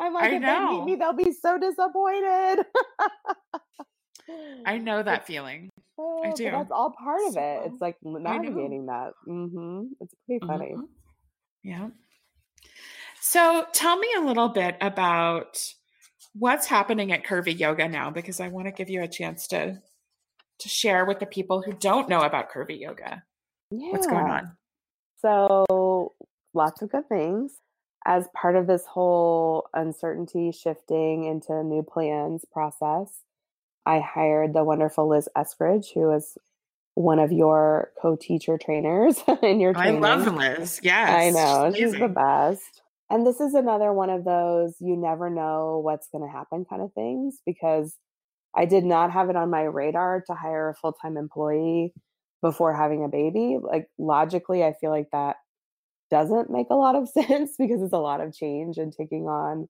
I'm 0.00 0.14
like, 0.14 0.32
I 0.32 0.36
if 0.36 0.42
know. 0.42 0.66
they 0.68 0.76
meet 0.76 0.84
me, 0.84 0.94
they'll 0.96 1.12
be 1.12 1.32
so 1.32 1.58
disappointed. 1.58 2.64
I 4.66 4.78
know 4.78 5.02
that 5.02 5.26
feeling. 5.26 5.70
Oh, 5.98 6.22
I 6.24 6.32
do. 6.32 6.50
That's 6.50 6.70
all 6.70 6.90
part 6.90 7.20
of 7.28 7.36
it. 7.36 7.62
It's 7.66 7.80
like 7.80 7.96
navigating 8.04 8.86
that. 8.86 9.12
Mm-hmm. 9.26 9.84
It's 10.00 10.14
pretty 10.26 10.46
funny. 10.46 10.72
Mm-hmm. 10.74 10.84
Yeah. 11.64 11.88
So 13.20 13.66
tell 13.72 13.98
me 13.98 14.08
a 14.16 14.20
little 14.20 14.48
bit 14.48 14.76
about 14.80 15.58
what's 16.38 16.66
happening 16.66 17.12
at 17.12 17.24
Curvy 17.24 17.58
Yoga 17.58 17.88
now, 17.88 18.10
because 18.10 18.40
I 18.40 18.48
want 18.48 18.66
to 18.66 18.72
give 18.72 18.90
you 18.90 19.02
a 19.02 19.08
chance 19.08 19.46
to 19.48 19.80
to 20.60 20.68
share 20.68 21.04
with 21.04 21.20
the 21.20 21.26
people 21.26 21.62
who 21.62 21.72
don't 21.72 22.08
know 22.08 22.20
about 22.20 22.50
Curvy 22.50 22.80
Yoga. 22.80 23.22
Yeah. 23.70 23.92
What's 23.92 24.06
going 24.06 24.26
on? 24.26 24.56
So, 25.20 26.14
lots 26.54 26.82
of 26.82 26.90
good 26.90 27.08
things. 27.08 27.52
As 28.06 28.26
part 28.34 28.56
of 28.56 28.66
this 28.66 28.84
whole 28.86 29.68
uncertainty 29.74 30.52
shifting 30.52 31.24
into 31.24 31.62
new 31.62 31.82
plans 31.82 32.44
process, 32.50 33.12
I 33.84 34.00
hired 34.00 34.52
the 34.52 34.64
wonderful 34.64 35.08
Liz 35.08 35.28
Eskridge, 35.36 35.92
who 35.94 36.12
is 36.12 36.36
one 36.94 37.18
of 37.18 37.30
your 37.30 37.92
co-teacher 38.00 38.58
trainers 38.58 39.22
in 39.42 39.60
your 39.60 39.74
training. 39.74 40.04
I 40.04 40.14
love 40.16 40.34
Liz. 40.34 40.80
Yes. 40.82 41.10
I 41.10 41.30
know. 41.30 41.72
She's, 41.72 41.92
she's 41.92 42.00
the 42.00 42.08
best. 42.08 42.82
And 43.10 43.26
this 43.26 43.40
is 43.40 43.54
another 43.54 43.92
one 43.92 44.10
of 44.10 44.24
those 44.24 44.74
you 44.80 44.96
never 44.96 45.30
know 45.30 45.80
what's 45.82 46.08
going 46.08 46.26
to 46.26 46.32
happen 46.32 46.66
kind 46.68 46.82
of 46.82 46.92
things 46.92 47.38
because 47.46 47.96
I 48.56 48.64
did 48.66 48.84
not 48.84 49.12
have 49.12 49.30
it 49.30 49.36
on 49.36 49.50
my 49.50 49.62
radar 49.62 50.22
to 50.26 50.34
hire 50.34 50.70
a 50.70 50.74
full-time 50.74 51.16
employee 51.16 51.92
before 52.42 52.74
having 52.74 53.04
a 53.04 53.08
baby. 53.08 53.58
Like 53.60 53.88
logically, 53.98 54.64
I 54.64 54.74
feel 54.80 54.90
like 54.90 55.08
that 55.12 55.36
doesn't 56.10 56.50
make 56.50 56.68
a 56.70 56.74
lot 56.74 56.94
of 56.96 57.08
sense 57.10 57.52
because 57.58 57.82
it's 57.82 57.92
a 57.92 57.98
lot 57.98 58.20
of 58.20 58.34
change 58.34 58.78
and 58.78 58.92
taking 58.92 59.26
on 59.26 59.68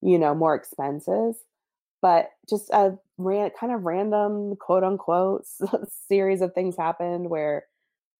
you 0.00 0.18
know 0.18 0.34
more 0.34 0.54
expenses 0.54 1.36
but 2.00 2.30
just 2.48 2.70
a 2.70 2.96
ran, 3.18 3.50
kind 3.58 3.72
of 3.72 3.84
random 3.84 4.54
quote 4.56 4.84
unquote 4.84 5.44
series 6.08 6.40
of 6.40 6.52
things 6.54 6.76
happened 6.76 7.28
where 7.30 7.64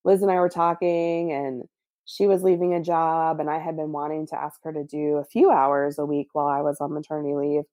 Liz 0.04 0.22
and 0.22 0.30
I 0.30 0.36
were 0.36 0.48
talking 0.48 1.32
and 1.32 1.62
she 2.10 2.26
was 2.26 2.42
leaving 2.42 2.72
a 2.72 2.82
job 2.82 3.38
and 3.38 3.50
I 3.50 3.58
had 3.58 3.76
been 3.76 3.92
wanting 3.92 4.26
to 4.28 4.40
ask 4.40 4.58
her 4.64 4.72
to 4.72 4.82
do 4.82 5.16
a 5.16 5.24
few 5.26 5.50
hours 5.50 5.98
a 5.98 6.06
week 6.06 6.28
while 6.32 6.46
I 6.46 6.62
was 6.62 6.78
on 6.80 6.94
maternity 6.94 7.34
leave. 7.34 7.64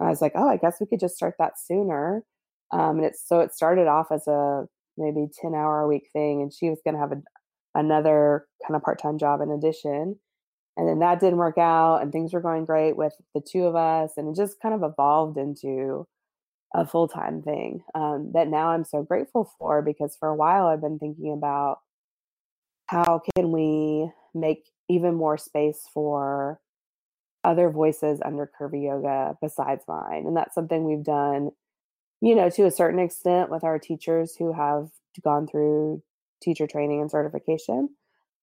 And 0.00 0.06
I 0.06 0.10
was 0.10 0.22
like, 0.22 0.32
oh, 0.34 0.48
I 0.48 0.56
guess 0.56 0.78
we 0.80 0.86
could 0.86 0.98
just 0.98 1.14
start 1.14 1.34
that 1.38 1.60
sooner. 1.60 2.24
Um, 2.70 2.96
and 2.96 3.04
it's 3.04 3.22
so 3.28 3.40
it 3.40 3.54
started 3.54 3.88
off 3.88 4.10
as 4.10 4.26
a 4.26 4.66
maybe 4.96 5.28
10 5.42 5.54
hour 5.54 5.82
a 5.82 5.88
week 5.88 6.08
thing 6.10 6.40
and 6.40 6.52
she 6.52 6.70
was 6.70 6.80
going 6.82 6.94
to 6.94 7.00
have 7.00 7.12
a, 7.12 7.22
another 7.74 8.46
kind 8.66 8.76
of 8.76 8.82
part-time 8.82 9.18
job 9.18 9.42
in 9.42 9.50
addition 9.50 10.18
and 10.76 10.88
then 10.88 10.98
that 11.00 11.20
didn't 11.20 11.38
work 11.38 11.58
out 11.58 11.98
and 11.98 12.12
things 12.12 12.32
were 12.32 12.40
going 12.40 12.64
great 12.64 12.96
with 12.96 13.14
the 13.34 13.40
two 13.40 13.64
of 13.64 13.74
us 13.74 14.12
and 14.16 14.28
it 14.28 14.36
just 14.36 14.60
kind 14.60 14.74
of 14.74 14.82
evolved 14.82 15.38
into 15.38 16.06
a 16.74 16.86
full-time 16.86 17.42
thing 17.42 17.82
um, 17.94 18.30
that 18.34 18.48
now 18.48 18.68
i'm 18.68 18.84
so 18.84 19.02
grateful 19.02 19.50
for 19.58 19.80
because 19.80 20.14
for 20.18 20.28
a 20.28 20.36
while 20.36 20.66
i've 20.66 20.82
been 20.82 20.98
thinking 20.98 21.32
about 21.32 21.78
how 22.92 23.22
can 23.34 23.50
we 23.52 24.10
make 24.34 24.68
even 24.88 25.14
more 25.14 25.38
space 25.38 25.88
for 25.92 26.60
other 27.44 27.70
voices 27.70 28.20
under 28.24 28.50
curvy 28.60 28.84
yoga 28.84 29.36
besides 29.40 29.84
mine 29.88 30.24
and 30.26 30.36
that's 30.36 30.54
something 30.54 30.84
we've 30.84 31.04
done 31.04 31.50
you 32.20 32.34
know 32.34 32.48
to 32.48 32.66
a 32.66 32.70
certain 32.70 33.00
extent 33.00 33.50
with 33.50 33.64
our 33.64 33.78
teachers 33.78 34.36
who 34.38 34.52
have 34.52 34.88
gone 35.24 35.46
through 35.46 36.02
teacher 36.42 36.66
training 36.66 37.00
and 37.00 37.10
certification 37.10 37.88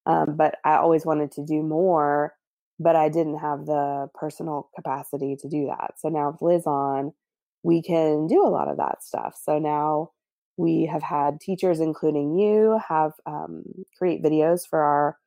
um, 0.10 0.36
but 0.36 0.56
I 0.64 0.78
always 0.78 1.06
wanted 1.06 1.32
to 1.34 1.46
do 1.46 1.62
more, 1.62 2.34
but 2.80 2.96
I 2.96 3.10
didn't 3.10 3.38
have 3.38 3.66
the 3.68 4.10
personal 4.16 4.70
capacity 4.76 5.36
to 5.40 5.48
do 5.48 5.68
that. 5.68 6.00
So 6.00 6.10
now 6.10 6.32
with 6.32 6.42
Liz 6.42 6.66
on, 6.66 7.14
we 7.62 7.82
can 7.84 8.26
do 8.28 8.44
a 8.44 8.50
lot 8.50 8.70
of 8.70 8.78
that 8.78 9.04
stuff. 9.04 9.40
So 9.42 9.60
now 9.60 10.12
we 10.60 10.86
have 10.88 11.02
had 11.02 11.40
teachers, 11.40 11.80
including 11.80 12.38
you, 12.38 12.82
have 12.86 13.14
um, 13.26 13.64
create 13.98 14.22
videos 14.22 14.68
for 14.70 14.82
our 14.82 15.18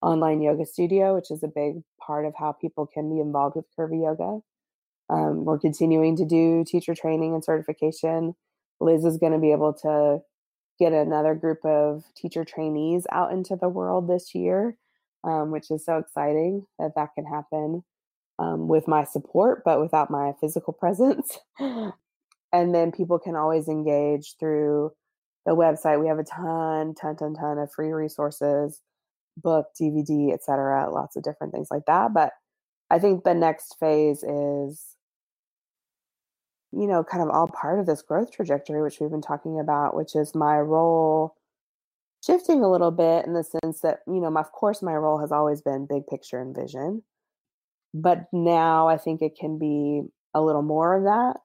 online 0.00 0.40
yoga 0.40 0.64
studio, 0.64 1.14
which 1.14 1.30
is 1.30 1.42
a 1.42 1.48
big 1.48 1.82
part 2.00 2.24
of 2.24 2.32
how 2.38 2.52
people 2.52 2.86
can 2.86 3.14
be 3.14 3.20
involved 3.20 3.54
with 3.54 3.66
curvy 3.78 4.04
yoga. 4.04 4.40
Um, 5.10 5.44
we're 5.44 5.58
continuing 5.58 6.16
to 6.16 6.24
do 6.24 6.64
teacher 6.66 6.94
training 6.94 7.34
and 7.34 7.44
certification. 7.44 8.34
Liz 8.80 9.04
is 9.04 9.18
going 9.18 9.32
to 9.32 9.38
be 9.38 9.52
able 9.52 9.74
to 9.74 10.20
get 10.78 10.94
another 10.94 11.34
group 11.34 11.58
of 11.66 12.04
teacher 12.16 12.46
trainees 12.46 13.06
out 13.12 13.30
into 13.30 13.56
the 13.56 13.68
world 13.68 14.08
this 14.08 14.34
year, 14.34 14.78
um, 15.22 15.50
which 15.50 15.70
is 15.70 15.84
so 15.84 15.98
exciting 15.98 16.64
that 16.78 16.92
that 16.96 17.10
can 17.14 17.26
happen 17.26 17.84
um, 18.38 18.68
with 18.68 18.88
my 18.88 19.04
support, 19.04 19.62
but 19.66 19.82
without 19.82 20.10
my 20.10 20.32
physical 20.40 20.72
presence. 20.80 21.40
And 22.52 22.74
then 22.74 22.92
people 22.92 23.18
can 23.18 23.36
always 23.36 23.68
engage 23.68 24.36
through 24.38 24.92
the 25.46 25.56
website. 25.56 26.00
We 26.00 26.08
have 26.08 26.18
a 26.18 26.24
ton, 26.24 26.94
ton, 26.94 27.16
ton, 27.16 27.34
ton 27.34 27.58
of 27.58 27.72
free 27.72 27.92
resources, 27.92 28.80
book, 29.36 29.66
DVD, 29.80 30.32
etc. 30.32 30.90
Lots 30.90 31.16
of 31.16 31.22
different 31.22 31.52
things 31.52 31.68
like 31.70 31.86
that. 31.86 32.12
But 32.12 32.32
I 32.90 32.98
think 32.98 33.24
the 33.24 33.34
next 33.34 33.76
phase 33.78 34.22
is 34.22 34.96
you 36.72 36.86
know, 36.86 37.02
kind 37.02 37.22
of 37.22 37.30
all 37.30 37.48
part 37.48 37.78
of 37.78 37.86
this 37.86 38.02
growth 38.02 38.30
trajectory, 38.30 38.82
which 38.82 39.00
we've 39.00 39.10
been 39.10 39.22
talking 39.22 39.58
about, 39.58 39.96
which 39.96 40.14
is 40.14 40.34
my 40.34 40.58
role 40.58 41.34
shifting 42.24 42.62
a 42.62 42.70
little 42.70 42.90
bit 42.90 43.24
in 43.26 43.32
the 43.32 43.44
sense 43.44 43.80
that, 43.80 44.00
you 44.06 44.20
know, 44.20 44.30
my, 44.30 44.40
of 44.40 44.52
course, 44.52 44.82
my 44.82 44.94
role 44.94 45.18
has 45.18 45.32
always 45.32 45.62
been 45.62 45.86
big 45.86 46.06
picture 46.06 46.40
and 46.40 46.54
vision. 46.54 47.02
But 47.94 48.26
now 48.32 48.88
I 48.88 48.98
think 48.98 49.22
it 49.22 49.38
can 49.38 49.58
be 49.58 50.02
a 50.34 50.42
little 50.42 50.62
more 50.62 50.94
of 50.94 51.04
that, 51.04 51.40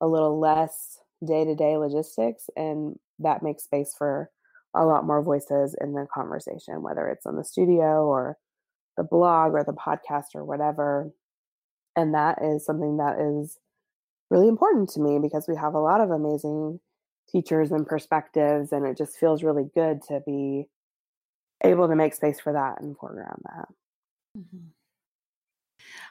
a 0.00 0.06
little 0.06 0.38
less 0.38 0.98
day 1.24 1.44
to 1.44 1.54
day 1.54 1.76
logistics. 1.76 2.48
And 2.56 2.98
that 3.18 3.42
makes 3.42 3.64
space 3.64 3.94
for 3.96 4.30
a 4.74 4.84
lot 4.84 5.06
more 5.06 5.22
voices 5.22 5.74
in 5.80 5.94
the 5.94 6.06
conversation, 6.12 6.82
whether 6.82 7.08
it's 7.08 7.26
on 7.26 7.36
the 7.36 7.44
studio 7.44 8.06
or 8.06 8.36
the 8.96 9.04
blog 9.04 9.52
or 9.52 9.64
the 9.64 9.72
podcast 9.72 10.34
or 10.34 10.44
whatever. 10.44 11.10
And 11.96 12.14
that 12.14 12.38
is 12.42 12.64
something 12.64 12.98
that 12.98 13.18
is 13.18 13.58
really 14.30 14.48
important 14.48 14.90
to 14.90 15.00
me 15.00 15.18
because 15.18 15.46
we 15.48 15.56
have 15.56 15.74
a 15.74 15.80
lot 15.80 16.00
of 16.00 16.10
amazing 16.10 16.80
teachers 17.30 17.72
and 17.72 17.86
perspectives 17.86 18.72
and 18.72 18.86
it 18.86 18.96
just 18.96 19.18
feels 19.18 19.42
really 19.42 19.68
good 19.74 20.02
to 20.02 20.20
be 20.26 20.66
able 21.64 21.88
to 21.88 21.96
make 21.96 22.14
space 22.14 22.40
for 22.40 22.52
that 22.52 22.80
and 22.80 22.96
foreground 22.96 23.42
that 23.44 23.68
mm-hmm. 24.38 24.66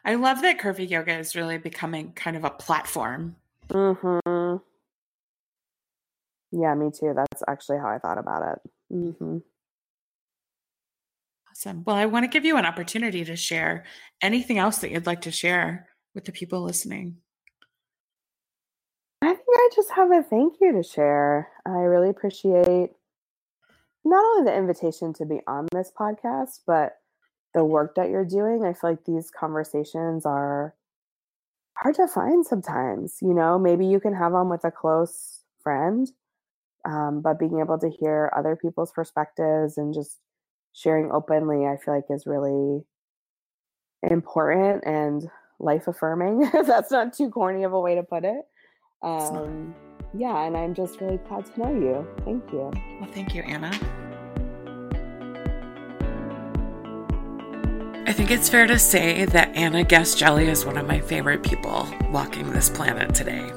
i 0.05 0.13
love 0.15 0.41
that 0.41 0.59
curvy 0.59 0.87
yoga 0.87 1.17
is 1.17 1.35
really 1.35 1.57
becoming 1.57 2.11
kind 2.13 2.37
of 2.37 2.43
a 2.43 2.49
platform 2.49 3.35
mm-hmm. 3.69 4.57
yeah 6.51 6.75
me 6.75 6.89
too 6.91 7.13
that's 7.15 7.43
actually 7.47 7.77
how 7.77 7.89
i 7.89 7.97
thought 7.97 8.17
about 8.17 8.53
it 8.53 8.71
mm-hmm. 8.93 9.37
awesome 11.49 11.83
well 11.85 11.95
i 11.95 12.05
want 12.05 12.23
to 12.23 12.29
give 12.29 12.45
you 12.45 12.57
an 12.57 12.65
opportunity 12.65 13.23
to 13.25 13.35
share 13.35 13.85
anything 14.21 14.57
else 14.57 14.77
that 14.79 14.91
you'd 14.91 15.05
like 15.05 15.21
to 15.21 15.31
share 15.31 15.87
with 16.13 16.25
the 16.25 16.31
people 16.31 16.61
listening 16.61 17.17
I 19.21 19.33
think 19.33 19.47
I 19.49 19.69
just 19.75 19.91
have 19.91 20.11
a 20.11 20.21
thank 20.21 20.55
you 20.61 20.71
to 20.73 20.83
share. 20.83 21.49
I 21.65 21.71
really 21.79 22.09
appreciate 22.09 22.91
not 24.05 24.23
only 24.23 24.49
the 24.49 24.55
invitation 24.55 25.11
to 25.13 25.25
be 25.25 25.41
on 25.47 25.67
this 25.71 25.91
podcast, 25.99 26.61
but 26.65 26.97
the 27.53 27.65
work 27.65 27.95
that 27.95 28.09
you're 28.09 28.25
doing. 28.25 28.63
I 28.63 28.73
feel 28.73 28.91
like 28.91 29.05
these 29.05 29.31
conversations 29.31 30.25
are 30.25 30.75
hard 31.81 31.95
to 31.95 32.07
find 32.07 32.45
sometimes. 32.45 33.17
You 33.21 33.33
know, 33.33 33.57
maybe 33.59 33.85
you 33.85 33.99
can 33.99 34.13
have 34.13 34.31
them 34.31 34.49
with 34.49 34.63
a 34.63 34.71
close 34.71 35.41
friend, 35.61 36.09
um, 36.85 37.21
but 37.21 37.39
being 37.39 37.59
able 37.59 37.77
to 37.79 37.89
hear 37.89 38.31
other 38.35 38.55
people's 38.55 38.91
perspectives 38.91 39.77
and 39.77 39.93
just 39.93 40.17
sharing 40.73 41.11
openly, 41.11 41.65
I 41.65 41.77
feel 41.77 41.95
like 41.95 42.05
is 42.09 42.25
really 42.25 42.83
important 44.03 44.83
and 44.85 45.29
life 45.59 45.87
affirming. 45.87 46.49
That's 46.65 46.91
not 46.91 47.13
too 47.13 47.29
corny 47.29 47.63
of 47.63 47.73
a 47.73 47.79
way 47.79 47.95
to 47.95 48.03
put 48.03 48.23
it. 48.23 48.41
Um, 49.01 49.75
yeah, 50.13 50.43
and 50.43 50.55
I'm 50.55 50.73
just 50.73 51.01
really 51.01 51.17
glad 51.27 51.45
to 51.45 51.59
know 51.59 51.73
you. 51.73 52.07
Thank 52.23 52.51
you. 52.51 52.71
Well, 52.99 53.09
thank 53.11 53.35
you, 53.35 53.43
Anna. 53.43 53.71
I 58.07 58.13
think 58.13 58.31
it's 58.31 58.47
fair 58.47 58.65
to 58.67 58.79
say 58.79 59.25
that 59.25 59.53
Anna 59.53 59.83
Guest-Jelley 59.83 60.47
is 60.47 60.65
one 60.65 60.77
of 60.77 60.87
my 60.87 61.01
favorite 61.01 61.43
people 61.43 61.85
walking 62.09 62.49
this 62.51 62.69
planet 62.69 63.13
today. 63.13 63.51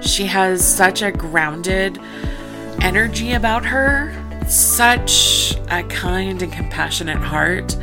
She 0.00 0.26
has 0.26 0.66
such 0.66 1.00
a 1.00 1.12
grounded 1.12 2.00
energy 2.80 3.34
about 3.34 3.64
her, 3.64 4.12
such 4.48 5.56
a 5.70 5.84
kind 5.84 6.42
and 6.42 6.52
compassionate 6.52 7.18
heart, 7.18 7.76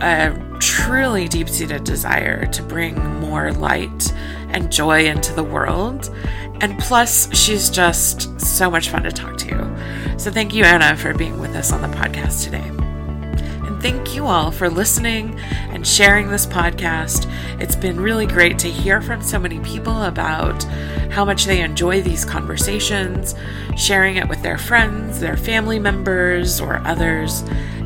a 0.00 0.36
truly 0.60 1.26
deep 1.26 1.48
seated 1.48 1.84
desire 1.84 2.44
to 2.44 2.62
bring 2.62 3.02
more 3.18 3.50
light 3.50 4.12
and 4.50 4.70
joy 4.70 5.06
into 5.06 5.32
the 5.32 5.42
world. 5.42 6.14
And 6.60 6.78
plus, 6.78 7.34
she's 7.34 7.70
just 7.70 8.38
so 8.38 8.70
much 8.70 8.90
fun 8.90 9.04
to 9.04 9.10
talk 9.10 9.38
to. 9.38 10.18
So, 10.18 10.30
thank 10.30 10.52
you, 10.52 10.64
Anna, 10.64 10.98
for 10.98 11.14
being 11.14 11.40
with 11.40 11.56
us 11.56 11.72
on 11.72 11.80
the 11.80 11.88
podcast 11.88 12.44
today. 12.44 12.79
Thank 13.80 14.14
you 14.14 14.26
all 14.26 14.50
for 14.50 14.68
listening 14.68 15.40
and 15.70 15.86
sharing 15.86 16.28
this 16.28 16.44
podcast. 16.44 17.26
It's 17.62 17.74
been 17.74 17.98
really 17.98 18.26
great 18.26 18.58
to 18.58 18.68
hear 18.68 19.00
from 19.00 19.22
so 19.22 19.38
many 19.38 19.58
people 19.60 20.02
about 20.02 20.62
how 21.10 21.24
much 21.24 21.46
they 21.46 21.62
enjoy 21.62 22.02
these 22.02 22.26
conversations, 22.26 23.34
sharing 23.78 24.16
it 24.16 24.28
with 24.28 24.42
their 24.42 24.58
friends, 24.58 25.18
their 25.18 25.38
family 25.38 25.78
members, 25.78 26.60
or 26.60 26.86
others. 26.86 27.40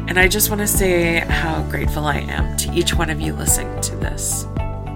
And 0.09 0.19
I 0.19 0.27
just 0.27 0.51
want 0.51 0.63
to 0.63 0.67
say 0.67 1.21
how 1.21 1.63
grateful 1.71 2.07
I 2.07 2.17
am 2.19 2.57
to 2.57 2.73
each 2.73 2.95
one 2.95 3.09
of 3.09 3.21
you 3.21 3.33
listening 3.33 3.81
to 3.83 3.95
this. 3.95 4.47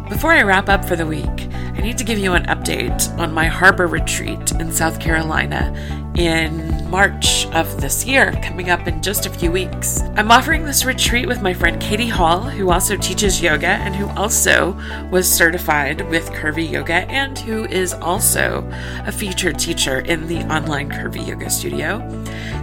Before 0.08 0.32
I 0.32 0.42
wrap 0.42 0.70
up 0.70 0.86
for 0.86 0.96
the 0.96 1.06
week, 1.06 1.26
I 1.52 1.80
need 1.80 1.98
to 1.98 2.04
give 2.04 2.18
you 2.18 2.32
an 2.32 2.46
update 2.46 3.16
on 3.18 3.32
my 3.32 3.44
harbor 3.44 3.86
retreat 3.86 4.50
in 4.52 4.72
South 4.72 4.98
Carolina 4.98 5.72
in 6.16 6.90
March 6.90 7.46
of 7.48 7.80
this 7.80 8.06
year, 8.06 8.32
coming 8.42 8.70
up 8.70 8.88
in 8.88 9.02
just 9.02 9.26
a 9.26 9.30
few 9.30 9.52
weeks. 9.52 10.00
I'm 10.16 10.32
offering 10.32 10.64
this 10.64 10.86
retreat 10.86 11.28
with 11.28 11.42
my 11.42 11.52
friend 11.52 11.80
Katie 11.80 12.08
Hall, 12.08 12.40
who 12.40 12.70
also 12.70 12.96
teaches 12.96 13.42
yoga 13.42 13.68
and 13.68 13.94
who 13.94 14.08
also 14.18 14.72
was 15.12 15.30
certified 15.30 16.08
with 16.08 16.30
Curvy 16.30 16.68
Yoga 16.68 17.06
and 17.10 17.38
who 17.38 17.66
is 17.66 17.92
also 17.92 18.66
a 19.06 19.12
featured 19.12 19.58
teacher 19.58 20.00
in 20.00 20.26
the 20.26 20.40
online 20.52 20.90
Curvy 20.90 21.24
Yoga 21.24 21.50
studio. 21.50 22.00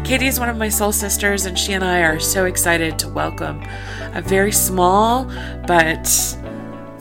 Katie 0.03 0.27
is 0.27 0.39
one 0.39 0.49
of 0.49 0.57
my 0.57 0.69
soul 0.69 0.91
sisters, 0.91 1.45
and 1.45 1.57
she 1.57 1.73
and 1.73 1.83
I 1.83 2.01
are 2.01 2.19
so 2.19 2.45
excited 2.45 2.97
to 2.99 3.07
welcome 3.07 3.63
a 4.13 4.21
very 4.21 4.51
small 4.51 5.25
but 5.67 6.05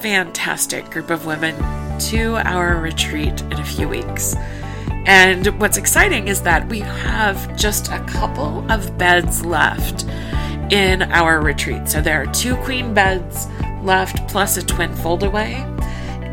fantastic 0.05 0.91
group 0.91 1.09
of 1.09 1.25
women 1.25 1.55
to 1.99 2.35
our 2.47 2.77
retreat 2.77 3.41
in 3.41 3.55
a 3.55 3.65
few 3.65 3.89
weeks. 3.89 4.35
And 5.07 5.47
what's 5.59 5.79
exciting 5.79 6.29
is 6.29 6.43
that 6.43 6.69
we 6.69 6.81
have 6.81 7.57
just 7.57 7.89
a 7.89 8.05
couple 8.05 8.71
of 8.71 8.99
beds 8.99 9.47
left 9.47 10.05
in 10.71 11.05
our 11.05 11.41
retreat. 11.41 11.89
So 11.89 12.03
there 12.03 12.21
are 12.21 12.27
two 12.35 12.55
queen 12.57 12.93
beds 12.93 13.47
left 13.83 14.29
plus 14.29 14.59
a 14.59 14.63
twin 14.63 14.93
foldaway. 14.93 15.55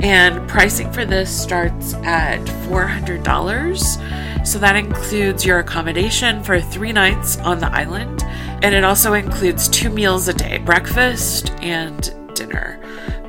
And 0.04 0.50
pricing 0.50 0.92
for 0.92 1.06
this 1.06 1.32
starts 1.32 1.94
at 2.04 2.42
$400. 2.68 4.46
So 4.46 4.60
that 4.60 4.76
includes 4.76 5.46
your 5.46 5.60
accommodation 5.60 6.44
for 6.44 6.60
three 6.60 6.92
nights 6.92 7.38
on 7.38 7.60
the 7.60 7.72
island. 7.72 8.22
And 8.64 8.76
it 8.76 8.84
also 8.84 9.14
includes 9.14 9.70
two 9.70 9.90
meals 9.90 10.28
a 10.28 10.34
day 10.34 10.58
breakfast 10.58 11.52
and 11.62 12.14
dinner 12.36 12.82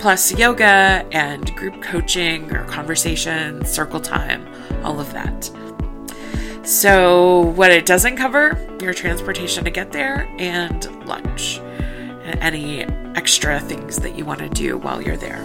plus 0.03 0.37
yoga 0.37 1.07
and 1.13 1.55
group 1.55 1.81
coaching 1.81 2.53
or 2.53 2.65
conversation, 2.65 3.65
circle 3.65 4.01
time, 4.01 4.45
all 4.85 4.99
of 4.99 5.13
that. 5.13 5.49
So, 6.67 7.43
what 7.55 7.71
it 7.71 7.87
doesn't 7.87 8.17
cover 8.17 8.59
your 8.83 8.95
transportation 8.95 9.63
to 9.63 9.71
get 9.71 9.93
there 9.93 10.29
and 10.41 11.07
lunch, 11.07 11.61
and 12.25 12.37
any 12.41 12.83
extra 13.15 13.61
things 13.61 13.99
that 13.99 14.19
you 14.19 14.25
want 14.25 14.41
to 14.41 14.49
do 14.49 14.77
while 14.77 15.01
you're 15.01 15.17
there. 15.17 15.41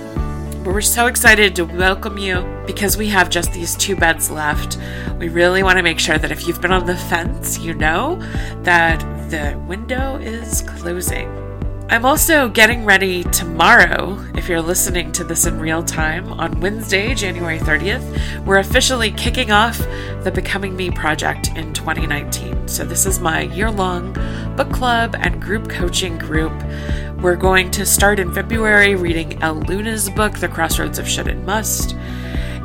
But 0.64 0.74
we're 0.74 0.82
so 0.82 1.06
excited 1.06 1.56
to 1.58 1.64
welcome 1.64 2.18
you 2.18 2.42
because 2.66 2.98
we 2.98 3.10
have 3.10 3.30
just 3.30 3.54
these 3.54 3.76
two 3.76 3.96
beds 3.96 4.32
left. 4.32 4.80
We 5.20 5.30
really 5.30 5.62
want 5.62 5.78
to 5.78 5.84
make 5.84 6.00
sure 6.00 6.18
that 6.18 6.32
if 6.32 6.48
you've 6.48 6.62
been 6.62 6.72
on 6.72 6.88
the 6.88 6.98
fence, 6.98 7.60
you 7.60 7.76
know 7.76 8.16
that 8.64 9.02
the 9.30 9.56
window 9.68 10.18
is 10.18 10.64
closing. 10.64 11.47
I'm 11.90 12.04
also 12.04 12.50
getting 12.50 12.84
ready 12.84 13.24
tomorrow, 13.24 14.22
if 14.36 14.50
you're 14.50 14.62
listening 14.62 15.14
to 15.14 15.24
this 15.24 15.46
in 15.46 15.58
real 15.58 15.82
time, 15.82 16.34
on 16.34 16.60
Wednesday, 16.60 17.16
January 17.16 17.60
30th. 17.60 18.46
We're 18.46 18.58
officially 18.58 19.10
kicking 19.10 19.52
off 19.52 19.78
the 20.26 20.32
Becoming 20.36 20.76
Me 20.76 20.92
project 20.92 21.48
in 21.56 21.72
2019. 21.72 22.68
So, 22.68 22.84
this 22.84 23.06
is 23.06 23.22
my 23.22 23.44
year 23.44 23.72
long 23.72 24.12
book 24.58 24.70
club 24.74 25.16
and 25.18 25.42
group 25.42 25.70
coaching 25.70 26.18
group. 26.18 26.52
We're 27.22 27.38
going 27.38 27.72
to 27.72 27.86
start 27.86 28.20
in 28.20 28.34
February 28.34 28.96
reading 28.96 29.42
Elle 29.42 29.62
Luna's 29.62 30.10
book, 30.10 30.40
The 30.40 30.50
Crossroads 30.50 31.00
of 31.00 31.08
Should 31.08 31.30
and 31.30 31.46
Must. 31.46 31.96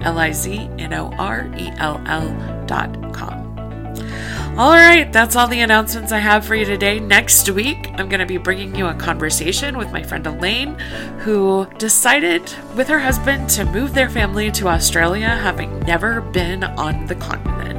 L 0.00 0.16
I 0.18 0.30
Z 0.32 0.70
N 0.78 0.94
O 0.94 1.12
R 1.18 1.50
E 1.56 1.72
L 1.78 2.00
L.com. 2.06 3.37
All 4.58 4.72
right, 4.72 5.12
that's 5.12 5.36
all 5.36 5.46
the 5.46 5.60
announcements 5.60 6.10
I 6.10 6.18
have 6.18 6.44
for 6.44 6.56
you 6.56 6.64
today. 6.64 6.98
Next 6.98 7.48
week, 7.48 7.90
I'm 7.94 8.08
going 8.08 8.18
to 8.18 8.26
be 8.26 8.38
bringing 8.38 8.74
you 8.74 8.88
a 8.88 8.94
conversation 8.94 9.78
with 9.78 9.92
my 9.92 10.02
friend 10.02 10.26
Elaine, 10.26 10.76
who 11.20 11.68
decided 11.78 12.42
with 12.74 12.88
her 12.88 12.98
husband 12.98 13.48
to 13.50 13.64
move 13.64 13.94
their 13.94 14.10
family 14.10 14.50
to 14.50 14.66
Australia, 14.66 15.28
having 15.28 15.78
never 15.82 16.22
been 16.22 16.64
on 16.64 17.06
the 17.06 17.14
continent. 17.14 17.77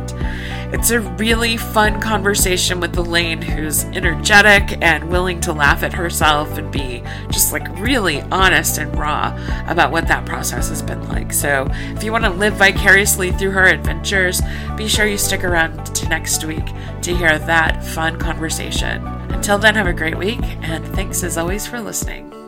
It's 0.71 0.91
a 0.91 0.99
really 0.99 1.57
fun 1.57 1.99
conversation 1.99 2.79
with 2.79 2.95
Elaine, 2.95 3.41
who's 3.41 3.85
energetic 3.85 4.77
and 4.83 5.09
willing 5.09 5.41
to 5.41 5.51
laugh 5.51 5.81
at 5.81 5.93
herself 5.93 6.59
and 6.59 6.71
be 6.71 7.01
just 7.31 7.51
like 7.51 7.67
really 7.79 8.21
honest 8.31 8.77
and 8.77 8.95
raw 8.95 9.35
about 9.67 9.91
what 9.91 10.07
that 10.07 10.27
process 10.27 10.69
has 10.69 10.83
been 10.83 11.07
like. 11.09 11.33
So, 11.33 11.67
if 11.71 12.03
you 12.03 12.11
want 12.11 12.25
to 12.25 12.29
live 12.29 12.53
vicariously 12.53 13.31
through 13.31 13.51
her 13.51 13.65
adventures, 13.65 14.41
be 14.77 14.87
sure 14.87 15.07
you 15.07 15.17
stick 15.17 15.43
around 15.43 15.83
to 15.95 16.07
next 16.07 16.43
week 16.43 16.65
to 17.01 17.15
hear 17.15 17.39
that 17.39 17.83
fun 17.83 18.19
conversation. 18.19 19.03
Until 19.31 19.57
then, 19.57 19.73
have 19.73 19.87
a 19.87 19.93
great 19.93 20.19
week, 20.19 20.43
and 20.61 20.85
thanks 20.89 21.23
as 21.23 21.35
always 21.37 21.65
for 21.65 21.81
listening. 21.81 22.38